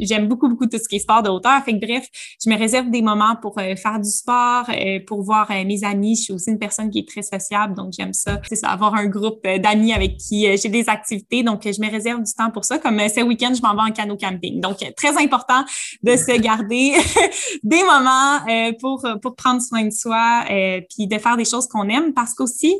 J'aime 0.00 0.26
beaucoup, 0.26 0.48
beaucoup 0.48 0.66
tout 0.66 0.78
ce 0.78 0.88
qui 0.88 0.96
est 0.96 1.00
sport 1.00 1.22
de 1.22 1.28
hauteur. 1.28 1.62
Fait 1.64 1.78
que 1.78 1.84
bref, 1.84 2.06
je 2.44 2.50
me 2.50 2.56
réserve 2.56 2.90
des 2.90 3.02
moments 3.02 3.36
pour 3.40 3.54
faire 3.54 4.00
du 4.00 4.10
sport, 4.10 4.68
pour 5.06 5.22
voir 5.22 5.50
mes 5.50 5.84
amis. 5.84 6.16
Je 6.16 6.22
suis 6.22 6.32
aussi 6.32 6.50
une 6.50 6.58
personne 6.58 6.90
qui 6.90 7.00
est 7.00 7.08
très 7.08 7.22
sociable, 7.22 7.74
donc 7.74 7.92
j'aime 7.96 8.12
ça. 8.12 8.40
C'est 8.48 8.56
ça, 8.56 8.68
avoir 8.68 8.94
un 8.94 9.06
groupe 9.06 9.46
avec 9.68 10.16
qui 10.18 10.46
euh, 10.46 10.56
j'ai 10.60 10.68
des 10.68 10.88
activités. 10.88 11.42
Donc, 11.42 11.62
je 11.64 11.80
me 11.80 11.90
réserve 11.90 12.22
du 12.22 12.32
temps 12.32 12.50
pour 12.50 12.64
ça. 12.64 12.78
Comme 12.78 12.98
euh, 13.00 13.08
ce 13.08 13.20
week-end, 13.20 13.52
je 13.54 13.62
m'en 13.62 13.74
vais 13.74 13.90
en 13.90 13.92
canot 13.92 14.16
camping. 14.16 14.60
Donc, 14.60 14.78
très 14.96 15.16
important 15.16 15.64
de 16.02 16.16
se 16.16 16.36
garder 16.40 16.94
des 17.62 17.82
moments 17.82 18.46
euh, 18.48 18.72
pour, 18.80 19.06
pour 19.22 19.36
prendre 19.36 19.60
soin 19.60 19.84
de 19.84 19.92
soi 19.92 20.44
puis 20.90 21.06
de 21.06 21.18
faire 21.18 21.36
des 21.36 21.44
choses 21.44 21.66
qu'on 21.66 21.88
aime 21.88 22.12
parce 22.14 22.34
qu'aussi, 22.34 22.74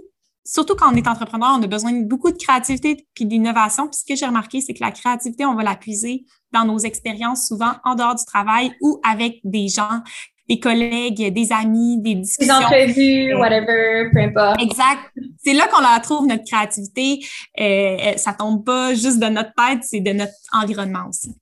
surtout 0.45 0.75
quand 0.75 0.93
on 0.93 0.97
est 0.97 1.07
entrepreneur, 1.07 1.51
on 1.59 1.63
a 1.63 1.67
besoin 1.67 1.93
de 1.93 2.05
beaucoup 2.07 2.31
de 2.31 2.37
créativité 2.37 3.07
puis 3.15 3.27
d'innovation. 3.27 3.89
Puis 3.89 4.01
ce 4.01 4.05
que 4.05 4.17
j'ai 4.17 4.27
remarqué, 4.27 4.61
c'est 4.61 4.75
que 4.75 4.83
la 4.83 4.91
créativité, 4.91 5.45
on 5.45 5.55
va 5.55 5.63
la 5.63 5.77
puiser 5.77 6.25
dans 6.53 6.65
nos 6.65 6.79
expériences, 6.79 7.47
souvent 7.47 7.73
en 7.85 7.95
dehors 7.95 8.15
du 8.15 8.25
travail 8.25 8.73
ou 8.81 9.01
avec 9.05 9.41
des 9.45 9.69
gens 9.69 10.01
des 10.49 10.59
collègues, 10.59 11.33
des 11.33 11.53
amis, 11.53 12.01
des 12.01 12.15
discussions. 12.15 12.59
Des 12.59 12.65
entrevues, 12.65 13.35
whatever, 13.35 14.09
peu 14.13 14.21
importe. 14.21 14.63
Exact. 14.63 15.01
C'est 15.45 15.53
là 15.53 15.69
qu'on 15.69 15.83
la 15.83 16.01
trouve, 16.01 16.27
notre 16.27 16.45
créativité. 16.45 17.21
Euh, 17.61 18.17
ça 18.17 18.33
tombe 18.33 18.65
pas 18.65 18.95
juste 18.95 19.19
de 19.19 19.27
notre 19.27 19.53
tête, 19.55 19.81
c'est 19.83 20.01
de 20.01 20.13
notre 20.13 20.33
environnement 20.53 21.07
aussi. 21.09 21.35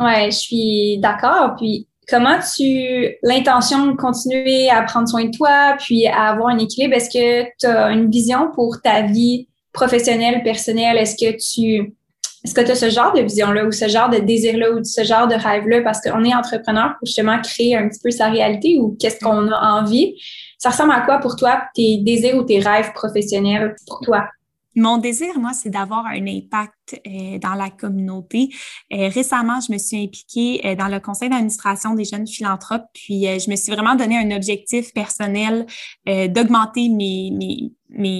Ouais, 0.00 0.30
je 0.30 0.36
suis 0.36 0.98
d'accord. 0.98 1.54
Puis, 1.56 1.86
comment 2.08 2.38
tu, 2.56 3.14
l'intention 3.22 3.86
de 3.86 3.92
continuer 3.92 4.68
à 4.68 4.82
prendre 4.82 5.08
soin 5.08 5.26
de 5.26 5.36
toi, 5.36 5.76
puis 5.78 6.06
à 6.06 6.30
avoir 6.30 6.48
un 6.48 6.58
équilibre, 6.58 6.94
est-ce 6.94 7.10
que 7.10 7.44
tu 7.58 7.66
as 7.66 7.90
une 7.90 8.10
vision 8.10 8.50
pour 8.52 8.80
ta 8.82 9.02
vie 9.02 9.48
professionnelle, 9.72 10.42
personnelle? 10.42 10.96
Est-ce 10.96 11.14
que 11.14 11.36
tu, 11.36 11.94
est-ce 12.44 12.54
que 12.54 12.62
tu 12.62 12.70
as 12.70 12.74
ce 12.74 12.88
genre 12.88 13.12
de 13.12 13.20
vision-là 13.20 13.66
ou 13.66 13.72
ce 13.72 13.86
genre 13.86 14.08
de 14.08 14.18
désir-là 14.18 14.72
ou 14.72 14.82
ce 14.82 15.04
genre 15.04 15.28
de 15.28 15.34
rêve-là? 15.34 15.82
Parce 15.82 16.00
qu'on 16.00 16.24
est 16.24 16.34
entrepreneur 16.34 16.94
pour 16.98 17.06
justement 17.06 17.38
créer 17.42 17.76
un 17.76 17.88
petit 17.88 18.00
peu 18.02 18.10
sa 18.10 18.30
réalité 18.30 18.78
ou 18.78 18.96
qu'est-ce 18.98 19.20
qu'on 19.22 19.50
a 19.52 19.80
envie? 19.80 20.14
Ça 20.58 20.70
ressemble 20.70 20.92
à 20.92 21.00
quoi 21.00 21.18
pour 21.18 21.36
toi, 21.36 21.62
tes 21.74 21.98
désirs 21.98 22.36
ou 22.36 22.42
tes 22.42 22.60
rêves 22.60 22.92
professionnels 22.92 23.74
pour 23.86 24.00
toi? 24.00 24.26
Mon 24.74 24.98
désir, 24.98 25.38
moi, 25.38 25.52
c'est 25.52 25.70
d'avoir 25.70 26.06
un 26.06 26.26
impact 26.26 26.72
euh, 27.06 27.38
dans 27.38 27.54
la 27.54 27.70
communauté. 27.70 28.50
Euh, 28.92 29.08
récemment, 29.08 29.60
je 29.60 29.72
me 29.72 29.78
suis 29.78 30.02
impliquée 30.02 30.60
euh, 30.64 30.74
dans 30.74 30.88
le 30.88 31.00
conseil 31.00 31.28
d'administration 31.28 31.94
des 31.94 32.04
jeunes 32.04 32.26
philanthropes, 32.26 32.86
puis 32.92 33.24
je 33.24 33.50
me 33.50 33.56
suis 33.56 33.72
vraiment 33.72 33.94
donné 33.94 34.16
un 34.18 34.30
objectif 34.36 34.92
personnel 34.92 35.66
d'augmenter 36.06 36.88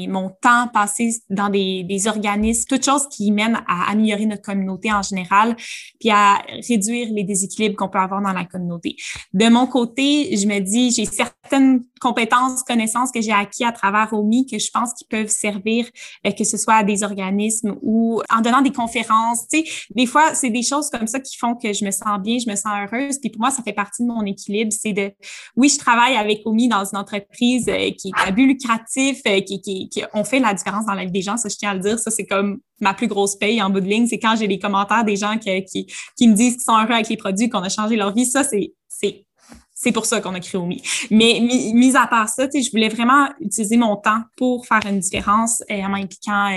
mon 0.08 0.30
temps 0.30 0.68
passé 0.72 1.10
dans 1.28 1.48
des, 1.48 2.06
organismes, 2.06 2.64
toutes 2.68 2.84
choses 2.84 3.08
qui 3.08 3.30
mènent 3.30 3.60
à 3.68 3.90
améliorer 3.90 4.26
notre 4.26 4.42
communauté 4.42 4.92
en 4.92 5.02
général, 5.02 5.56
puis 5.98 6.10
à 6.10 6.42
réduire 6.68 7.08
les 7.12 7.24
déséquilibres 7.24 7.76
qu'on 7.76 7.88
peut 7.88 7.98
avoir 7.98 8.22
dans 8.22 8.32
la 8.32 8.44
communauté. 8.44 8.96
De 9.32 9.48
mon 9.48 9.66
côté, 9.66 10.36
je 10.36 10.46
me 10.46 10.60
dis, 10.60 10.90
j'ai 10.90 11.04
certaines 11.04 11.84
compétences, 12.00 12.62
connaissances 12.62 13.12
que 13.12 13.20
j'ai 13.20 13.32
acquis 13.32 13.64
à 13.64 13.72
travers 13.72 14.12
OMI 14.12 14.46
que 14.46 14.58
je 14.58 14.70
pense 14.70 14.94
qu'ils 14.94 15.08
peuvent 15.08 15.28
servir, 15.28 15.88
que 16.24 16.44
ce 16.44 16.56
soit 16.56 16.74
à 16.74 16.84
des 16.84 17.02
organismes 17.02 17.76
ou 17.82 18.22
en 18.30 18.40
donnant 18.40 18.59
des 18.62 18.72
conférences. 18.72 19.46
Tu 19.48 19.58
sais, 19.58 19.64
des 19.90 20.06
fois, 20.06 20.34
c'est 20.34 20.50
des 20.50 20.62
choses 20.62 20.90
comme 20.90 21.06
ça 21.06 21.20
qui 21.20 21.36
font 21.36 21.54
que 21.54 21.72
je 21.72 21.84
me 21.84 21.90
sens 21.90 22.18
bien, 22.20 22.38
je 22.38 22.50
me 22.50 22.56
sens 22.56 22.66
heureuse. 22.66 23.18
Puis 23.18 23.30
pour 23.30 23.40
moi, 23.40 23.50
ça 23.50 23.62
fait 23.62 23.72
partie 23.72 24.02
de 24.02 24.08
mon 24.08 24.24
équilibre. 24.24 24.72
C'est 24.72 24.92
de, 24.92 25.12
oui, 25.56 25.68
je 25.68 25.78
travaille 25.78 26.16
avec 26.16 26.42
OMI 26.44 26.68
dans 26.68 26.84
une 26.84 26.98
entreprise 26.98 27.68
euh, 27.68 27.90
qui 27.98 28.08
est 28.08 28.28
à 28.28 28.30
but 28.30 28.46
lucratif, 28.46 29.20
euh, 29.26 29.40
qui 29.40 29.60
qui, 29.60 30.02
ont 30.14 30.24
fait 30.24 30.38
la 30.38 30.54
différence 30.54 30.86
dans 30.86 30.94
la 30.94 31.04
vie 31.04 31.12
des 31.12 31.22
gens. 31.22 31.36
Ça, 31.36 31.48
je 31.48 31.56
tiens 31.56 31.70
à 31.70 31.74
le 31.74 31.80
dire. 31.80 31.98
Ça, 31.98 32.10
c'est 32.10 32.26
comme 32.26 32.60
ma 32.80 32.94
plus 32.94 33.08
grosse 33.08 33.36
paye 33.36 33.62
en 33.62 33.70
bout 33.70 33.80
de 33.80 33.86
ligne. 33.86 34.06
C'est 34.06 34.18
quand 34.18 34.36
j'ai 34.36 34.46
les 34.46 34.58
commentaires 34.58 35.04
des 35.04 35.16
gens 35.16 35.38
qui, 35.38 35.86
qui, 36.16 36.28
me 36.28 36.34
disent 36.34 36.54
qu'ils 36.54 36.62
sont 36.62 36.76
heureux 36.76 36.92
avec 36.92 37.08
les 37.08 37.16
produits, 37.16 37.48
qu'on 37.48 37.62
a 37.62 37.68
changé 37.68 37.96
leur 37.96 38.14
vie. 38.14 38.26
Ça, 38.26 38.44
c'est, 38.44 38.72
c'est, 38.88 39.26
c'est 39.74 39.92
pour 39.92 40.06
ça 40.06 40.20
qu'on 40.20 40.34
a 40.34 40.40
créé 40.40 40.60
OMI. 40.60 40.82
Mais 41.10 41.40
mis, 41.40 41.96
à 41.96 42.06
part 42.06 42.28
ça, 42.28 42.46
je 42.52 42.70
voulais 42.70 42.88
vraiment 42.88 43.28
utiliser 43.40 43.76
mon 43.76 43.96
temps 43.96 44.22
pour 44.36 44.66
faire 44.66 44.82
une 44.86 45.00
différence 45.00 45.62
euh, 45.70 45.82
en 45.82 45.88
m'impliquant 45.88 46.50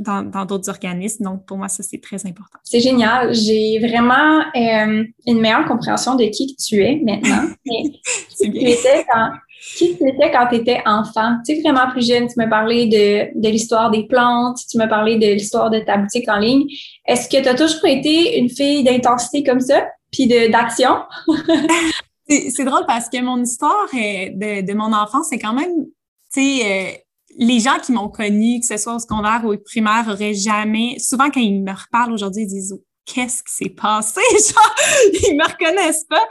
dans 0.00 0.46
d'autres 0.46 0.70
organismes. 0.70 1.24
Donc, 1.24 1.44
pour 1.46 1.58
moi, 1.58 1.68
ça, 1.68 1.82
c'est 1.82 2.00
très 2.00 2.26
important. 2.26 2.58
C'est 2.64 2.80
génial. 2.80 3.34
J'ai 3.34 3.78
vraiment 3.78 4.40
euh, 4.56 5.04
une 5.26 5.40
meilleure 5.40 5.66
compréhension 5.66 6.14
de 6.14 6.24
qui 6.24 6.54
que 6.54 6.62
tu 6.62 6.82
es 6.82 7.00
maintenant. 7.04 7.50
c'est 8.28 8.48
bien. 8.48 8.62
Tu 8.62 8.68
étais 8.70 9.04
quand, 9.12 9.30
qui 9.76 9.96
tu 9.96 10.08
étais 10.08 10.30
quand 10.32 10.46
tu 10.48 10.56
étais 10.56 10.80
enfant? 10.86 11.36
Tu 11.46 11.54
sais, 11.54 11.60
vraiment 11.60 11.90
plus 11.90 12.06
jeune, 12.06 12.28
tu 12.28 12.34
m'as 12.38 12.48
parlé 12.48 12.86
de, 12.86 13.38
de 13.38 13.48
l'histoire 13.48 13.90
des 13.90 14.06
plantes, 14.06 14.58
tu 14.70 14.78
m'as 14.78 14.88
parlé 14.88 15.16
de 15.16 15.34
l'histoire 15.34 15.68
de 15.70 15.80
ta 15.80 15.98
boutique 15.98 16.28
en 16.28 16.38
ligne. 16.38 16.64
Est-ce 17.06 17.28
que 17.28 17.42
tu 17.42 17.48
as 17.48 17.54
toujours 17.54 17.84
été 17.84 18.38
une 18.38 18.48
fille 18.48 18.82
d'intensité 18.82 19.42
comme 19.42 19.60
ça, 19.60 19.86
puis 20.10 20.26
d'action? 20.26 21.02
c'est 22.28 22.64
drôle 22.64 22.86
parce 22.86 23.10
que 23.10 23.20
mon 23.22 23.42
histoire 23.42 23.86
de, 23.92 24.66
de 24.66 24.72
mon 24.72 24.92
enfance, 24.94 25.26
c'est 25.28 25.38
quand 25.38 25.54
même, 25.54 25.84
tu 26.32 26.40
sais, 26.40 26.64
euh, 26.64 26.96
les 27.46 27.58
gens 27.58 27.78
qui 27.82 27.92
m'ont 27.92 28.08
connue, 28.08 28.60
que 28.60 28.66
ce 28.66 28.76
soit 28.76 28.94
au 28.94 28.98
secondaire 28.98 29.40
ou 29.44 29.54
au 29.54 29.58
primaire, 29.58 30.06
auraient 30.08 30.34
jamais, 30.34 30.98
souvent 30.98 31.30
quand 31.30 31.40
ils 31.40 31.62
me 31.62 31.72
reparlent 31.72 32.12
aujourd'hui, 32.12 32.42
ils 32.42 32.48
disent 32.48 32.78
qu'est-ce 33.12 33.42
qui 33.42 33.52
s'est 33.52 33.70
passé? 33.70 34.20
Genre, 34.32 34.74
ils 35.28 35.36
me 35.36 35.44
reconnaissent 35.44 36.04
pas. 36.04 36.26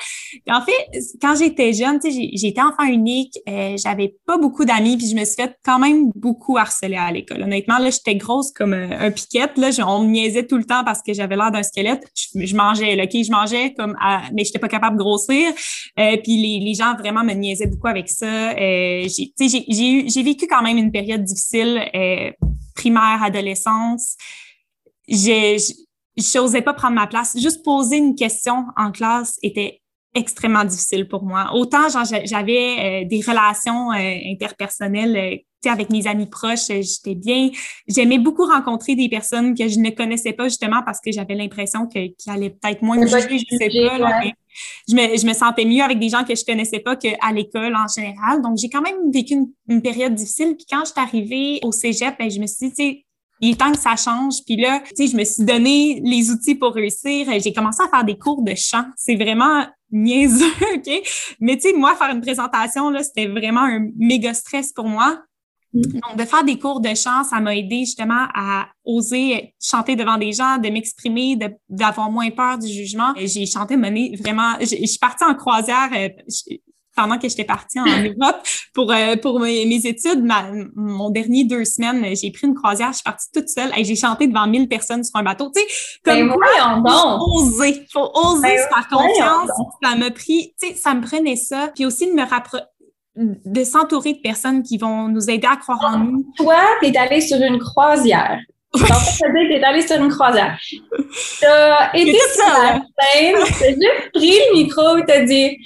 en 0.50 0.62
fait, 0.62 1.00
quand 1.22 1.36
j'étais 1.36 1.74
jeune, 1.74 2.00
j'étais 2.34 2.62
enfant 2.62 2.86
unique, 2.86 3.38
euh, 3.48 3.76
j'avais 3.78 4.16
pas 4.26 4.38
beaucoup 4.38 4.66
d'amis, 4.66 4.98
puis 4.98 5.08
je 5.08 5.16
me 5.16 5.26
suis 5.26 5.36
fait 5.36 5.56
quand 5.64 5.80
même 5.80 6.12
beaucoup 6.16 6.58
harceler 6.58 6.98
à 6.98 7.12
l'école. 7.12 7.44
Honnêtement, 7.44 7.80
là, 7.80 7.90
j'étais 7.90 8.16
grosse 8.16 8.52
comme 8.52 8.74
un, 8.74 8.92
un 8.92 9.12
piquette. 9.12 9.58
Là, 9.58 9.70
on 9.88 10.04
me 10.04 10.08
niaisait 10.08 10.46
tout 10.46 10.58
le 10.58 10.66
temps 10.66 10.84
parce 10.84 11.02
que 11.02 11.14
j'avais 11.14 11.36
l'air 11.36 11.52
d'un 11.52 11.64
squelette. 11.64 12.06
Je, 12.16 12.56
mangeais, 12.56 12.96
là, 12.96 13.04
OK, 13.04 13.12
je 13.12 13.32
mangeais 13.32 13.74
comme, 13.74 13.96
mais 14.34 14.44
j'étais 14.44 14.60
pas 14.60 14.68
capable 14.68 14.98
de 14.98 15.04
grossir. 15.04 15.52
Euh, 16.00 16.18
puis 16.24 16.60
les, 16.60 16.74
gens 16.74 16.96
vraiment 16.96 17.24
me 17.24 17.34
niaisaient 17.34 17.68
beaucoup 17.68 17.88
avec 17.88 18.10
ça. 18.10 18.52
Euh, 18.52 19.08
j'ai 19.08 20.24
vécu 20.24 20.48
quand 20.48 20.62
même 20.62 20.78
une 20.78 20.92
période 20.92 21.24
difficile, 21.24 21.82
euh, 21.94 22.32
primaire, 22.76 23.22
adolescence. 23.24 24.16
J'ai 25.08 25.58
je 26.20 26.38
n'osais 26.40 26.62
pas 26.62 26.74
prendre 26.74 26.96
ma 26.96 27.08
place. 27.08 27.38
Juste 27.40 27.64
poser 27.64 27.98
une 27.98 28.16
question 28.16 28.66
en 28.78 28.92
classe 28.92 29.38
était 29.42 29.82
extrêmement 30.16 30.66
difficile 30.66 31.08
pour 31.08 31.24
moi. 31.24 31.52
Autant 31.54 31.88
j'avais 31.90 33.04
euh, 33.04 33.08
des 33.08 33.22
relations 33.22 33.92
euh, 33.92 34.16
interpersonnelles 34.26 35.16
euh, 35.16 35.70
avec 35.70 35.90
mes 35.90 36.08
amis 36.08 36.26
proches, 36.26 36.68
j'étais 36.68 37.16
bien. 37.16 37.50
J'aimais 37.88 38.18
beaucoup 38.18 38.46
rencontrer 38.46 38.96
des 38.96 39.10
personnes 39.10 39.54
que 39.54 39.68
je 39.68 39.80
ne 39.80 39.90
connaissais 39.90 40.32
pas 40.32 40.46
justement 40.46 40.82
parce 40.86 41.00
que 41.02 41.12
j'avais 41.12 41.36
l'impression 41.36 41.86
qu'ils 41.86 42.14
allaient 42.28 42.52
peut-être 42.52 42.82
moins 42.82 42.98
me 42.98 43.06
juger, 43.06 43.40
je 43.40 43.58
sais 43.58 43.68
pas. 43.68 44.22
je, 44.88 44.96
me, 44.96 45.18
je 45.18 45.28
me 45.28 45.34
sentais 45.34 45.66
mieux 45.66 45.84
avec 45.84 46.00
des 46.00 46.08
gens 46.08 46.24
que 46.24 46.34
je 46.34 46.46
connaissais 46.46 46.80
pas 46.80 46.96
qu'à 46.96 47.32
l'école 47.34 47.76
en 47.76 47.88
général. 47.94 48.42
Donc, 48.42 48.58
j'ai 48.58 48.70
quand 48.70 48.82
même 48.82 49.12
vécu 49.12 49.36
une, 49.68 49.82
période 49.82 50.16
difficile. 50.16 50.56
Puis 50.56 50.66
quand 50.70 50.86
je 50.86 50.92
suis 50.92 51.00
arrivée 51.00 51.60
au 51.64 51.74
cégep, 51.74 52.16
ben, 52.18 52.32
je 52.32 52.40
me 52.40 52.48
suis 52.48 52.72
dit, 52.72 53.06
il 53.42 53.52
est 53.52 53.60
temps 53.60 53.72
que 53.72 53.80
ça 53.80 53.96
change. 53.96 54.44
Puis 54.46 54.58
là, 54.58 54.82
tu 54.82 54.96
sais, 54.96 55.08
je 55.08 55.18
me 55.18 55.24
suis 55.24 55.44
donné 55.44 56.02
les 56.04 56.32
outils 56.32 56.56
pour 56.56 56.74
réussir. 56.74 57.28
J'ai 57.40 57.54
commencé 57.54 57.82
à 57.82 57.88
faire 57.90 58.04
des 58.04 58.18
cours 58.18 58.42
de 58.42 58.54
chant. 58.56 58.86
C'est 58.96 59.16
vraiment 59.16 59.66
niaiseux, 59.92 60.52
OK? 60.76 60.92
Mais 61.40 61.56
tu 61.56 61.70
sais, 61.70 61.74
moi, 61.74 61.96
faire 61.96 62.12
une 62.12 62.22
présentation, 62.22 62.90
là, 62.90 63.04
c'était 63.04 63.28
vraiment 63.28 63.64
un 63.64 63.88
méga 63.98 64.34
stress 64.34 64.74
pour 64.74 64.86
moi. 64.86 65.20
Mm. 65.74 65.82
Donc, 65.82 66.18
de 66.18 66.24
faire 66.24 66.44
des 66.44 66.58
cours 66.58 66.80
de 66.80 66.94
chant, 66.96 67.24
ça 67.24 67.40
m'a 67.40 67.56
aidé 67.56 67.80
justement 67.80 68.28
à 68.34 68.68
oser 68.86 69.54
chanter 69.62 69.96
devant 69.96 70.18
des 70.18 70.34
gens, 70.34 70.58
de 70.58 70.70
m'exprimer, 70.70 71.38
d'avoir 71.70 72.12
moins 72.12 72.30
peur 72.32 72.58
du 72.58 72.68
jugement. 72.68 73.14
J'ai 73.18 73.46
chanté 73.46 73.78
mener 73.78 74.16
vraiment, 74.22 74.54
je 74.60 74.66
suis 74.66 75.00
partie 75.00 75.24
en 75.24 75.36
croisière 75.36 75.90
euh, 75.94 76.10
pendant 77.00 77.18
que 77.18 77.30
j'étais 77.30 77.46
partie 77.46 77.80
en 77.80 77.86
Europe 77.86 78.42
pour, 78.74 78.92
euh, 78.92 79.16
pour 79.16 79.40
mes, 79.40 79.86
études, 79.86 80.28
mon 80.76 81.10
dernier 81.10 81.46
deux 81.46 81.64
semaines, 81.64 82.14
j'ai 82.16 82.32
pris 82.32 82.48
une 82.48 82.56
croisière, 82.56 82.90
je 82.90 82.98
suis 82.98 83.04
partie 83.04 83.28
toute 83.34 83.48
seule 83.48 83.72
et 83.78 83.86
j'ai 83.86 83.96
chanté 83.96 84.28
devant 84.28 84.48
1000 84.48 84.68
personnes 84.68 85.04
sur 85.04 85.16
un 85.16 85.24
bateau. 85.24 85.50
Tu 85.56 85.62
sais, 85.62 85.68
comme 86.04 86.28
ben 86.28 86.84
faut 86.86 87.38
oser, 87.38 87.88
faut 87.94 88.12
oser 88.14 88.42
ben 88.42 88.58
se 88.58 88.68
faire 88.68 88.88
confiance. 88.90 89.50
Ça 89.82 89.96
m'a 89.96 90.12
pris, 90.12 90.54
tu 90.62 90.68
sais, 90.68 90.76
ça 90.76 90.94
me 90.94 91.02
prenait 91.02 91.38
ça. 91.38 91.70
Puis 91.74 91.86
aussi 91.86 92.08
de 92.08 92.14
me 92.14 92.28
rapprocher 92.28 92.64
de 93.16 93.64
s'entourer 93.64 94.14
de 94.14 94.20
personnes 94.20 94.64
qui 94.64 94.78
vont 94.78 95.10
nous 95.10 95.30
aider 95.30 95.48
à 95.50 95.58
croire 95.58 95.80
en 95.84 96.00
nous. 96.00 96.26
Toi, 96.38 96.56
tu 96.82 96.88
es 96.90 96.98
allé 96.98 97.20
sur 97.20 97.38
une 97.38 97.60
croisière. 97.60 98.40
En 98.74 98.78
fait, 98.78 99.26
tu 99.34 99.54
es 99.54 99.64
allé 99.64 99.86
sur 99.86 99.98
une 99.98 100.10
croisière. 100.10 100.58
Tu 100.62 101.46
as 101.46 101.96
été 101.96 102.18
sur 102.34 102.46
la 102.46 102.82
scène, 103.00 103.36
tu 103.36 103.64
as 103.64 103.70
juste 103.70 104.12
pris 104.14 104.32
le 104.32 104.58
micro 104.58 104.98
et 104.98 105.06
tu 105.06 105.12
as 105.12 105.24
dit 105.24 105.58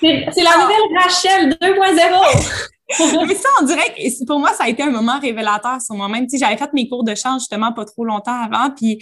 c'est 0.00 0.42
la 0.42 0.50
ah. 0.54 0.62
nouvelle 0.62 0.98
Rachel 1.02 1.56
2.0. 1.60 2.68
Mais 3.26 3.34
ça, 3.34 3.48
on 3.60 3.64
dirait 3.64 3.94
que 3.96 4.26
pour 4.26 4.38
moi, 4.38 4.50
ça 4.52 4.64
a 4.64 4.68
été 4.68 4.82
un 4.82 4.90
moment 4.90 5.18
révélateur 5.18 5.80
sur 5.80 5.94
moi-même. 5.94 6.26
Tu 6.26 6.36
sais, 6.36 6.44
j'avais 6.44 6.58
fait 6.58 6.70
mes 6.74 6.88
cours 6.88 7.04
de 7.04 7.14
chant 7.14 7.38
justement 7.38 7.72
pas 7.72 7.86
trop 7.86 8.04
longtemps 8.04 8.38
avant, 8.42 8.70
puis 8.70 8.98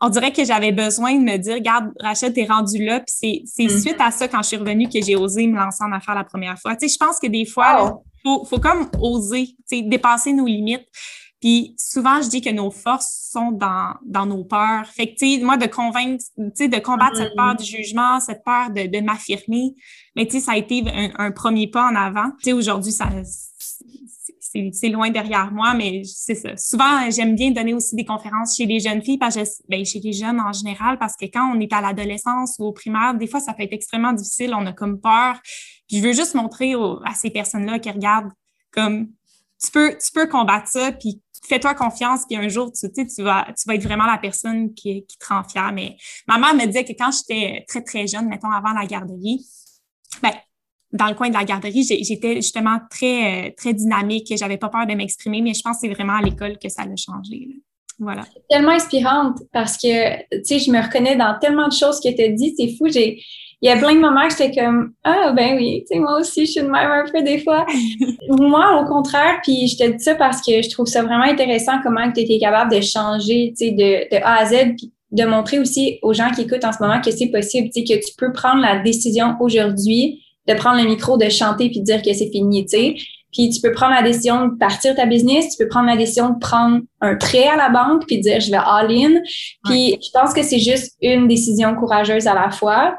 on 0.00 0.08
dirait 0.08 0.32
que 0.32 0.44
j'avais 0.44 0.72
besoin 0.72 1.14
de 1.14 1.20
me 1.20 1.36
dire, 1.36 1.54
regarde, 1.54 1.90
Rachel, 2.00 2.32
t'es 2.32 2.46
rendue 2.46 2.84
là. 2.84 3.00
Puis 3.00 3.44
c'est 3.46 3.64
mm. 3.64 3.80
suite 3.80 3.96
à 4.00 4.10
ça, 4.10 4.28
quand 4.28 4.42
je 4.42 4.48
suis 4.48 4.56
revenue, 4.56 4.88
que 4.88 5.00
j'ai 5.00 5.16
osé 5.16 5.46
me 5.46 5.56
lancer 5.56 5.84
en 5.84 5.92
affaires 5.92 6.14
la 6.14 6.24
première 6.24 6.58
fois. 6.58 6.74
Tu 6.76 6.88
sais, 6.88 6.94
je 6.94 7.04
pense 7.04 7.18
que 7.18 7.26
des 7.26 7.44
fois, 7.44 8.00
il 8.24 8.28
faut, 8.28 8.44
faut 8.44 8.58
comme 8.58 8.88
oser, 9.00 9.46
tu 9.46 9.78
sais, 9.78 9.82
dépasser 9.82 10.32
nos 10.32 10.46
limites. 10.46 10.86
Puis 11.40 11.74
souvent, 11.78 12.20
je 12.20 12.28
dis 12.28 12.40
que 12.40 12.50
nos 12.50 12.70
forces 12.70 13.28
sont 13.30 13.52
dans, 13.52 13.94
dans 14.04 14.26
nos 14.26 14.44
peurs. 14.44 14.86
Fait 14.86 15.06
que, 15.06 15.18
tu 15.18 15.36
sais, 15.36 15.44
moi, 15.44 15.56
de 15.56 15.66
convaincre, 15.66 16.24
tu 16.36 16.50
sais, 16.54 16.68
de 16.68 16.78
combattre 16.78 17.16
cette 17.16 17.36
peur 17.36 17.54
du 17.54 17.64
jugement, 17.64 18.18
cette 18.20 18.42
peur 18.44 18.70
de, 18.70 18.86
de 18.86 19.00
m'affirmer, 19.04 19.74
mais 20.16 20.26
tu 20.26 20.32
sais, 20.32 20.40
ça 20.40 20.52
a 20.52 20.56
été 20.56 20.82
un, 20.92 21.10
un, 21.18 21.30
premier 21.30 21.68
pas 21.68 21.88
en 21.88 21.94
avant. 21.94 22.30
Tu 22.38 22.44
sais, 22.44 22.52
aujourd'hui, 22.52 22.92
ça 22.92 23.08
c'est 24.72 24.88
loin 24.88 25.10
derrière 25.10 25.52
moi, 25.52 25.74
mais 25.74 26.02
c'est 26.04 26.34
ça. 26.34 26.56
Souvent, 26.56 27.10
j'aime 27.10 27.34
bien 27.34 27.50
donner 27.50 27.74
aussi 27.74 27.94
des 27.94 28.04
conférences 28.04 28.56
chez 28.56 28.66
les 28.66 28.80
jeunes 28.80 29.02
filles, 29.02 29.18
parce 29.18 29.36
que, 29.36 29.42
ben, 29.68 29.84
chez 29.84 30.00
les 30.00 30.12
jeunes 30.12 30.40
en 30.40 30.52
général, 30.52 30.98
parce 30.98 31.16
que 31.16 31.26
quand 31.26 31.52
on 31.54 31.60
est 31.60 31.72
à 31.72 31.80
l'adolescence 31.80 32.56
ou 32.58 32.66
au 32.66 32.72
primaire, 32.72 33.14
des 33.14 33.26
fois, 33.26 33.40
ça 33.40 33.52
peut 33.52 33.62
être 33.62 33.72
extrêmement 33.72 34.12
difficile, 34.12 34.54
on 34.54 34.66
a 34.66 34.72
comme 34.72 35.00
peur. 35.00 35.40
Puis 35.88 35.98
je 35.98 36.02
veux 36.02 36.12
juste 36.12 36.34
montrer 36.34 36.74
à 37.04 37.14
ces 37.14 37.30
personnes-là 37.30 37.78
qui 37.78 37.90
regardent 37.90 38.32
comme 38.72 39.08
tu 39.62 39.70
peux, 39.70 39.96
tu 39.98 40.12
peux 40.12 40.28
combattre 40.28 40.68
ça, 40.68 40.92
puis 40.92 41.20
fais-toi 41.46 41.74
confiance, 41.74 42.24
puis 42.26 42.36
un 42.36 42.48
jour, 42.48 42.72
tu, 42.72 43.22
vas, 43.22 43.46
être 43.48 43.82
vraiment 43.82 44.06
la 44.06 44.18
personne 44.18 44.74
qui, 44.74 45.04
qui 45.06 45.18
te 45.18 45.26
rend 45.26 45.44
fière. 45.44 45.72
Mais 45.72 45.96
ma 46.26 46.38
mère 46.38 46.54
me 46.54 46.66
disait 46.66 46.84
que 46.84 46.92
quand 46.92 47.10
j'étais 47.12 47.64
très, 47.68 47.82
très 47.82 48.06
jeune, 48.06 48.28
mettons 48.28 48.50
avant 48.50 48.72
la 48.72 48.86
garderie, 48.86 49.44
ben, 50.22 50.32
dans 50.92 51.06
le 51.06 51.14
coin 51.14 51.28
de 51.28 51.34
la 51.34 51.44
garderie, 51.44 51.82
j'étais 51.82 52.36
justement 52.36 52.78
très, 52.90 53.52
très 53.56 53.74
dynamique. 53.74 54.32
J'avais 54.36 54.56
pas 54.56 54.68
peur 54.68 54.86
de 54.86 54.94
m'exprimer, 54.94 55.42
mais 55.42 55.54
je 55.54 55.62
pense 55.62 55.76
que 55.76 55.80
c'est 55.82 55.94
vraiment 55.94 56.14
à 56.14 56.22
l'école 56.22 56.58
que 56.58 56.68
ça 56.68 56.82
a 56.82 56.96
changé. 56.96 57.60
Voilà. 57.98 58.24
Tellement 58.48 58.70
inspirante 58.70 59.42
parce 59.52 59.76
que, 59.76 60.42
tu 60.44 60.58
je 60.58 60.70
me 60.70 60.80
reconnais 60.80 61.16
dans 61.16 61.36
tellement 61.40 61.68
de 61.68 61.72
choses 61.72 62.00
que 62.00 62.14
tu 62.14 62.22
as 62.22 62.28
dit. 62.28 62.54
C'est 62.56 62.76
fou. 62.76 62.86
Il 63.60 63.68
y 63.68 63.72
a 63.72 63.76
plein 63.76 63.94
de 63.94 64.00
moments 64.00 64.28
que 64.28 64.36
j'étais 64.38 64.60
comme, 64.60 64.92
ah, 65.02 65.32
ben 65.34 65.56
oui, 65.56 65.80
tu 65.80 65.94
sais, 65.94 66.00
moi 66.00 66.20
aussi, 66.20 66.46
je 66.46 66.52
suis 66.52 66.60
de 66.60 66.68
même 66.68 66.90
un 66.90 67.04
peu 67.10 67.22
des 67.22 67.38
fois. 67.40 67.66
moi, 68.28 68.80
au 68.80 68.86
contraire, 68.86 69.40
puis 69.42 69.66
je 69.66 69.76
te 69.76 69.90
dis 69.90 70.02
ça 70.02 70.14
parce 70.14 70.40
que 70.40 70.62
je 70.62 70.70
trouve 70.70 70.86
ça 70.86 71.02
vraiment 71.02 71.24
intéressant 71.24 71.80
comment 71.82 72.10
tu 72.12 72.20
étais 72.20 72.38
capable 72.38 72.74
de 72.74 72.80
changer, 72.80 73.52
tu 73.58 73.66
sais, 73.66 73.70
de, 73.72 74.16
de 74.16 74.22
A 74.22 74.36
à 74.36 74.46
Z, 74.46 74.76
puis 74.76 74.92
de 75.10 75.24
montrer 75.24 75.58
aussi 75.58 75.98
aux 76.02 76.12
gens 76.12 76.30
qui 76.30 76.42
écoutent 76.42 76.64
en 76.64 76.72
ce 76.72 76.82
moment 76.82 77.00
que 77.00 77.10
c'est 77.10 77.28
possible, 77.28 77.70
tu 77.74 77.84
sais, 77.84 77.98
que 77.98 78.04
tu 78.04 78.14
peux 78.16 78.32
prendre 78.32 78.60
la 78.60 78.78
décision 78.78 79.34
aujourd'hui 79.40 80.22
de 80.46 80.54
prendre 80.54 80.80
le 80.80 80.88
micro, 80.88 81.16
de 81.16 81.28
chanter 81.28 81.68
puis 81.68 81.80
de 81.80 81.84
dire 81.84 82.02
que 82.02 82.12
c'est 82.12 82.30
fini, 82.30 82.64
tu 82.64 82.78
sais. 82.78 82.94
Puis 83.32 83.50
tu 83.50 83.60
peux 83.60 83.72
prendre 83.72 83.94
la 83.94 84.02
décision 84.02 84.46
de 84.48 84.56
partir 84.56 84.94
ta 84.94 85.04
business, 85.04 85.54
tu 85.56 85.62
peux 85.62 85.68
prendre 85.68 85.86
la 85.86 85.96
décision 85.96 86.30
de 86.30 86.38
prendre 86.38 86.80
un 87.00 87.14
prêt 87.16 87.46
à 87.46 87.56
la 87.56 87.68
banque 87.68 88.06
puis 88.06 88.18
de 88.18 88.22
dire 88.22 88.40
je 88.40 88.50
vais 88.50 88.56
all-in. 88.56 89.20
Puis 89.64 89.98
je 90.00 90.10
pense 90.12 90.32
que 90.32 90.42
c'est 90.42 90.58
juste 90.58 90.96
une 91.02 91.28
décision 91.28 91.74
courageuse 91.74 92.26
à 92.26 92.34
la 92.34 92.50
fois. 92.50 92.96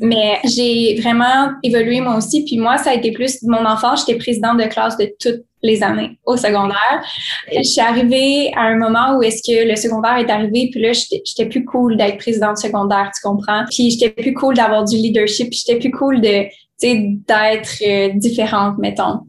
Mais 0.00 0.40
j'ai 0.44 0.98
vraiment 1.00 1.50
évolué 1.62 2.00
moi 2.00 2.16
aussi. 2.16 2.44
Puis 2.44 2.56
moi, 2.56 2.78
ça 2.78 2.90
a 2.90 2.94
été 2.94 3.12
plus 3.12 3.42
mon 3.42 3.64
enfant. 3.66 3.96
J'étais 3.96 4.16
présidente 4.16 4.58
de 4.58 4.64
classe 4.64 4.96
de 4.96 5.12
toutes 5.20 5.44
les 5.64 5.82
années 5.82 6.18
au 6.26 6.36
secondaire. 6.36 7.02
Je 7.50 7.62
suis 7.62 7.80
arrivée 7.80 8.52
à 8.54 8.62
un 8.62 8.76
moment 8.76 9.16
où 9.16 9.22
est-ce 9.22 9.42
que 9.42 9.66
le 9.68 9.76
secondaire 9.76 10.18
est 10.18 10.30
arrivé, 10.30 10.68
puis 10.70 10.80
là, 10.80 10.92
j'étais 10.92 11.46
plus 11.46 11.64
cool 11.64 11.96
d'être 11.96 12.18
présidente 12.18 12.58
secondaire, 12.58 13.10
tu 13.14 13.26
comprends? 13.26 13.64
Puis 13.70 13.90
j'étais 13.90 14.10
plus 14.10 14.34
cool 14.34 14.54
d'avoir 14.54 14.84
du 14.84 14.96
leadership, 14.96 15.48
puis 15.48 15.62
j'étais 15.66 15.80
plus 15.80 15.90
cool 15.90 16.20
de 16.20 16.44
d'être 16.82 17.82
euh, 17.86 18.10
différente, 18.16 18.76
mettons. 18.78 19.20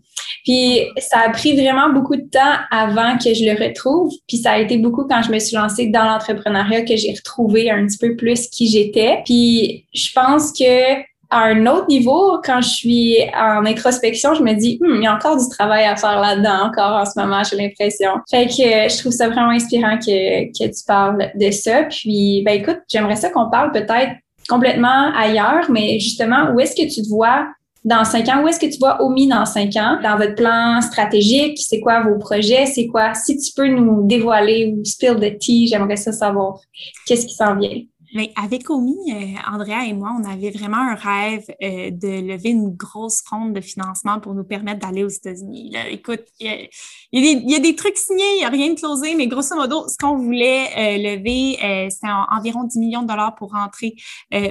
Puis 0.44 0.82
ça 0.98 1.20
a 1.26 1.30
pris 1.30 1.54
vraiment 1.60 1.90
beaucoup 1.90 2.16
de 2.16 2.28
temps 2.30 2.56
avant 2.72 3.18
que 3.18 3.34
je 3.34 3.46
le 3.46 3.52
retrouve. 3.52 4.12
Puis 4.28 4.38
ça 4.38 4.52
a 4.52 4.60
été 4.60 4.78
beaucoup 4.78 5.06
quand 5.06 5.22
je 5.22 5.32
me 5.32 5.40
suis 5.40 5.56
lancée 5.56 5.88
dans 5.88 6.04
l'entrepreneuriat 6.04 6.84
que 6.84 6.96
j'ai 6.96 7.14
retrouvé 7.14 7.70
un 7.72 7.86
petit 7.86 7.98
peu 7.98 8.16
plus 8.16 8.48
qui 8.50 8.68
j'étais. 8.68 9.22
Puis 9.26 9.86
je 9.94 10.12
pense 10.14 10.52
que 10.52 11.04
à 11.30 11.40
un 11.46 11.66
autre 11.66 11.88
niveau, 11.88 12.40
quand 12.44 12.62
je 12.62 12.70
suis 12.70 13.18
en 13.36 13.66
introspection, 13.66 14.34
je 14.36 14.44
me 14.44 14.54
dis, 14.54 14.80
hum, 14.82 14.98
il 14.98 15.04
y 15.04 15.08
a 15.08 15.16
encore 15.16 15.38
du 15.38 15.50
travail 15.50 15.84
à 15.84 15.96
faire 15.96 16.20
là-dedans, 16.20 16.68
encore 16.68 16.94
en 16.94 17.06
ce 17.06 17.20
moment, 17.20 17.42
j'ai 17.44 17.58
l'impression. 17.58 18.12
Fait 18.30 18.46
que 18.46 18.54
je 18.54 18.98
trouve 19.00 19.12
ça 19.12 19.28
vraiment 19.28 19.50
inspirant 19.50 19.98
que, 19.98 20.46
que 20.48 20.68
tu 20.68 20.84
parles 20.88 21.32
de 21.36 21.52
ça. 21.52 21.84
Puis, 21.84 22.44
ben 22.46 22.62
écoute, 22.62 22.80
j'aimerais 22.90 23.16
ça 23.16 23.30
qu'on 23.30 23.50
parle 23.50 23.72
peut-être 23.72 24.12
complètement 24.48 25.12
ailleurs, 25.18 25.70
mais 25.70 26.00
justement, 26.00 26.52
où 26.54 26.60
est-ce 26.60 26.76
que 26.76 26.88
tu 26.88 27.02
te 27.02 27.10
vois 27.10 27.48
dans 27.86 28.04
cinq 28.04 28.28
ans? 28.28 28.44
Où 28.44 28.48
est-ce 28.48 28.60
que 28.60 28.66
tu 28.66 28.80
vois 28.80 29.02
OMI 29.02 29.28
dans 29.28 29.46
cinq 29.46 29.76
ans? 29.78 30.00
Dans 30.04 30.18
votre 30.18 30.36
plan 30.36 30.82
stratégique, 30.82 31.60
c'est 31.60 31.80
quoi 31.80 32.02
vos 32.02 32.18
projets? 32.18 32.66
C'est 32.66 32.88
quoi? 32.88 33.14
Si 33.14 33.38
tu 33.38 33.54
peux 33.56 33.68
nous 33.68 34.06
dévoiler 34.06 34.74
ou 34.76 34.84
spill 34.84 35.16
the 35.16 35.38
tea, 35.40 35.68
j'aimerais 35.68 35.96
ça 35.96 36.12
savoir. 36.12 36.60
Qu'est-ce 37.06 37.28
qui 37.28 37.36
s'en 37.36 37.56
vient? 37.56 37.82
Mais 38.16 38.32
avec 38.42 38.70
Omi, 38.70 38.96
euh, 39.12 39.54
Andrea 39.54 39.86
et 39.86 39.94
moi, 39.94 40.16
on 40.18 40.24
avait 40.24 40.50
vraiment 40.50 40.78
un 40.78 40.96
rêve 40.96 41.44
euh, 41.62 41.92
de 41.92 42.08
lever 42.08 42.52
une 42.52 42.70
grosse 42.70 43.22
ronde 43.30 43.54
de 43.54 43.60
financement 43.60 44.22
pour 44.22 44.34
nous 44.34 44.46
permettre 44.46 44.80
d'aller 44.80 45.04
aux 45.04 45.10
États-Unis. 45.10 45.76
Écoute, 45.90 46.24
il 46.40 46.70
y, 47.12 47.56
a, 47.56 47.60
des 47.60 47.76
trucs 47.76 47.98
signés, 47.98 48.24
il 48.36 48.40
n'y 48.40 48.46
a 48.46 48.50
rien 48.50 48.70
de 48.70 48.80
closé, 48.80 49.16
mais 49.16 49.28
grosso 49.28 49.54
modo, 49.58 49.86
ce 49.90 49.98
qu'on 49.98 50.16
voulait 50.16 50.68
euh, 50.78 51.18
lever, 51.18 51.90
c'est 51.90 52.08
environ 52.32 52.64
10 52.64 52.80
millions 52.80 53.02
de 53.02 53.08
dollars 53.08 53.36
pour 53.36 53.52
rentrer 53.52 53.96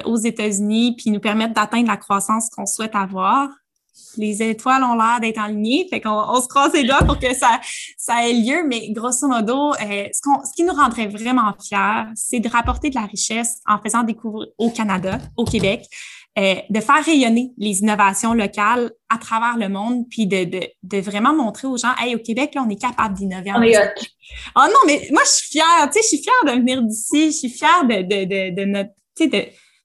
aux 0.04 0.16
États-Unis 0.16 0.94
puis 0.96 1.10
nous 1.10 1.20
permettre 1.20 1.54
d'atteindre 1.54 1.88
la 1.88 1.96
croissance 1.96 2.50
qu'on 2.50 2.66
souhaite 2.66 2.94
avoir 2.94 3.48
les 4.16 4.42
étoiles 4.42 4.82
ont 4.82 4.94
l'air 4.94 5.18
d'être 5.20 5.40
alignées, 5.40 5.86
fait 5.88 6.00
qu'on 6.00 6.10
on 6.10 6.40
se 6.40 6.48
croise 6.48 6.72
les 6.72 6.84
doigts 6.84 7.04
pour 7.04 7.18
que 7.18 7.34
ça, 7.34 7.60
ça 7.96 8.28
ait 8.28 8.32
lieu, 8.32 8.64
mais 8.66 8.90
grosso 8.90 9.26
modo, 9.26 9.72
euh, 9.72 10.08
ce, 10.12 10.20
ce 10.22 10.54
qui 10.54 10.64
nous 10.64 10.74
rendrait 10.74 11.06
vraiment 11.06 11.52
fiers, 11.62 12.04
c'est 12.14 12.40
de 12.40 12.48
rapporter 12.48 12.90
de 12.90 12.94
la 12.94 13.06
richesse 13.06 13.60
en 13.66 13.78
faisant 13.78 14.02
découvrir 14.02 14.48
au 14.58 14.70
Canada, 14.70 15.18
au 15.36 15.44
Québec, 15.44 15.86
euh, 16.36 16.56
de 16.68 16.80
faire 16.80 17.04
rayonner 17.04 17.52
les 17.58 17.78
innovations 17.78 18.34
locales 18.34 18.90
à 19.08 19.18
travers 19.18 19.56
le 19.56 19.68
monde, 19.68 20.04
puis 20.10 20.26
de, 20.26 20.44
de, 20.44 20.66
de 20.82 20.98
vraiment 20.98 21.32
montrer 21.32 21.68
aux 21.68 21.76
gens, 21.76 21.94
hey, 22.00 22.16
au 22.16 22.18
Québec, 22.18 22.56
là, 22.56 22.64
on 22.66 22.70
est 22.70 22.80
capable 22.80 23.14
d'innover. 23.14 23.52
Oh 24.56 24.62
non, 24.64 24.80
mais 24.86 25.06
moi, 25.12 25.22
je 25.24 25.30
suis 25.30 25.48
fière, 25.50 25.88
tu 25.92 25.92
sais, 25.92 26.00
je 26.02 26.08
suis 26.08 26.22
fière 26.22 26.54
de 26.54 26.60
venir 26.60 26.82
d'ici, 26.82 27.26
je 27.26 27.36
suis 27.36 27.50
fière 27.50 27.84
de, 27.84 28.02
de, 28.02 28.24
de, 28.24 28.54
de 28.56 28.64
notre, 28.64 28.90
tu 29.16 29.24
sais, 29.24 29.28
de 29.28 29.44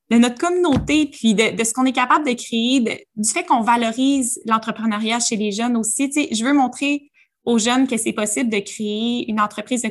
de 0.09 0.17
notre 0.17 0.37
communauté, 0.37 1.05
puis 1.05 1.33
de, 1.33 1.55
de 1.55 1.63
ce 1.63 1.73
qu'on 1.73 1.85
est 1.85 1.91
capable 1.91 2.25
de 2.25 2.33
créer, 2.33 3.05
du 3.15 3.29
fait 3.29 3.43
qu'on 3.43 3.61
valorise 3.61 4.41
l'entrepreneuriat 4.45 5.19
chez 5.19 5.35
les 5.35 5.51
jeunes 5.51 5.77
aussi. 5.77 6.09
Tu 6.09 6.23
sais, 6.23 6.29
je 6.33 6.43
veux 6.43 6.53
montrer 6.53 7.11
aux 7.45 7.57
jeunes 7.57 7.87
que 7.87 7.97
c'est 7.97 8.13
possible 8.13 8.49
de 8.49 8.59
créer 8.59 9.29
une 9.29 9.39
entreprise 9.39 9.83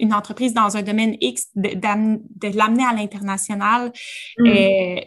une 0.00 0.12
entreprise 0.12 0.52
dans 0.54 0.76
un 0.76 0.82
domaine 0.82 1.16
X, 1.20 1.48
de, 1.54 1.70
de, 1.74 2.56
l'amener 2.56 2.84
à 2.84 2.92
l'international. 2.92 3.92
Mm. 4.38 4.46
Euh, 4.46 5.00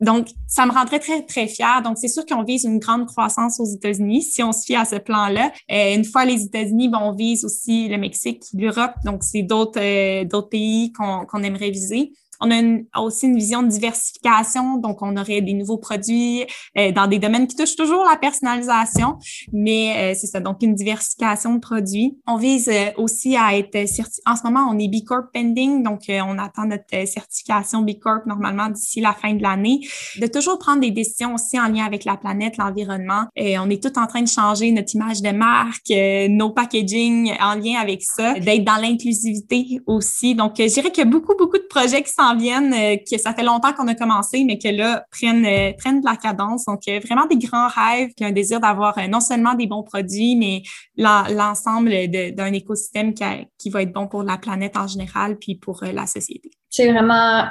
donc, 0.00 0.28
ça 0.46 0.64
me 0.64 0.70
rendrait 0.70 1.00
très, 1.00 1.22
très 1.22 1.48
fière. 1.48 1.82
Donc, 1.82 1.98
c'est 1.98 2.08
sûr 2.08 2.24
qu'on 2.24 2.44
vise 2.44 2.64
une 2.64 2.78
grande 2.78 3.06
croissance 3.06 3.58
aux 3.58 3.64
États-Unis 3.64 4.22
si 4.22 4.42
on 4.44 4.52
se 4.52 4.64
fie 4.64 4.76
à 4.76 4.84
ce 4.84 4.96
plan-là. 4.96 5.50
Euh, 5.72 5.94
une 5.96 6.04
fois 6.04 6.24
les 6.24 6.44
États-Unis, 6.44 6.88
bon, 6.88 6.98
on 6.98 7.12
vise 7.12 7.44
aussi 7.44 7.88
le 7.88 7.98
Mexique, 7.98 8.44
l'Europe. 8.54 8.92
Donc, 9.04 9.24
c'est 9.24 9.42
d'autres 9.42 9.80
euh, 9.80 10.24
d'autres 10.24 10.50
pays 10.50 10.92
qu'on 10.92 11.26
qu'on 11.26 11.42
aimerait 11.42 11.70
viser. 11.70 12.12
On 12.40 12.50
a 12.50 13.00
aussi 13.00 13.26
une 13.26 13.36
vision 13.36 13.62
de 13.62 13.68
diversification, 13.68 14.76
donc 14.78 15.02
on 15.02 15.16
aurait 15.16 15.40
des 15.40 15.54
nouveaux 15.54 15.78
produits 15.78 16.44
euh, 16.76 16.92
dans 16.92 17.06
des 17.06 17.18
domaines 17.18 17.46
qui 17.46 17.56
touchent 17.56 17.76
toujours 17.76 18.04
la 18.08 18.16
personnalisation, 18.16 19.18
mais 19.52 20.12
euh, 20.12 20.18
c'est 20.18 20.28
ça, 20.28 20.40
donc 20.40 20.58
une 20.62 20.74
diversification 20.74 21.54
de 21.54 21.60
produits. 21.60 22.16
On 22.26 22.36
vise 22.36 22.68
euh, 22.68 22.90
aussi 22.96 23.36
à 23.36 23.56
être 23.56 23.88
certifié. 23.88 24.22
En 24.26 24.36
ce 24.36 24.42
moment, 24.44 24.68
on 24.70 24.78
est 24.78 24.88
B 24.88 25.04
Corp 25.04 25.26
pending, 25.32 25.82
donc 25.82 26.02
on 26.08 26.38
attend 26.38 26.66
notre 26.66 27.06
certification 27.06 27.82
B 27.82 27.98
Corp 28.00 28.26
normalement 28.26 28.68
d'ici 28.68 29.00
la 29.00 29.12
fin 29.12 29.34
de 29.34 29.42
l'année. 29.42 29.80
De 30.20 30.26
toujours 30.26 30.58
prendre 30.58 30.80
des 30.80 30.90
décisions 30.90 31.34
aussi 31.34 31.58
en 31.58 31.68
lien 31.68 31.84
avec 31.84 32.04
la 32.04 32.16
planète, 32.16 32.56
l'environnement. 32.56 33.24
On 33.36 33.70
est 33.70 33.82
tout 33.82 33.98
en 33.98 34.06
train 34.06 34.22
de 34.22 34.28
changer 34.28 34.70
notre 34.72 34.94
image 34.94 35.22
de 35.22 35.30
marque, 35.30 35.92
nos 36.30 36.50
packaging 36.50 37.32
en 37.40 37.54
lien 37.54 37.78
avec 37.80 38.02
ça, 38.02 38.34
d'être 38.34 38.64
dans 38.64 38.76
l'inclusivité 38.76 39.80
aussi. 39.86 40.34
Donc, 40.34 40.54
je 40.58 40.72
dirais 40.72 40.90
qu'il 40.90 41.04
y 41.04 41.06
a 41.06 41.10
beaucoup, 41.10 41.34
beaucoup 41.36 41.58
de 41.58 41.66
projets 41.68 42.02
qui 42.02 42.12
sont 42.12 42.27
viennent, 42.34 42.72
euh, 42.72 42.96
que 42.96 43.18
ça 43.18 43.34
fait 43.34 43.42
longtemps 43.42 43.72
qu'on 43.72 43.88
a 43.88 43.94
commencé, 43.94 44.44
mais 44.44 44.58
que 44.58 44.68
là, 44.68 45.04
prennent, 45.10 45.46
euh, 45.46 45.72
prennent 45.78 46.00
de 46.00 46.06
la 46.06 46.16
cadence. 46.16 46.64
Donc, 46.66 46.80
vraiment 47.04 47.26
des 47.26 47.36
grands 47.36 47.68
rêves, 47.68 48.10
puis 48.16 48.24
un 48.24 48.32
désir 48.32 48.60
d'avoir 48.60 48.96
non 49.08 49.20
seulement 49.20 49.54
des 49.54 49.66
bons 49.66 49.82
produits, 49.82 50.36
mais 50.36 50.62
l'ensemble 50.96 51.90
d'un 52.08 52.52
écosystème 52.52 53.14
qui, 53.14 53.24
qui, 53.58 53.70
va 53.70 53.82
être 53.82 53.92
bon 53.92 54.06
pour 54.06 54.22
la 54.22 54.38
planète 54.38 54.76
en 54.76 54.86
général, 54.86 55.36
puis 55.38 55.54
pour 55.54 55.82
la 55.84 56.06
société. 56.06 56.50
C'est 56.70 56.90
vraiment 56.90 57.48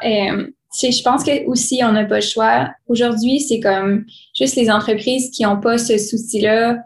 je 0.83 1.03
pense 1.03 1.23
que 1.23 1.45
aussi 1.47 1.81
on 1.83 1.91
n'a 1.91 2.05
pas 2.05 2.15
le 2.15 2.21
choix. 2.21 2.69
Aujourd'hui, 2.87 3.39
c'est 3.39 3.59
comme 3.59 4.05
juste 4.35 4.55
les 4.55 4.69
entreprises 4.69 5.31
qui 5.31 5.43
n'ont 5.43 5.59
pas 5.59 5.77
ce 5.77 5.97
souci-là 5.97 6.77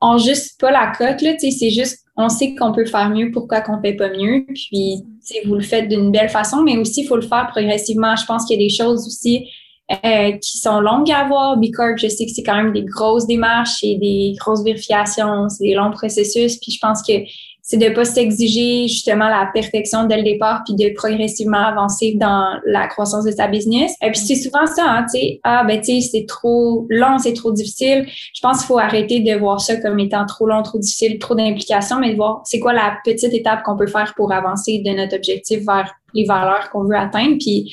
ont 0.00 0.18
juste 0.18 0.60
pas 0.60 0.70
la 0.70 0.92
cote 0.96 1.22
là. 1.22 1.32
C'est 1.38 1.70
juste, 1.70 2.04
on 2.16 2.28
sait 2.28 2.54
qu'on 2.54 2.72
peut 2.72 2.84
faire 2.84 3.10
mieux. 3.10 3.30
Pourquoi 3.30 3.60
qu'on 3.60 3.80
fait 3.80 3.94
pas 3.94 4.10
mieux 4.10 4.46
Puis, 4.54 5.04
vous 5.44 5.54
le 5.54 5.62
faites 5.62 5.88
d'une 5.88 6.10
belle 6.10 6.28
façon, 6.28 6.62
mais 6.62 6.76
aussi 6.78 7.02
il 7.02 7.06
faut 7.06 7.16
le 7.16 7.22
faire 7.22 7.48
progressivement. 7.50 8.16
Je 8.16 8.24
pense 8.24 8.44
qu'il 8.44 8.60
y 8.60 8.64
a 8.64 8.66
des 8.66 8.74
choses 8.74 9.06
aussi 9.06 9.48
euh, 10.04 10.32
qui 10.32 10.58
sont 10.58 10.80
longues 10.80 11.10
à 11.10 11.20
avoir. 11.20 11.56
B 11.56 11.70
Corp, 11.72 11.98
je 11.98 12.08
sais 12.08 12.26
que 12.26 12.32
c'est 12.32 12.42
quand 12.42 12.56
même 12.56 12.72
des 12.72 12.84
grosses 12.84 13.26
démarches 13.26 13.82
et 13.82 13.96
des 13.96 14.34
grosses 14.38 14.62
vérifications, 14.62 15.48
c'est 15.48 15.64
des 15.64 15.74
longs 15.74 15.90
processus. 15.90 16.58
Puis 16.58 16.72
je 16.72 16.78
pense 16.80 17.02
que 17.02 17.12
c'est 17.68 17.76
de 17.76 17.90
pas 17.90 18.06
s'exiger 18.06 18.88
justement 18.88 19.28
la 19.28 19.50
perfection 19.52 20.04
dès 20.04 20.16
le 20.16 20.22
départ 20.22 20.62
puis 20.64 20.74
de 20.74 20.94
progressivement 20.94 21.58
avancer 21.58 22.14
dans 22.16 22.58
la 22.64 22.86
croissance 22.86 23.24
de 23.24 23.30
sa 23.30 23.46
business. 23.46 23.92
Et 24.00 24.10
puis 24.10 24.20
c'est 24.20 24.36
souvent 24.36 24.66
ça, 24.66 24.84
hein, 24.86 25.02
tu 25.04 25.20
sais, 25.20 25.40
ah 25.44 25.64
ben 25.64 25.78
tu 25.78 26.00
sais 26.00 26.08
c'est 26.10 26.26
trop 26.26 26.86
long, 26.88 27.18
c'est 27.18 27.34
trop 27.34 27.52
difficile. 27.52 28.06
Je 28.08 28.40
pense 28.40 28.60
qu'il 28.60 28.68
faut 28.68 28.78
arrêter 28.78 29.20
de 29.20 29.38
voir 29.38 29.60
ça 29.60 29.76
comme 29.76 29.98
étant 29.98 30.24
trop 30.24 30.46
long, 30.46 30.62
trop 30.62 30.78
difficile, 30.78 31.18
trop 31.18 31.34
d'implications, 31.34 32.00
mais 32.00 32.12
de 32.12 32.16
voir 32.16 32.40
c'est 32.46 32.58
quoi 32.58 32.72
la 32.72 32.96
petite 33.04 33.34
étape 33.34 33.62
qu'on 33.64 33.76
peut 33.76 33.86
faire 33.86 34.14
pour 34.16 34.32
avancer 34.32 34.82
de 34.82 34.90
notre 34.90 35.16
objectif 35.16 35.60
vers 35.66 35.92
les 36.14 36.24
valeurs 36.24 36.70
qu'on 36.70 36.84
veut 36.84 36.96
atteindre. 36.96 37.36
Puis 37.38 37.70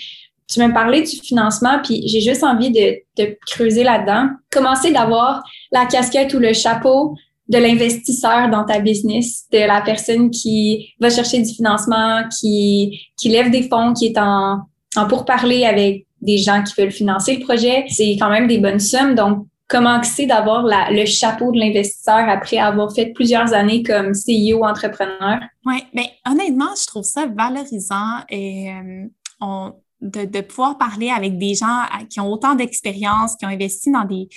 tu 0.49 0.59
m'as 0.59 0.73
parlé 0.73 1.03
du 1.03 1.15
financement, 1.15 1.79
puis 1.81 2.05
j'ai 2.05 2.19
juste 2.19 2.43
envie 2.43 2.69
de, 2.69 2.97
de 3.17 3.37
creuser 3.47 3.85
là-dedans. 3.85 4.27
Commencer 4.51 4.91
d'avoir 4.91 5.41
la 5.71 5.85
casquette 5.85 6.33
ou 6.33 6.39
le 6.39 6.51
chapeau 6.51 7.15
de 7.47 7.57
l'investisseur 7.57 8.49
dans 8.49 8.63
ta 8.63 8.79
business, 8.79 9.45
de 9.51 9.59
la 9.59 9.81
personne 9.81 10.31
qui 10.31 10.93
va 10.99 11.09
chercher 11.09 11.41
du 11.41 11.53
financement, 11.53 12.23
qui, 12.39 12.99
qui 13.17 13.29
lève 13.29 13.51
des 13.51 13.69
fonds, 13.69 13.93
qui 13.93 14.07
est 14.07 14.17
en, 14.17 14.61
en 14.95 15.07
pourparler 15.07 15.65
avec 15.65 16.07
des 16.21 16.37
gens 16.37 16.63
qui 16.63 16.73
veulent 16.79 16.91
financer 16.91 17.35
le 17.37 17.43
projet. 17.43 17.85
C'est 17.89 18.17
quand 18.19 18.29
même 18.29 18.47
des 18.47 18.57
bonnes 18.57 18.79
sommes. 18.79 19.13
Donc, 19.13 19.45
comment 19.67 20.01
c'est 20.03 20.25
d'avoir 20.25 20.63
le 20.63 21.05
chapeau 21.05 21.51
de 21.51 21.59
l'investisseur 21.59 22.27
après 22.29 22.57
avoir 22.57 22.93
fait 22.93 23.07
plusieurs 23.13 23.53
années 23.53 23.83
comme 23.83 24.13
CEO 24.13 24.63
entrepreneur? 24.63 25.39
Oui, 25.65 25.83
bien 25.93 26.05
honnêtement, 26.27 26.73
je 26.79 26.87
trouve 26.87 27.03
ça 27.03 27.27
valorisant 27.27 28.21
et 28.29 28.71
euh, 28.71 29.69
de, 30.01 30.25
de 30.25 30.41
pouvoir 30.41 30.77
parler 30.77 31.09
avec 31.09 31.37
des 31.37 31.55
gens 31.55 31.83
qui 32.09 32.19
ont 32.19 32.31
autant 32.31 32.55
d'expérience, 32.55 33.35
qui 33.35 33.45
ont 33.45 33.49
investi 33.49 33.91
dans 33.91 34.05
des 34.05 34.27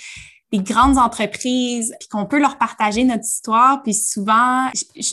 des 0.51 0.59
grandes 0.59 0.97
entreprises, 0.97 1.93
puis 1.99 2.09
qu'on 2.09 2.25
peut 2.25 2.39
leur 2.39 2.57
partager 2.57 3.03
notre 3.03 3.23
histoire. 3.23 3.83
Puis 3.83 3.93
souvent, 3.93 4.65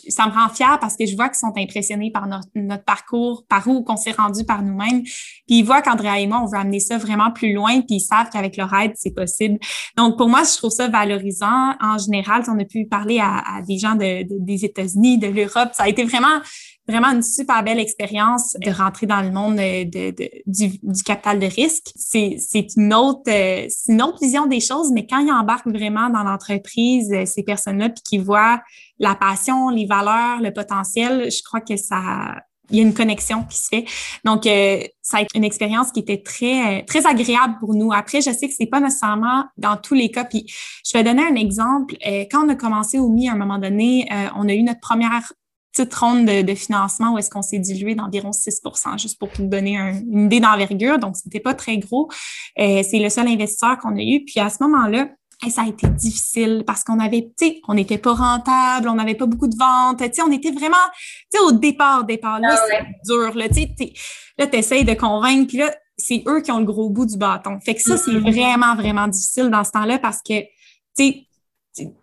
ça 0.08 0.26
me 0.26 0.32
rend 0.32 0.48
fière 0.48 0.78
parce 0.80 0.96
que 0.96 1.04
je 1.04 1.14
vois 1.14 1.28
qu'ils 1.28 1.38
sont 1.38 1.52
impressionnés 1.56 2.10
par 2.10 2.26
notre, 2.26 2.84
parcours, 2.84 3.44
par 3.48 3.68
où 3.68 3.82
qu'on 3.82 3.96
s'est 3.96 4.12
rendu 4.12 4.44
par 4.44 4.62
nous-mêmes. 4.62 5.02
Puis 5.02 5.58
ils 5.58 5.62
voient 5.62 5.82
qu'Andrea 5.82 6.20
et 6.20 6.26
moi, 6.26 6.40
on 6.42 6.46
veut 6.46 6.58
amener 6.58 6.80
ça 6.80 6.96
vraiment 6.96 7.30
plus 7.30 7.52
loin, 7.52 7.80
puis 7.82 7.96
ils 7.96 8.00
savent 8.00 8.30
qu'avec 8.30 8.56
leur 8.56 8.72
aide, 8.72 8.92
c'est 8.94 9.14
possible. 9.14 9.58
Donc 9.96 10.16
pour 10.16 10.28
moi, 10.28 10.42
je 10.42 10.56
trouve 10.56 10.70
ça 10.70 10.88
valorisant. 10.88 11.74
En 11.80 11.98
général, 11.98 12.42
on 12.48 12.58
a 12.58 12.64
pu 12.64 12.86
parler 12.86 13.20
à, 13.20 13.60
des 13.66 13.78
gens 13.78 13.94
de, 13.94 14.26
des 14.44 14.64
États-Unis, 14.64 15.18
de 15.18 15.26
l'Europe. 15.26 15.70
Ça 15.72 15.84
a 15.84 15.88
été 15.88 16.04
vraiment 16.04 16.40
vraiment 16.88 17.08
une 17.08 17.22
super 17.22 17.62
belle 17.62 17.80
expérience 17.80 18.56
de 18.64 18.70
rentrer 18.70 19.06
dans 19.06 19.20
le 19.20 19.30
monde 19.30 19.56
de, 19.56 20.10
de, 20.10 20.30
du, 20.46 21.02
capital 21.04 21.38
de 21.38 21.46
risque. 21.46 21.92
C'est, 21.96 22.38
une 22.76 22.94
autre, 22.94 23.22
euh, 23.28 23.66
une 23.88 24.02
autre 24.02 24.18
vision 24.20 24.46
des 24.46 24.60
choses, 24.60 24.92
mais 24.92 25.06
quand 25.06 25.18
ils 25.18 25.32
embarquent 25.32 25.68
vraiment 25.68 26.10
dans 26.10 26.22
l'entreprise, 26.22 27.12
euh, 27.12 27.26
ces 27.26 27.42
personnes-là, 27.42 27.88
puis 27.88 28.02
qu'ils 28.02 28.22
voient 28.22 28.62
la 28.98 29.14
passion, 29.14 29.68
les 29.68 29.86
valeurs, 29.86 30.40
le 30.40 30.52
potentiel, 30.52 31.30
je 31.30 31.42
crois 31.42 31.60
que 31.60 31.76
ça, 31.76 32.36
il 32.70 32.76
y 32.76 32.80
a 32.80 32.82
une 32.82 32.94
connexion 32.94 33.42
qui 33.44 33.58
se 33.58 33.68
fait. 33.68 33.84
Donc, 34.24 34.46
euh, 34.46 34.80
ça 35.02 35.18
a 35.18 35.20
été 35.22 35.36
une 35.36 35.44
expérience 35.44 35.90
qui 35.90 36.00
était 36.00 36.22
très, 36.22 36.84
très 36.84 37.04
agréable 37.06 37.56
pour 37.58 37.74
nous. 37.74 37.92
Après, 37.92 38.20
je 38.20 38.30
sais 38.30 38.48
que 38.48 38.54
c'est 38.56 38.66
pas 38.66 38.80
nécessairement 38.80 39.44
dans 39.56 39.76
tous 39.76 39.94
les 39.94 40.10
cas. 40.10 40.24
Puis, 40.24 40.46
je 40.84 40.96
vais 40.96 41.02
donner 41.02 41.24
un 41.24 41.34
exemple. 41.34 41.96
quand 42.30 42.46
on 42.46 42.48
a 42.48 42.54
commencé 42.54 42.98
au 42.98 43.08
MI 43.08 43.28
à 43.28 43.32
un 43.32 43.36
moment 43.36 43.58
donné, 43.58 44.08
on 44.36 44.48
a 44.48 44.52
eu 44.52 44.62
notre 44.62 44.80
première 44.80 45.32
petite 45.76 45.94
ronde 45.94 46.26
de, 46.26 46.54
financement 46.54 47.12
où 47.12 47.18
est-ce 47.18 47.30
qu'on 47.30 47.42
s'est 47.42 47.58
dilué 47.58 47.94
d'environ 47.94 48.30
6% 48.30 48.98
juste 48.98 49.18
pour 49.18 49.28
vous 49.36 49.46
donner 49.46 49.76
une 49.76 50.26
idée 50.26 50.40
d'envergure. 50.40 50.98
Donc, 50.98 51.16
c'était 51.16 51.40
pas 51.40 51.54
très 51.54 51.78
gros. 51.78 52.08
Euh, 52.58 52.82
c'est 52.88 52.98
le 52.98 53.10
seul 53.10 53.28
investisseur 53.28 53.78
qu'on 53.78 53.96
a 53.96 54.02
eu. 54.02 54.24
Puis 54.24 54.40
à 54.40 54.48
ce 54.48 54.62
moment-là, 54.62 55.08
ça 55.50 55.62
a 55.62 55.66
été 55.66 55.86
difficile 55.88 56.64
parce 56.66 56.82
qu'on 56.82 56.98
avait, 56.98 57.30
tu 57.38 57.46
sais, 57.46 57.60
on 57.68 57.74
n'était 57.74 57.98
pas 57.98 58.14
rentable, 58.14 58.88
on 58.88 58.94
n'avait 58.94 59.14
pas 59.14 59.26
beaucoup 59.26 59.48
de 59.48 59.56
ventes, 59.56 59.98
tu 59.98 60.10
sais, 60.10 60.22
on 60.22 60.32
était 60.32 60.50
vraiment, 60.50 60.76
tu 61.30 61.38
sais, 61.38 61.44
au 61.44 61.52
départ, 61.52 62.04
départ, 62.04 62.40
là, 62.40 62.48
ah 62.52 62.64
c'est 62.66 63.12
dur, 63.12 63.34
là, 63.34 63.48
tu 63.48 63.54
sais, 63.54 63.92
là, 64.38 64.46
tu 64.46 64.56
essayes 64.56 64.84
de 64.84 64.94
convaincre, 64.94 65.48
puis 65.48 65.58
là, 65.58 65.74
c'est 65.98 66.22
eux 66.26 66.40
qui 66.40 66.50
ont 66.52 66.58
le 66.58 66.64
gros 66.64 66.88
bout 66.88 67.04
du 67.04 67.18
bâton. 67.18 67.60
Fait 67.60 67.74
que 67.74 67.82
ça, 67.82 67.98
c'est 67.98 68.12
mm-hmm. 68.12 68.32
vraiment, 68.32 68.74
vraiment 68.76 69.08
difficile 69.08 69.50
dans 69.50 69.62
ce 69.62 69.72
temps-là 69.72 69.98
parce 69.98 70.22
que, 70.22 70.40
tu 70.40 70.48
sais, 70.96 71.26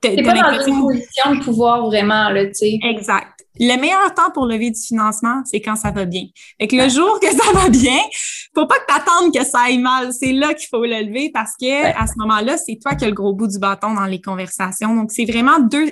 T'es 0.01 0.21
pas 0.21 0.33
dans 0.33 0.67
une 0.67 0.81
position 0.81 1.35
de 1.35 1.43
pouvoir 1.43 1.85
vraiment, 1.87 2.29
là, 2.29 2.45
tu 2.45 2.53
sais. 2.53 2.79
Exact. 2.83 3.32
Le 3.59 3.79
meilleur 3.79 4.13
temps 4.13 4.31
pour 4.33 4.45
lever 4.45 4.71
du 4.71 4.81
financement, 4.81 5.41
c'est 5.45 5.61
quand 5.61 5.75
ça 5.75 5.91
va 5.91 6.05
bien. 6.05 6.23
Fait 6.59 6.67
que 6.67 6.75
le 6.75 6.89
jour 6.89 7.19
que 7.19 7.29
ça 7.29 7.51
va 7.53 7.69
bien, 7.69 7.99
faut 8.55 8.65
pas 8.65 8.79
que 8.79 8.85
t'attendes 8.87 9.33
que 9.33 9.43
ça 9.43 9.61
aille 9.65 9.77
mal. 9.77 10.11
C'est 10.13 10.33
là 10.33 10.53
qu'il 10.53 10.67
faut 10.69 10.83
le 10.83 11.07
lever 11.07 11.31
parce 11.33 11.51
que 11.59 11.85
à 11.95 12.07
ce 12.07 12.13
moment-là, 12.17 12.57
c'est 12.57 12.77
toi 12.81 12.95
qui 12.95 13.05
as 13.05 13.09
le 13.09 13.13
gros 13.13 13.33
bout 13.33 13.47
du 13.47 13.59
bâton 13.59 13.93
dans 13.93 14.05
les 14.05 14.21
conversations. 14.21 14.95
Donc, 14.95 15.11
c'est 15.11 15.25
vraiment 15.25 15.59
deux, 15.59 15.91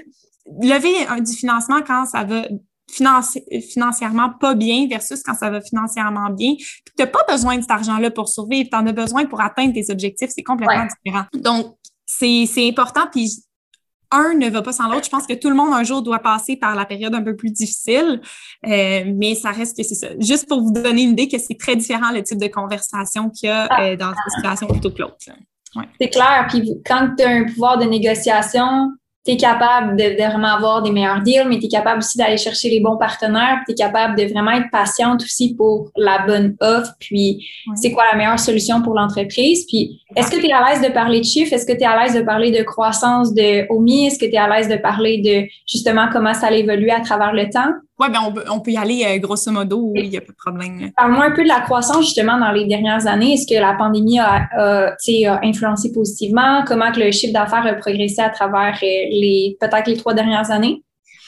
lever 0.61 1.21
du 1.21 1.33
financement 1.33 1.81
quand 1.85 2.05
ça 2.05 2.23
va 2.23 2.43
financièrement 2.89 4.31
pas 4.39 4.53
bien 4.53 4.87
versus 4.89 5.23
quand 5.23 5.33
ça 5.35 5.49
va 5.49 5.61
financièrement 5.61 6.29
bien. 6.29 6.55
Tu 6.57 6.93
n'as 6.99 7.07
pas 7.07 7.23
besoin 7.29 7.55
de 7.57 7.61
cet 7.61 7.71
argent-là 7.71 8.11
pour 8.11 8.27
survivre, 8.27 8.69
tu 8.69 8.77
en 8.77 8.85
as 8.85 8.91
besoin 8.91 9.25
pour 9.25 9.39
atteindre 9.39 9.73
tes 9.73 9.91
objectifs, 9.91 10.31
c'est 10.35 10.43
complètement 10.43 10.87
différent. 11.03 11.25
Donc, 11.33 11.77
c'est 12.05 12.67
important, 12.67 13.03
puis 13.11 13.31
un 14.11 14.33
ne 14.33 14.49
va 14.49 14.61
pas 14.61 14.73
sans 14.73 14.87
l'autre. 14.89 15.05
Je 15.05 15.09
pense 15.09 15.25
que 15.25 15.33
tout 15.33 15.49
le 15.49 15.55
monde 15.55 15.73
un 15.73 15.83
jour 15.83 16.01
doit 16.01 16.19
passer 16.19 16.55
par 16.55 16.75
la 16.75 16.85
période 16.85 17.15
un 17.15 17.23
peu 17.23 17.35
plus 17.35 17.51
difficile, 17.51 18.21
euh, 18.67 19.03
mais 19.15 19.35
ça 19.35 19.51
reste 19.51 19.77
que 19.77 19.83
c'est 19.83 19.95
ça. 19.95 20.07
Juste 20.19 20.47
pour 20.47 20.61
vous 20.61 20.71
donner 20.71 21.03
une 21.03 21.11
idée 21.11 21.27
que 21.27 21.37
c'est 21.37 21.57
très 21.57 21.75
différent 21.75 22.11
le 22.11 22.23
type 22.23 22.39
de 22.39 22.47
conversation 22.47 23.29
qu'il 23.29 23.49
y 23.49 23.51
a 23.51 23.67
ah. 23.69 23.83
euh, 23.83 23.95
dans 23.95 24.09
une 24.09 24.31
situation 24.35 24.67
plutôt 24.67 24.91
que 24.91 25.01
l'autre. 25.01 25.15
C'est 25.99 26.09
clair. 26.09 26.47
Puis 26.49 26.69
quand 26.85 27.15
tu 27.17 27.23
as 27.23 27.29
un 27.29 27.45
pouvoir 27.45 27.77
de 27.77 27.85
négociation, 27.85 28.91
tu 29.25 29.33
es 29.33 29.37
capable 29.37 29.95
de, 29.97 30.15
vraiment 30.15 30.55
avoir 30.55 30.81
des 30.81 30.91
meilleurs 30.91 31.21
deals, 31.21 31.47
mais 31.47 31.59
tu 31.59 31.65
es 31.65 31.69
capable 31.69 31.99
aussi 31.99 32.17
d'aller 32.17 32.37
chercher 32.37 32.69
les 32.69 32.79
bons 32.79 32.97
partenaires, 32.97 33.59
tu 33.65 33.73
es 33.73 33.75
capable 33.75 34.15
de 34.15 34.25
vraiment 34.25 34.51
être 34.51 34.69
patiente 34.71 35.21
aussi 35.21 35.55
pour 35.55 35.91
la 35.95 36.25
bonne 36.25 36.55
offre, 36.59 36.93
puis 36.99 37.47
c'est 37.75 37.91
quoi 37.91 38.03
la 38.11 38.17
meilleure 38.17 38.39
solution 38.39 38.81
pour 38.81 38.95
l'entreprise? 38.95 39.65
Puis 39.67 40.01
est-ce 40.15 40.31
que 40.31 40.37
tu 40.37 40.47
es 40.47 40.53
à 40.53 40.67
l'aise 40.67 40.81
de 40.81 40.91
parler 40.91 41.19
de 41.19 41.25
chiffres? 41.25 41.53
Est-ce 41.53 41.65
que 41.65 41.73
tu 41.73 41.81
es 41.81 41.85
à 41.85 42.01
l'aise 42.01 42.15
de 42.15 42.21
parler 42.21 42.51
de 42.51 42.63
croissance 42.63 43.33
de 43.33 43.71
OMI? 43.71 44.07
Est-ce 44.07 44.17
que 44.19 44.25
tu 44.25 44.33
es 44.33 44.37
à 44.37 44.47
l'aise 44.47 44.67
de 44.67 44.77
parler 44.77 45.21
de 45.21 45.47
justement 45.67 46.07
comment 46.11 46.33
ça 46.33 46.47
a 46.47 46.51
évolué 46.51 46.91
à 46.91 47.01
travers 47.01 47.33
le 47.33 47.49
temps? 47.49 47.71
Oui, 48.01 48.07
ben 48.11 48.19
on, 48.49 48.59
peut 48.61 48.71
y 48.71 48.77
aller 48.77 49.05
euh, 49.05 49.19
grosso 49.19 49.51
modo, 49.51 49.93
il 49.95 50.09
n'y 50.09 50.17
a 50.17 50.21
pas 50.21 50.31
de 50.31 50.37
problème. 50.37 50.91
Parle-moi 50.97 51.25
un 51.25 51.31
peu 51.31 51.43
de 51.43 51.47
la 51.47 51.61
croissance 51.61 52.03
justement 52.05 52.39
dans 52.39 52.51
les 52.51 52.65
dernières 52.65 53.05
années. 53.05 53.33
Est-ce 53.33 53.45
que 53.45 53.59
la 53.61 53.75
pandémie 53.75 54.17
a, 54.17 54.47
a, 54.57 54.95
influencé 55.43 55.91
positivement? 55.91 56.63
Comment 56.65 56.91
que 56.91 56.99
le 56.99 57.11
chiffre 57.11 57.31
d'affaires 57.31 57.63
a 57.63 57.73
progressé 57.75 58.19
à 58.19 58.31
travers 58.31 58.73
euh, 58.81 58.87
les 59.11 59.55
peut-être 59.61 59.85
les 59.85 59.97
trois 59.97 60.15
dernières 60.15 60.49
années? 60.49 60.81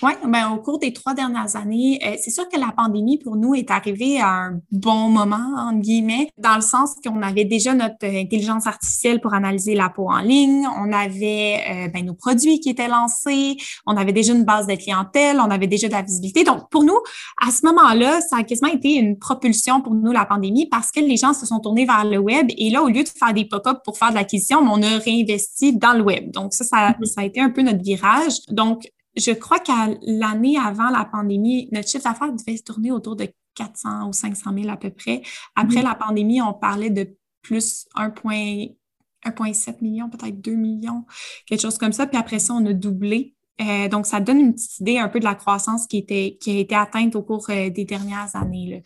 Oui, 0.04 0.12
ben, 0.28 0.52
au 0.52 0.58
cours 0.58 0.80
des 0.80 0.92
trois 0.92 1.14
dernières 1.14 1.56
années, 1.56 1.98
euh, 2.06 2.18
c'est 2.22 2.30
sûr 2.30 2.50
que 2.50 2.60
la 2.60 2.74
pandémie 2.76 3.20
pour 3.20 3.38
nous 3.38 3.56
est 3.56 3.72
arrivée 3.72 4.20
à 4.20 4.28
un 4.28 4.60
bon 4.70 5.08
moment, 5.08 5.56
entre 5.58 5.80
guillemets, 5.80 6.30
dans 6.38 6.56
le 6.56 6.62
sens 6.62 6.96
qu'on 7.02 7.22
avait 7.22 7.46
déjà 7.46 7.74
notre 7.74 8.06
intelligence 8.06 8.68
artificielle 8.68 9.22
pour 9.22 9.34
analyser 9.34 9.76
la 9.76 9.88
peau 9.88 10.10
en 10.12 10.20
ligne, 10.20 10.68
on 10.78 10.92
avait 10.92 11.62
euh, 11.70 11.88
ben, 11.88 12.06
nos 12.06 12.16
produits 12.16 12.60
qui 12.60 12.70
étaient 12.70 12.90
lancés, 12.90 13.56
on 13.88 13.96
avait 13.96 14.12
déjà 14.12 14.34
une 14.34 14.44
base 14.44 14.68
de 14.68 14.76
clientèle, 14.76 15.40
on 15.40 15.50
avait 15.50 15.68
déjà 15.68 15.88
de 15.88 15.94
la 15.94 16.02
visibilité. 16.02 16.44
Donc, 16.44 16.70
pour 16.70 16.84
nous, 16.84 17.00
à 17.42 17.52
ce 17.52 17.66
moment-là, 17.66 18.20
ça 18.20 18.40
a 18.40 18.44
quasiment 18.44 18.74
été 18.74 18.96
une 18.96 19.18
propulsion 19.18 19.80
pour 19.80 19.94
nous, 19.94 20.12
la 20.12 20.26
pandémie, 20.26 20.68
parce 20.68 20.92
que 20.92 21.00
les 21.00 21.16
gens 21.16 21.34
se 21.34 21.46
sont 21.46 21.62
tournés 21.62 21.86
vers 21.86 22.04
le 22.04 22.18
web 22.18 22.48
et 22.58 22.72
là, 22.72 22.84
au 22.84 22.90
lieu 22.90 23.04
de 23.04 23.10
faire 23.10 23.34
des 23.34 23.46
pop-up 23.46 23.78
pour 23.86 23.98
faire 23.98 24.10
de 24.10 24.16
l'acquisition, 24.16 24.60
on 24.60 24.82
a 24.82 24.98
réinvesti 24.98 25.78
dans 25.78 25.94
le 25.94 26.02
web. 26.02 26.30
Donc, 26.32 26.54
ça, 26.54 26.66
ça, 26.66 26.90
mm-hmm. 26.90 27.06
ça 27.06 27.22
a 27.22 27.24
été 27.24 27.40
un 27.40 27.52
peu 27.52 27.62
notre 27.62 27.82
virage. 27.82 28.42
Donc, 28.50 28.90
je 29.16 29.32
crois 29.32 29.60
qu'à 29.60 29.90
l'année 30.02 30.58
avant 30.58 30.90
la 30.90 31.06
pandémie, 31.06 31.70
notre 31.72 31.88
chiffre 31.88 32.04
d'affaires 32.04 32.34
devait 32.34 32.58
se 32.58 32.64
tourner 32.64 32.92
autour 32.92 33.16
de 33.16 33.28
400 33.56 34.08
ou 34.08 34.14
500 34.14 34.52
000 34.56 34.70
à 34.70 34.78
peu 34.78 34.90
près. 34.90 35.22
Après 35.56 35.82
mm-hmm. 35.82 35.84
la 35.84 35.96
pandémie, 35.96 36.42
on 36.42 36.54
parlait 36.54 36.90
de 36.90 37.16
plus 37.42 37.86
1,7 37.96 39.76
million, 39.82 40.10
peut-être 40.10 40.42
2 40.42 40.52
millions, 40.54 41.06
quelque 41.46 41.62
chose 41.62 41.78
comme 41.78 41.94
ça. 41.94 42.08
Puis 42.08 42.18
après 42.18 42.40
ça, 42.40 42.54
on 42.54 42.66
a 42.66 42.74
doublé 42.74 43.36
Euh, 43.62 43.88
donc, 43.88 44.06
ça 44.08 44.20
donne 44.20 44.40
une 44.40 44.54
petite 44.54 44.80
idée 44.80 44.98
un 44.98 45.10
peu 45.10 45.20
de 45.20 45.26
la 45.26 45.36
croissance 45.36 45.86
qui, 45.88 45.98
était, 45.98 46.38
qui 46.42 46.58
a 46.58 46.60
été 46.60 46.76
atteinte 46.76 47.16
au 47.16 47.22
cours 47.22 47.46
euh, 47.50 47.70
des 47.70 47.86
dernières 47.86 48.36
années. 48.36 48.68
Là. 48.72 48.78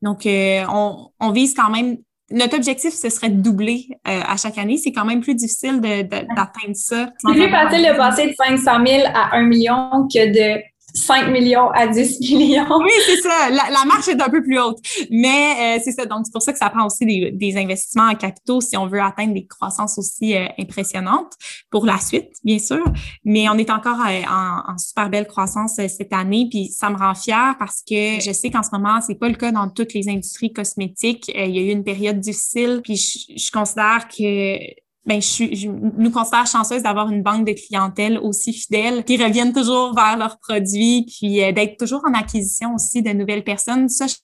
Donc, 0.00 0.24
euh, 0.26 0.64
on, 0.70 1.10
on, 1.20 1.30
vise 1.30 1.54
quand 1.54 1.70
même. 1.70 1.98
Notre 2.34 2.56
objectif, 2.56 2.92
ce 2.92 3.08
serait 3.08 3.30
de 3.30 3.40
doubler 3.40 3.86
à 4.04 4.36
chaque 4.36 4.58
année. 4.58 4.76
C'est 4.76 4.92
quand 4.92 5.04
même 5.04 5.20
plus 5.20 5.36
difficile 5.36 5.80
d'atteindre 5.80 6.74
ça. 6.74 7.08
C'est 7.18 7.32
plus 7.32 7.48
facile 7.48 7.82
de 7.82 7.96
passer 7.96 8.26
de 8.26 8.34
500 8.34 8.84
000 8.86 9.02
à 9.14 9.36
1 9.36 9.42
million 9.44 10.08
que 10.12 10.32
de 10.32 10.60
5 10.94 11.30
millions 11.30 11.70
à 11.70 11.88
10 11.88 12.20
millions. 12.32 12.78
Oui, 12.78 12.92
c'est 13.04 13.20
ça. 13.20 13.50
La, 13.50 13.84
marche 13.84 14.08
est 14.08 14.20
un 14.20 14.28
peu 14.28 14.42
plus 14.42 14.58
haute. 14.60 14.78
Mais 15.10 15.76
euh, 15.76 15.80
c'est 15.84 15.92
ça. 15.92 16.06
Donc, 16.06 16.20
c'est 16.24 16.32
pour 16.32 16.42
ça 16.42 16.52
que 16.52 16.58
ça 16.58 16.70
prend 16.70 16.86
aussi 16.86 17.04
des, 17.04 17.32
des, 17.32 17.56
investissements 17.56 18.08
en 18.08 18.14
capitaux 18.14 18.60
si 18.60 18.76
on 18.76 18.86
veut 18.86 19.00
atteindre 19.00 19.34
des 19.34 19.46
croissances 19.46 19.98
aussi 19.98 20.36
euh, 20.36 20.46
impressionnantes 20.58 21.32
pour 21.70 21.84
la 21.84 21.98
suite, 21.98 22.30
bien 22.44 22.58
sûr. 22.58 22.84
Mais 23.24 23.48
on 23.48 23.54
est 23.54 23.70
encore 23.70 24.00
euh, 24.00 24.22
en, 24.28 24.72
en, 24.72 24.78
super 24.78 25.10
belle 25.10 25.26
croissance 25.26 25.74
cette 25.74 26.12
année. 26.12 26.46
Puis 26.48 26.68
ça 26.68 26.90
me 26.90 26.96
rend 26.96 27.14
fière 27.14 27.56
parce 27.58 27.82
que 27.82 28.20
je 28.20 28.32
sais 28.32 28.50
qu'en 28.50 28.62
ce 28.62 28.70
moment, 28.72 29.00
c'est 29.00 29.18
pas 29.18 29.28
le 29.28 29.34
cas 29.34 29.50
dans 29.50 29.68
toutes 29.68 29.94
les 29.94 30.08
industries 30.08 30.52
cosmétiques. 30.52 31.30
il 31.34 31.56
y 31.56 31.58
a 31.58 31.62
eu 31.62 31.70
une 31.70 31.84
période 31.84 32.20
difficile. 32.20 32.80
Puis 32.84 32.96
je, 32.96 33.34
je 33.36 33.50
considère 33.50 34.06
que 34.08 34.83
ben, 35.06 35.20
je, 35.20 35.26
suis, 35.26 35.54
je 35.54 35.68
nous 35.68 36.10
considère 36.10 36.46
chanceuse 36.46 36.82
d'avoir 36.82 37.10
une 37.10 37.22
banque 37.22 37.46
de 37.46 37.52
clientèle 37.52 38.18
aussi 38.18 38.54
fidèle 38.54 39.04
qui 39.04 39.22
reviennent 39.22 39.52
toujours 39.52 39.94
vers 39.94 40.16
leurs 40.16 40.38
produits, 40.38 41.06
puis 41.06 41.42
euh, 41.42 41.52
d'être 41.52 41.76
toujours 41.76 42.02
en 42.08 42.14
acquisition 42.14 42.74
aussi 42.74 43.02
de 43.02 43.10
nouvelles 43.10 43.44
personnes. 43.44 43.88
Ça, 43.88 44.06
je, 44.06 44.14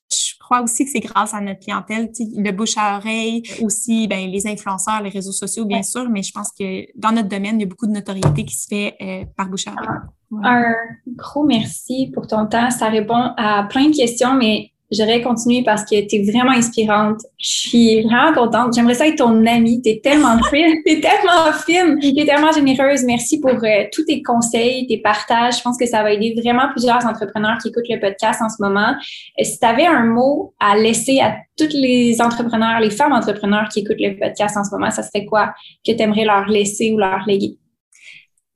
crois 0.40 0.62
aussi 0.62 0.84
que 0.84 0.90
c'est 0.90 1.00
grâce 1.00 1.32
à 1.32 1.40
notre 1.40 1.60
clientèle, 1.60 2.10
le 2.18 2.50
bouche 2.50 2.76
à 2.76 2.96
oreille, 2.96 3.42
aussi 3.62 4.08
ben, 4.08 4.28
les 4.28 4.46
influenceurs, 4.48 5.00
les 5.02 5.10
réseaux 5.10 5.32
sociaux, 5.32 5.64
bien 5.64 5.82
sûr, 5.82 6.08
mais 6.08 6.22
je 6.22 6.32
pense 6.32 6.50
que 6.58 6.86
dans 6.98 7.12
notre 7.12 7.28
domaine, 7.28 7.56
il 7.56 7.60
y 7.60 7.64
a 7.64 7.68
beaucoup 7.68 7.86
de 7.86 7.92
notoriété 7.92 8.44
qui 8.44 8.56
se 8.56 8.66
fait 8.66 8.96
euh, 9.00 9.24
par 9.36 9.48
bouche 9.48 9.68
à 9.68 9.72
oreille. 9.72 10.00
Un 10.42 10.74
gros 11.06 11.44
merci 11.44 12.10
pour 12.12 12.26
ton 12.26 12.46
temps. 12.46 12.70
Ça 12.70 12.88
répond 12.88 13.32
à 13.36 13.64
plein 13.64 13.90
de 13.90 13.96
questions, 13.96 14.34
mais 14.34 14.72
j'aurais 14.91 15.22
continué 15.22 15.62
parce 15.62 15.84
que 15.84 16.07
tu 16.07 16.16
es 16.16 16.30
vraiment 16.30 16.53
inspirante. 16.53 17.20
Je 17.38 17.49
suis 17.49 18.03
vraiment 18.03 18.32
contente. 18.32 18.74
J'aimerais 18.74 18.95
ça 18.95 19.07
être 19.07 19.18
ton 19.18 19.47
amie. 19.47 19.80
Tu 19.82 19.91
es 19.91 20.01
tellement 20.05 20.43
fine. 20.45 20.76
Tu 20.84 20.93
es 20.93 21.01
tellement 21.01 21.53
fine. 21.64 21.99
Tu 22.01 22.20
es 22.20 22.26
tellement 22.26 22.53
généreuse. 22.53 23.05
Merci 23.05 23.41
pour 23.41 23.53
euh, 23.53 23.84
tous 23.93 24.05
tes 24.05 24.22
conseils, 24.22 24.86
tes 24.86 24.99
partages. 24.99 25.59
Je 25.59 25.62
pense 25.62 25.78
que 25.78 25.86
ça 25.86 26.03
va 26.03 26.12
aider 26.12 26.34
vraiment 26.41 26.68
plusieurs 26.70 27.05
entrepreneurs 27.07 27.59
qui 27.59 27.68
écoutent 27.68 27.88
le 27.88 28.01
podcast 28.01 28.41
en 28.43 28.49
ce 28.49 28.57
moment. 28.61 28.95
Et 29.38 29.45
si 29.45 29.59
tu 29.59 29.66
avais 29.66 29.86
un 29.86 30.05
mot 30.05 30.55
à 30.59 30.76
laisser 30.76 31.20
à 31.20 31.36
tous 31.57 31.72
les 31.72 32.20
entrepreneurs, 32.20 32.80
les 32.80 32.91
femmes 32.91 33.12
entrepreneurs 33.12 33.68
qui 33.68 33.80
écoutent 33.80 34.01
le 34.01 34.18
podcast 34.18 34.57
en 34.57 34.64
ce 34.64 34.70
moment, 34.70 34.91
ça 34.91 35.03
serait 35.03 35.24
quoi 35.24 35.55
que 35.86 35.93
tu 35.93 36.03
aimerais 36.03 36.24
leur 36.24 36.47
laisser 36.47 36.93
ou 36.93 36.99
leur 36.99 37.24
léguer? 37.26 37.59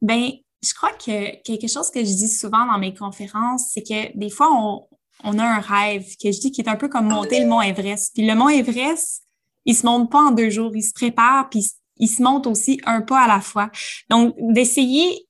Ben, 0.02 0.30
je 0.62 0.74
crois 0.74 0.92
que 0.92 1.42
quelque 1.42 1.68
chose 1.68 1.90
que 1.90 2.00
je 2.00 2.04
dis 2.04 2.28
souvent 2.28 2.66
dans 2.66 2.78
mes 2.78 2.94
conférences, 2.94 3.70
c'est 3.72 3.82
que 3.82 4.16
des 4.16 4.30
fois, 4.30 4.48
on, 4.50 4.82
on 5.24 5.38
a 5.38 5.44
un 5.44 5.60
rêve 5.60 6.04
que 6.22 6.30
je 6.30 6.40
dis 6.40 6.52
qui 6.52 6.60
est 6.60 6.68
un 6.68 6.76
peu 6.76 6.88
comme 6.88 7.08
monter 7.08 7.40
le 7.40 7.46
mont 7.46 7.60
Everest. 7.60 8.12
Puis 8.14 8.26
le 8.26 8.34
mont 8.34 8.48
Everest, 8.48 9.22
il 9.64 9.74
se 9.74 9.86
monte 9.86 10.10
pas 10.10 10.20
en 10.20 10.30
deux 10.30 10.50
jours, 10.50 10.76
il 10.76 10.82
se 10.82 10.92
prépare, 10.92 11.48
puis 11.50 11.66
il 11.96 12.08
se 12.08 12.22
monte 12.22 12.46
aussi 12.46 12.80
un 12.86 13.00
pas 13.00 13.22
à 13.22 13.28
la 13.28 13.40
fois. 13.40 13.70
Donc, 14.10 14.34
d'essayer 14.38 15.26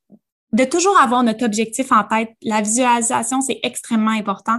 de 0.54 0.64
toujours 0.64 0.96
avoir 1.00 1.24
notre 1.24 1.44
objectif 1.44 1.90
en 1.90 2.04
tête. 2.04 2.30
La 2.42 2.62
visualisation, 2.62 3.40
c'est 3.40 3.58
extrêmement 3.64 4.12
important, 4.12 4.56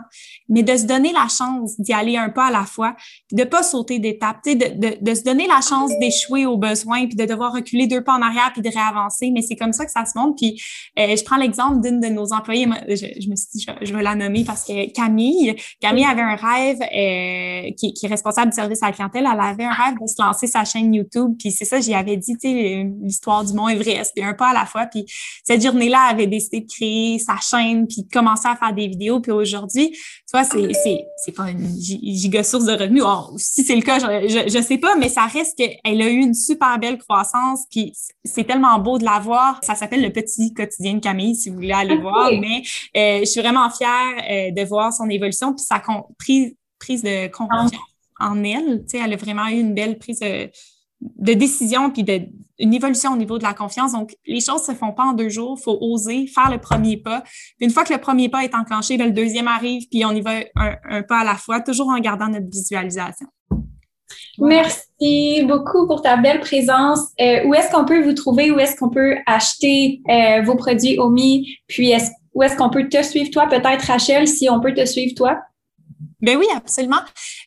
mais 0.49 0.61
de 0.61 0.75
se 0.75 0.83
donner 0.83 1.13
la 1.13 1.27
chance 1.29 1.79
d'y 1.79 1.93
aller 1.93 2.17
un 2.17 2.29
pas 2.29 2.47
à 2.47 2.51
la 2.51 2.65
fois, 2.65 2.95
de 3.31 3.45
pas 3.45 3.63
sauter 3.63 3.99
d'étape, 3.99 4.43
de, 4.45 4.53
de, 4.53 4.97
de 5.01 5.13
se 5.15 5.23
donner 5.23 5.47
la 5.47 5.61
chance 5.61 5.91
d'échouer 6.01 6.45
aux 6.45 6.57
besoins, 6.57 7.07
puis 7.07 7.15
de 7.15 7.23
devoir 7.23 7.53
reculer 7.53 7.87
deux 7.87 8.03
pas 8.03 8.13
en 8.13 8.21
arrière, 8.21 8.51
puis 8.51 8.61
de 8.61 8.69
réavancer. 8.69 9.31
Mais 9.31 9.41
c'est 9.41 9.55
comme 9.55 9.71
ça 9.71 9.85
que 9.85 9.91
ça 9.91 10.03
se 10.03 10.17
monte. 10.17 10.37
Puis 10.37 10.61
euh, 10.99 11.15
je 11.15 11.23
prends 11.23 11.37
l'exemple 11.37 11.79
d'une 11.81 12.01
de 12.01 12.07
nos 12.07 12.33
employés. 12.33 12.67
Je, 12.89 13.29
me 13.29 13.35
suis 13.37 13.47
dit, 13.53 13.65
je, 13.81 13.95
vais 13.95 14.03
la 14.03 14.15
nommer 14.15 14.43
parce 14.43 14.65
que 14.65 14.91
Camille, 14.91 15.55
Camille 15.79 16.03
avait 16.03 16.23
un 16.23 16.35
rêve 16.35 16.81
euh, 16.81 17.71
qui, 17.77 17.93
qui, 17.93 18.05
est 18.05 18.09
responsable 18.09 18.51
du 18.51 18.55
service 18.55 18.83
à 18.83 18.87
la 18.87 18.91
clientèle. 18.91 19.25
Elle 19.31 19.39
avait 19.39 19.63
un 19.63 19.71
rêve 19.71 19.95
de 20.01 20.07
se 20.07 20.21
lancer 20.21 20.47
sa 20.47 20.65
chaîne 20.65 20.93
YouTube. 20.93 21.35
Puis 21.39 21.51
c'est 21.51 21.65
ça, 21.65 21.79
j'y 21.79 21.93
avais 21.93 22.17
dit, 22.17 22.33
tu 22.33 22.49
sais, 22.49 22.85
l'histoire 23.01 23.45
du 23.45 23.53
Mont 23.53 23.69
Everest, 23.69 24.11
puis 24.13 24.25
un 24.25 24.33
pas 24.33 24.49
à 24.49 24.53
la 24.53 24.65
fois. 24.65 24.87
Puis 24.87 25.05
cette 25.45 25.63
journée 25.63 25.84
là 25.89 26.01
avait 26.09 26.27
décidé 26.27 26.61
de 26.61 26.67
créer 26.71 27.19
sa 27.19 27.37
chaîne 27.37 27.87
puis 27.87 28.03
de 28.03 28.09
commencer 28.11 28.47
à 28.47 28.55
faire 28.55 28.73
des 28.73 28.87
vidéos. 28.87 29.19
Puis 29.19 29.31
aujourd'hui, 29.31 29.91
tu 29.91 30.31
vois, 30.33 30.43
c'est, 30.43 30.73
c'est, 30.73 31.05
c'est 31.23 31.31
pas 31.31 31.49
une 31.49 31.67
giga 31.77 32.43
source 32.43 32.65
de 32.65 32.73
revenus. 32.73 33.03
si 33.37 33.63
c'est 33.63 33.75
le 33.75 33.81
cas, 33.81 33.99
je, 33.99 34.49
je, 34.49 34.61
sais 34.61 34.77
pas, 34.77 34.95
mais 34.95 35.09
ça 35.09 35.25
reste 35.25 35.57
qu'elle 35.57 36.01
a 36.01 36.09
eu 36.09 36.17
une 36.17 36.33
super 36.33 36.79
belle 36.79 36.97
croissance. 36.97 37.65
Puis 37.71 37.93
c'est 38.23 38.43
tellement 38.43 38.79
beau 38.79 38.97
de 38.97 39.05
la 39.05 39.19
voir. 39.19 39.59
Ça 39.63 39.75
s'appelle 39.75 40.01
le 40.01 40.11
petit 40.11 40.53
quotidien 40.53 40.95
de 40.95 40.99
Camille, 40.99 41.35
si 41.35 41.49
vous 41.49 41.55
voulez 41.55 41.71
aller 41.71 41.97
voir. 41.97 42.31
Mais 42.31 42.61
euh, 42.95 43.19
je 43.21 43.25
suis 43.25 43.41
vraiment 43.41 43.69
fière 43.69 44.15
euh, 44.29 44.51
de 44.51 44.67
voir 44.67 44.93
son 44.93 45.09
évolution 45.09 45.53
puis 45.53 45.63
sa 45.63 45.81
prise, 46.17 46.53
prise 46.79 47.03
de 47.03 47.27
confiance 47.27 47.71
en 48.19 48.43
elle. 48.43 48.83
Tu 48.83 48.97
sais, 48.97 49.03
elle 49.03 49.13
a 49.13 49.17
vraiment 49.17 49.47
eu 49.47 49.59
une 49.59 49.73
belle 49.73 49.97
prise 49.97 50.19
de 50.19 50.49
de 51.01 51.33
décision 51.33 51.89
puis 51.89 52.03
de, 52.03 52.21
une 52.59 52.73
évolution 52.73 53.11
au 53.11 53.17
niveau 53.17 53.37
de 53.37 53.43
la 53.43 53.53
confiance. 53.53 53.93
Donc, 53.93 54.15
les 54.25 54.39
choses 54.39 54.63
se 54.63 54.73
font 54.73 54.93
pas 54.93 55.03
en 55.03 55.13
deux 55.13 55.29
jours. 55.29 55.59
Faut 55.59 55.77
oser 55.81 56.27
faire 56.27 56.49
le 56.49 56.57
premier 56.57 56.97
pas. 56.97 57.21
Puis 57.21 57.67
une 57.67 57.69
fois 57.69 57.83
que 57.83 57.93
le 57.93 57.99
premier 57.99 58.29
pas 58.29 58.43
est 58.43 58.55
enclenché, 58.55 58.97
ben, 58.97 59.07
le 59.07 59.13
deuxième 59.13 59.47
arrive, 59.47 59.87
puis 59.89 60.05
on 60.05 60.11
y 60.11 60.21
va 60.21 60.39
un, 60.55 61.03
pas 61.03 61.19
à 61.19 61.23
la 61.23 61.35
fois, 61.35 61.61
toujours 61.61 61.89
en 61.89 61.99
gardant 61.99 62.27
notre 62.27 62.49
visualisation. 62.49 63.27
Merci 64.37 65.43
beaucoup 65.47 65.87
pour 65.87 66.01
ta 66.01 66.17
belle 66.17 66.39
présence. 66.39 66.99
Euh, 67.19 67.45
où 67.45 67.53
est-ce 67.53 67.71
qu'on 67.71 67.85
peut 67.85 68.03
vous 68.03 68.13
trouver? 68.13 68.51
Où 68.51 68.59
est-ce 68.59 68.75
qu'on 68.75 68.89
peut 68.89 69.15
acheter 69.25 70.01
euh, 70.09 70.41
vos 70.43 70.55
produits 70.55 70.99
OMI? 70.99 71.57
Puis, 71.67 71.93
où 72.33 72.43
est-ce 72.43 72.55
qu'on 72.55 72.69
peut 72.69 72.87
te 72.89 73.01
suivre 73.01 73.31
toi? 73.31 73.47
Peut-être, 73.47 73.85
Rachel, 73.87 74.27
si 74.27 74.49
on 74.49 74.59
peut 74.59 74.73
te 74.73 74.85
suivre 74.85 75.13
toi? 75.15 75.39
Ben 76.25 76.37
oui, 76.37 76.45
absolument. 76.55 77.01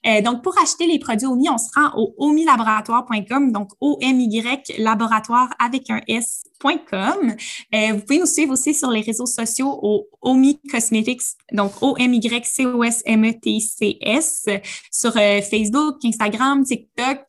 Euh, 0.06 0.22
donc, 0.22 0.44
pour 0.44 0.56
acheter 0.56 0.86
les 0.86 1.00
produits 1.00 1.26
OMI, 1.26 1.48
on 1.50 1.58
se 1.58 1.68
rend 1.74 1.90
au 1.96 2.14
omilaboratoire.com, 2.16 3.50
donc 3.50 3.70
O-M-Y 3.80 4.78
laboratoire 4.78 5.48
avec 5.58 5.90
un 5.90 6.00
S.com. 6.06 7.34
Euh, 7.74 7.94
vous 7.94 8.00
pouvez 8.02 8.20
nous 8.20 8.26
suivre 8.26 8.52
aussi 8.52 8.74
sur 8.74 8.92
les 8.92 9.00
réseaux 9.00 9.26
sociaux 9.26 9.80
au 9.82 10.06
OMI 10.22 10.60
Cosmetics, 10.70 11.22
donc 11.50 11.72
O-M-Y-C-O-S-M-E-T-C-S, 11.80 14.44
sur 14.92 15.16
euh, 15.16 15.42
Facebook, 15.42 15.96
Instagram, 16.04 16.62
TikTok, 16.62 17.24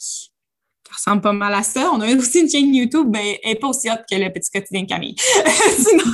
ressemble 1.00 1.22
pas 1.22 1.34
mal 1.34 1.54
à 1.54 1.64
ça. 1.64 1.90
On 1.94 2.02
a 2.02 2.14
aussi 2.16 2.42
une 2.42 2.50
chaîne 2.50 2.74
YouTube, 2.74 3.08
ben, 3.10 3.22
elle 3.44 3.54
n'est 3.54 3.60
pas 3.60 3.68
aussi 3.68 3.90
hot 3.90 3.96
que 4.10 4.16
le 4.16 4.32
petit 4.32 4.52
quotidien 4.52 4.84
de 4.84 4.88
Camille. 4.88 5.16
sinon, 5.78 6.14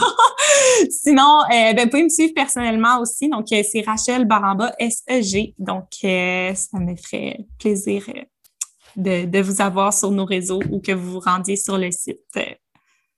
sinon 0.90 1.40
euh, 1.52 1.74
ben, 1.74 1.84
vous 1.84 1.90
pouvez 1.90 2.04
me 2.04 2.10
suivre 2.10 2.34
personnellement 2.34 3.00
aussi. 3.00 3.30
Donc, 3.30 3.52
euh, 3.52 3.64
c'est 3.70 3.82
Rachel 3.82 4.26
Baramba, 4.26 4.74
SEG. 4.80 5.54
Donc, 5.58 5.88
euh, 6.04 6.54
ça 6.54 6.80
me 6.80 6.96
ferait 6.96 7.40
plaisir 7.60 8.06
de, 8.96 9.26
de, 9.26 9.40
vous 9.42 9.62
avoir 9.62 9.94
sur 9.94 10.12
nos 10.12 10.26
réseaux 10.26 10.62
ou 10.72 10.80
que 10.80 10.92
vous 10.92 11.14
vous 11.14 11.20
rendiez 11.20 11.58
sur 11.58 11.78
le 11.78 11.92
site 11.92 12.20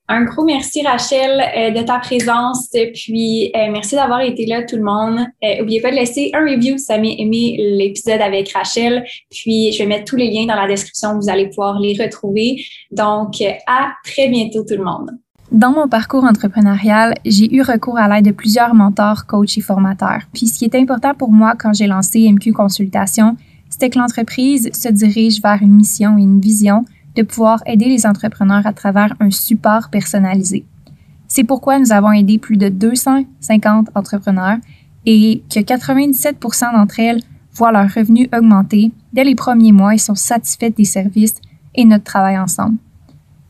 un 0.10 0.24
gros 0.24 0.46
merci, 0.46 0.84
Rachel, 0.84 1.42
euh, 1.42 1.72
de 1.72 1.86
ta 1.86 2.00
présence. 2.00 2.70
Puis, 2.94 3.52
euh, 3.54 3.72
merci 3.72 3.96
d'avoir 3.96 4.22
été 4.22 4.46
là, 4.46 4.64
tout 4.64 4.78
le 4.78 4.84
monde. 4.84 5.20
N'oubliez 5.44 5.80
euh, 5.80 5.84
pas 5.84 5.92
de 5.92 5.96
laisser 5.96 6.32
un 6.34 6.42
review 6.42 6.78
si 6.78 6.86
vous 6.86 6.94
avez 6.94 7.22
aimé 7.22 7.58
l'épisode 7.60 8.22
avec 8.22 8.52
Rachel. 8.54 9.04
Puis, 9.30 9.74
je 9.74 9.80
vais 9.80 9.86
mettre 9.86 10.06
tous 10.06 10.16
les 10.16 10.30
liens 10.30 10.46
dans 10.46 10.56
la 10.56 10.68
description. 10.68 11.20
Vous 11.20 11.30
allez 11.30 11.50
pouvoir 11.50 11.80
les 11.80 12.02
retrouver. 12.02 12.64
Donc, 12.92 13.42
à 13.68 13.90
très 14.06 14.30
bientôt, 14.30 14.64
tout 14.64 14.76
le 14.78 14.84
monde. 14.84 15.12
Dans 15.52 15.72
mon 15.72 15.88
parcours 15.88 16.24
entrepreneurial, 16.24 17.14
j'ai 17.26 17.54
eu 17.54 17.62
recours 17.62 17.98
à 17.98 18.08
l'aide 18.08 18.26
de 18.26 18.32
plusieurs 18.32 18.74
mentors, 18.74 19.26
coachs 19.26 19.58
et 19.58 19.62
formateurs. 19.62 20.22
Puis, 20.34 20.48
ce 20.48 20.60
qui 20.60 20.66
est 20.66 20.76
important 20.76 21.14
pour 21.16 21.32
moi 21.32 21.54
quand 21.58 21.74
j'ai 21.74 21.88
lancé 21.88 22.30
MQ 22.32 22.54
Consultation, 22.54 23.36
c'était 23.70 23.90
que 23.90 24.00
l'entreprise 24.00 24.70
se 24.74 24.88
dirige 24.88 25.42
vers 25.42 25.62
une 25.62 25.76
mission 25.76 26.18
et 26.18 26.22
une 26.22 26.40
vision 26.40 26.86
de 27.18 27.24
pouvoir 27.24 27.62
aider 27.66 27.86
les 27.86 28.06
entrepreneurs 28.06 28.66
à 28.66 28.74
travers 28.74 29.14
un 29.20 29.32
support 29.32 29.90
personnalisé. 29.90 30.66
C'est 31.28 31.44
pourquoi 31.44 31.80
nous 31.80 31.92
avons 31.92 32.12
aidé 32.12 32.38
plus 32.38 32.58
de 32.58 32.70
250 32.70 33.90
entrepreneurs 33.96 34.58
et 35.06 35.42
que 35.50 35.60
97% 35.60 36.74
d'entre 36.74 37.00
elles 37.00 37.22
voient 37.54 37.72
leurs 37.72 37.92
revenus 37.94 38.30
augmenter 38.34 38.92
dès 39.14 39.24
les 39.24 39.36
premiers 39.36 39.72
mois 39.72 39.96
et 39.96 39.98
sont 39.98 40.16
satisfaites 40.16 40.78
des 40.78 40.86
services 40.86 41.42
et 41.76 41.86
notre 41.86 42.04
travail 42.04 42.38
ensemble. 42.38 42.78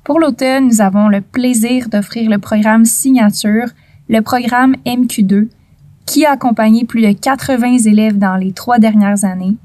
Pour 0.04 0.20
l'automne, 0.20 0.68
nous 0.68 0.82
avons 0.82 1.10
le 1.10 1.20
plaisir 1.20 1.90
d'offrir 1.90 2.30
le 2.30 2.38
programme 2.38 2.86
Signature, 2.86 3.68
le 4.08 4.22
programme 4.22 4.76
MQ2, 4.86 5.50
qui 6.06 6.26
a 6.26 6.32
accompagné 6.32 6.86
plus 6.86 7.02
de 7.02 7.12
80 7.12 7.80
élèves 7.80 8.18
dans 8.18 8.38
les 8.38 8.54
trois 8.54 8.80
dernières 8.80 9.26
années. 9.26 9.58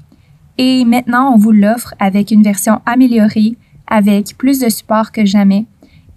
Et 0.57 0.83
maintenant, 0.83 1.33
on 1.33 1.37
vous 1.37 1.53
l'offre 1.53 1.95
avec 1.99 2.31
une 2.31 2.43
version 2.43 2.81
améliorée 2.85 3.55
avec 3.87 4.37
plus 4.37 4.59
de 4.59 4.69
support 4.69 5.11
que 5.11 5.25
jamais 5.25 5.65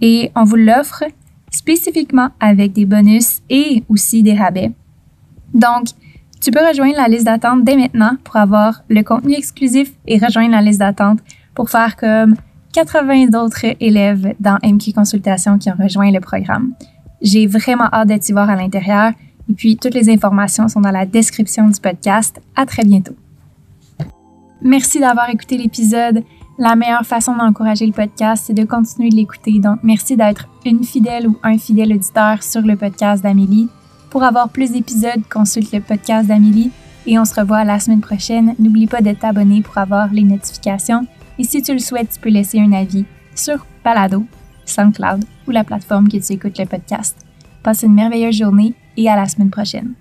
et 0.01 0.31
on 0.35 0.45
vous 0.45 0.57
l'offre 0.57 1.05
spécifiquement 1.51 2.29
avec 2.41 2.73
des 2.73 2.85
bonus 2.85 3.41
et 3.49 3.83
aussi 3.89 4.23
des 4.23 4.35
rabais. 4.35 4.73
Donc, 5.55 5.87
tu 6.41 6.51
peux 6.51 6.67
rejoindre 6.67 6.97
la 6.97 7.09
liste 7.09 7.25
d'attente 7.25 7.65
dès 7.65 7.77
maintenant 7.77 8.17
pour 8.23 8.37
avoir 8.37 8.83
le 8.89 9.03
contenu 9.03 9.35
exclusif 9.35 9.93
et 10.07 10.19
rejoindre 10.19 10.53
la 10.53 10.61
liste 10.61 10.81
d'attente 10.81 11.21
pour 11.55 11.71
faire 11.71 11.97
comme 11.97 12.37
80 12.73 13.33
autres 13.43 13.65
élèves 13.81 14.35
dans 14.39 14.59
MQ 14.63 14.93
Consultation 14.93 15.57
qui 15.59 15.71
ont 15.71 15.77
rejoint 15.81 16.11
le 16.11 16.21
programme. 16.21 16.75
J'ai 17.23 17.47
vraiment 17.47 17.89
hâte 17.93 18.09
d'être 18.09 18.31
voir 18.31 18.51
à 18.51 18.57
l'intérieur. 18.57 19.13
Et 19.49 19.55
puis, 19.55 19.77
toutes 19.77 19.95
les 19.95 20.11
informations 20.11 20.69
sont 20.69 20.83
dans 20.83 20.91
la 20.91 21.07
description 21.07 21.69
du 21.69 21.81
podcast. 21.81 22.41
À 22.55 22.67
très 22.67 22.85
bientôt. 22.85 23.15
Merci 24.61 25.01
d'avoir 25.01 25.31
écouté 25.31 25.57
l'épisode. 25.57 26.23
La 26.59 26.75
meilleure 26.75 27.05
façon 27.05 27.37
d'encourager 27.37 27.85
le 27.85 27.93
podcast, 27.93 28.45
c'est 28.47 28.55
de 28.55 28.65
continuer 28.65 29.11
de 29.11 29.17
l'écouter. 29.17 29.59
Donc, 29.61 29.81
merci 29.83 30.17
d'être 30.17 30.49
une 30.65 30.85
fidèle 30.85 31.29
ou 31.29 31.37
un 31.43 31.59
fidèle 31.59 31.93
auditeur 31.93 32.43
sur 32.43 32.63
le 32.63 32.77
podcast 32.77 33.23
d'Amélie. 33.23 33.69
Pour 34.09 34.23
avoir 34.23 34.49
plus 34.49 34.73
d'épisodes, 34.73 35.23
consulte 35.31 35.73
le 35.73 35.81
podcast 35.81 36.29
d'Amélie 36.29 36.71
et 37.07 37.19
on 37.19 37.27
se 37.27 37.39
revoit 37.39 37.65
la 37.65 37.79
semaine 37.79 38.01
prochaine. 38.01 38.55
N'oublie 38.59 38.87
pas 38.87 39.03
de 39.03 39.13
t'abonner 39.13 39.61
pour 39.61 39.77
avoir 39.77 40.11
les 40.15 40.23
notifications. 40.23 41.07
Et 41.39 41.45
si 41.45 41.61
tu 41.61 41.75
le 41.75 41.79
souhaites, 41.79 42.13
tu 42.15 42.21
peux 42.21 42.31
laisser 42.31 42.59
un 42.59 42.73
avis 42.73 43.05
sur 43.35 43.67
Palado, 43.83 44.25
SoundCloud 44.65 45.25
ou 45.47 45.51
la 45.51 45.63
plateforme 45.63 46.09
que 46.09 46.17
tu 46.17 46.33
écoutes 46.33 46.59
le 46.59 46.65
podcast. 46.65 47.19
Passe 47.63 47.83
une 47.83 47.93
merveilleuse 47.93 48.37
journée 48.37 48.73
et 48.97 49.11
à 49.11 49.17
la 49.17 49.27
semaine 49.27 49.51
prochaine. 49.51 49.93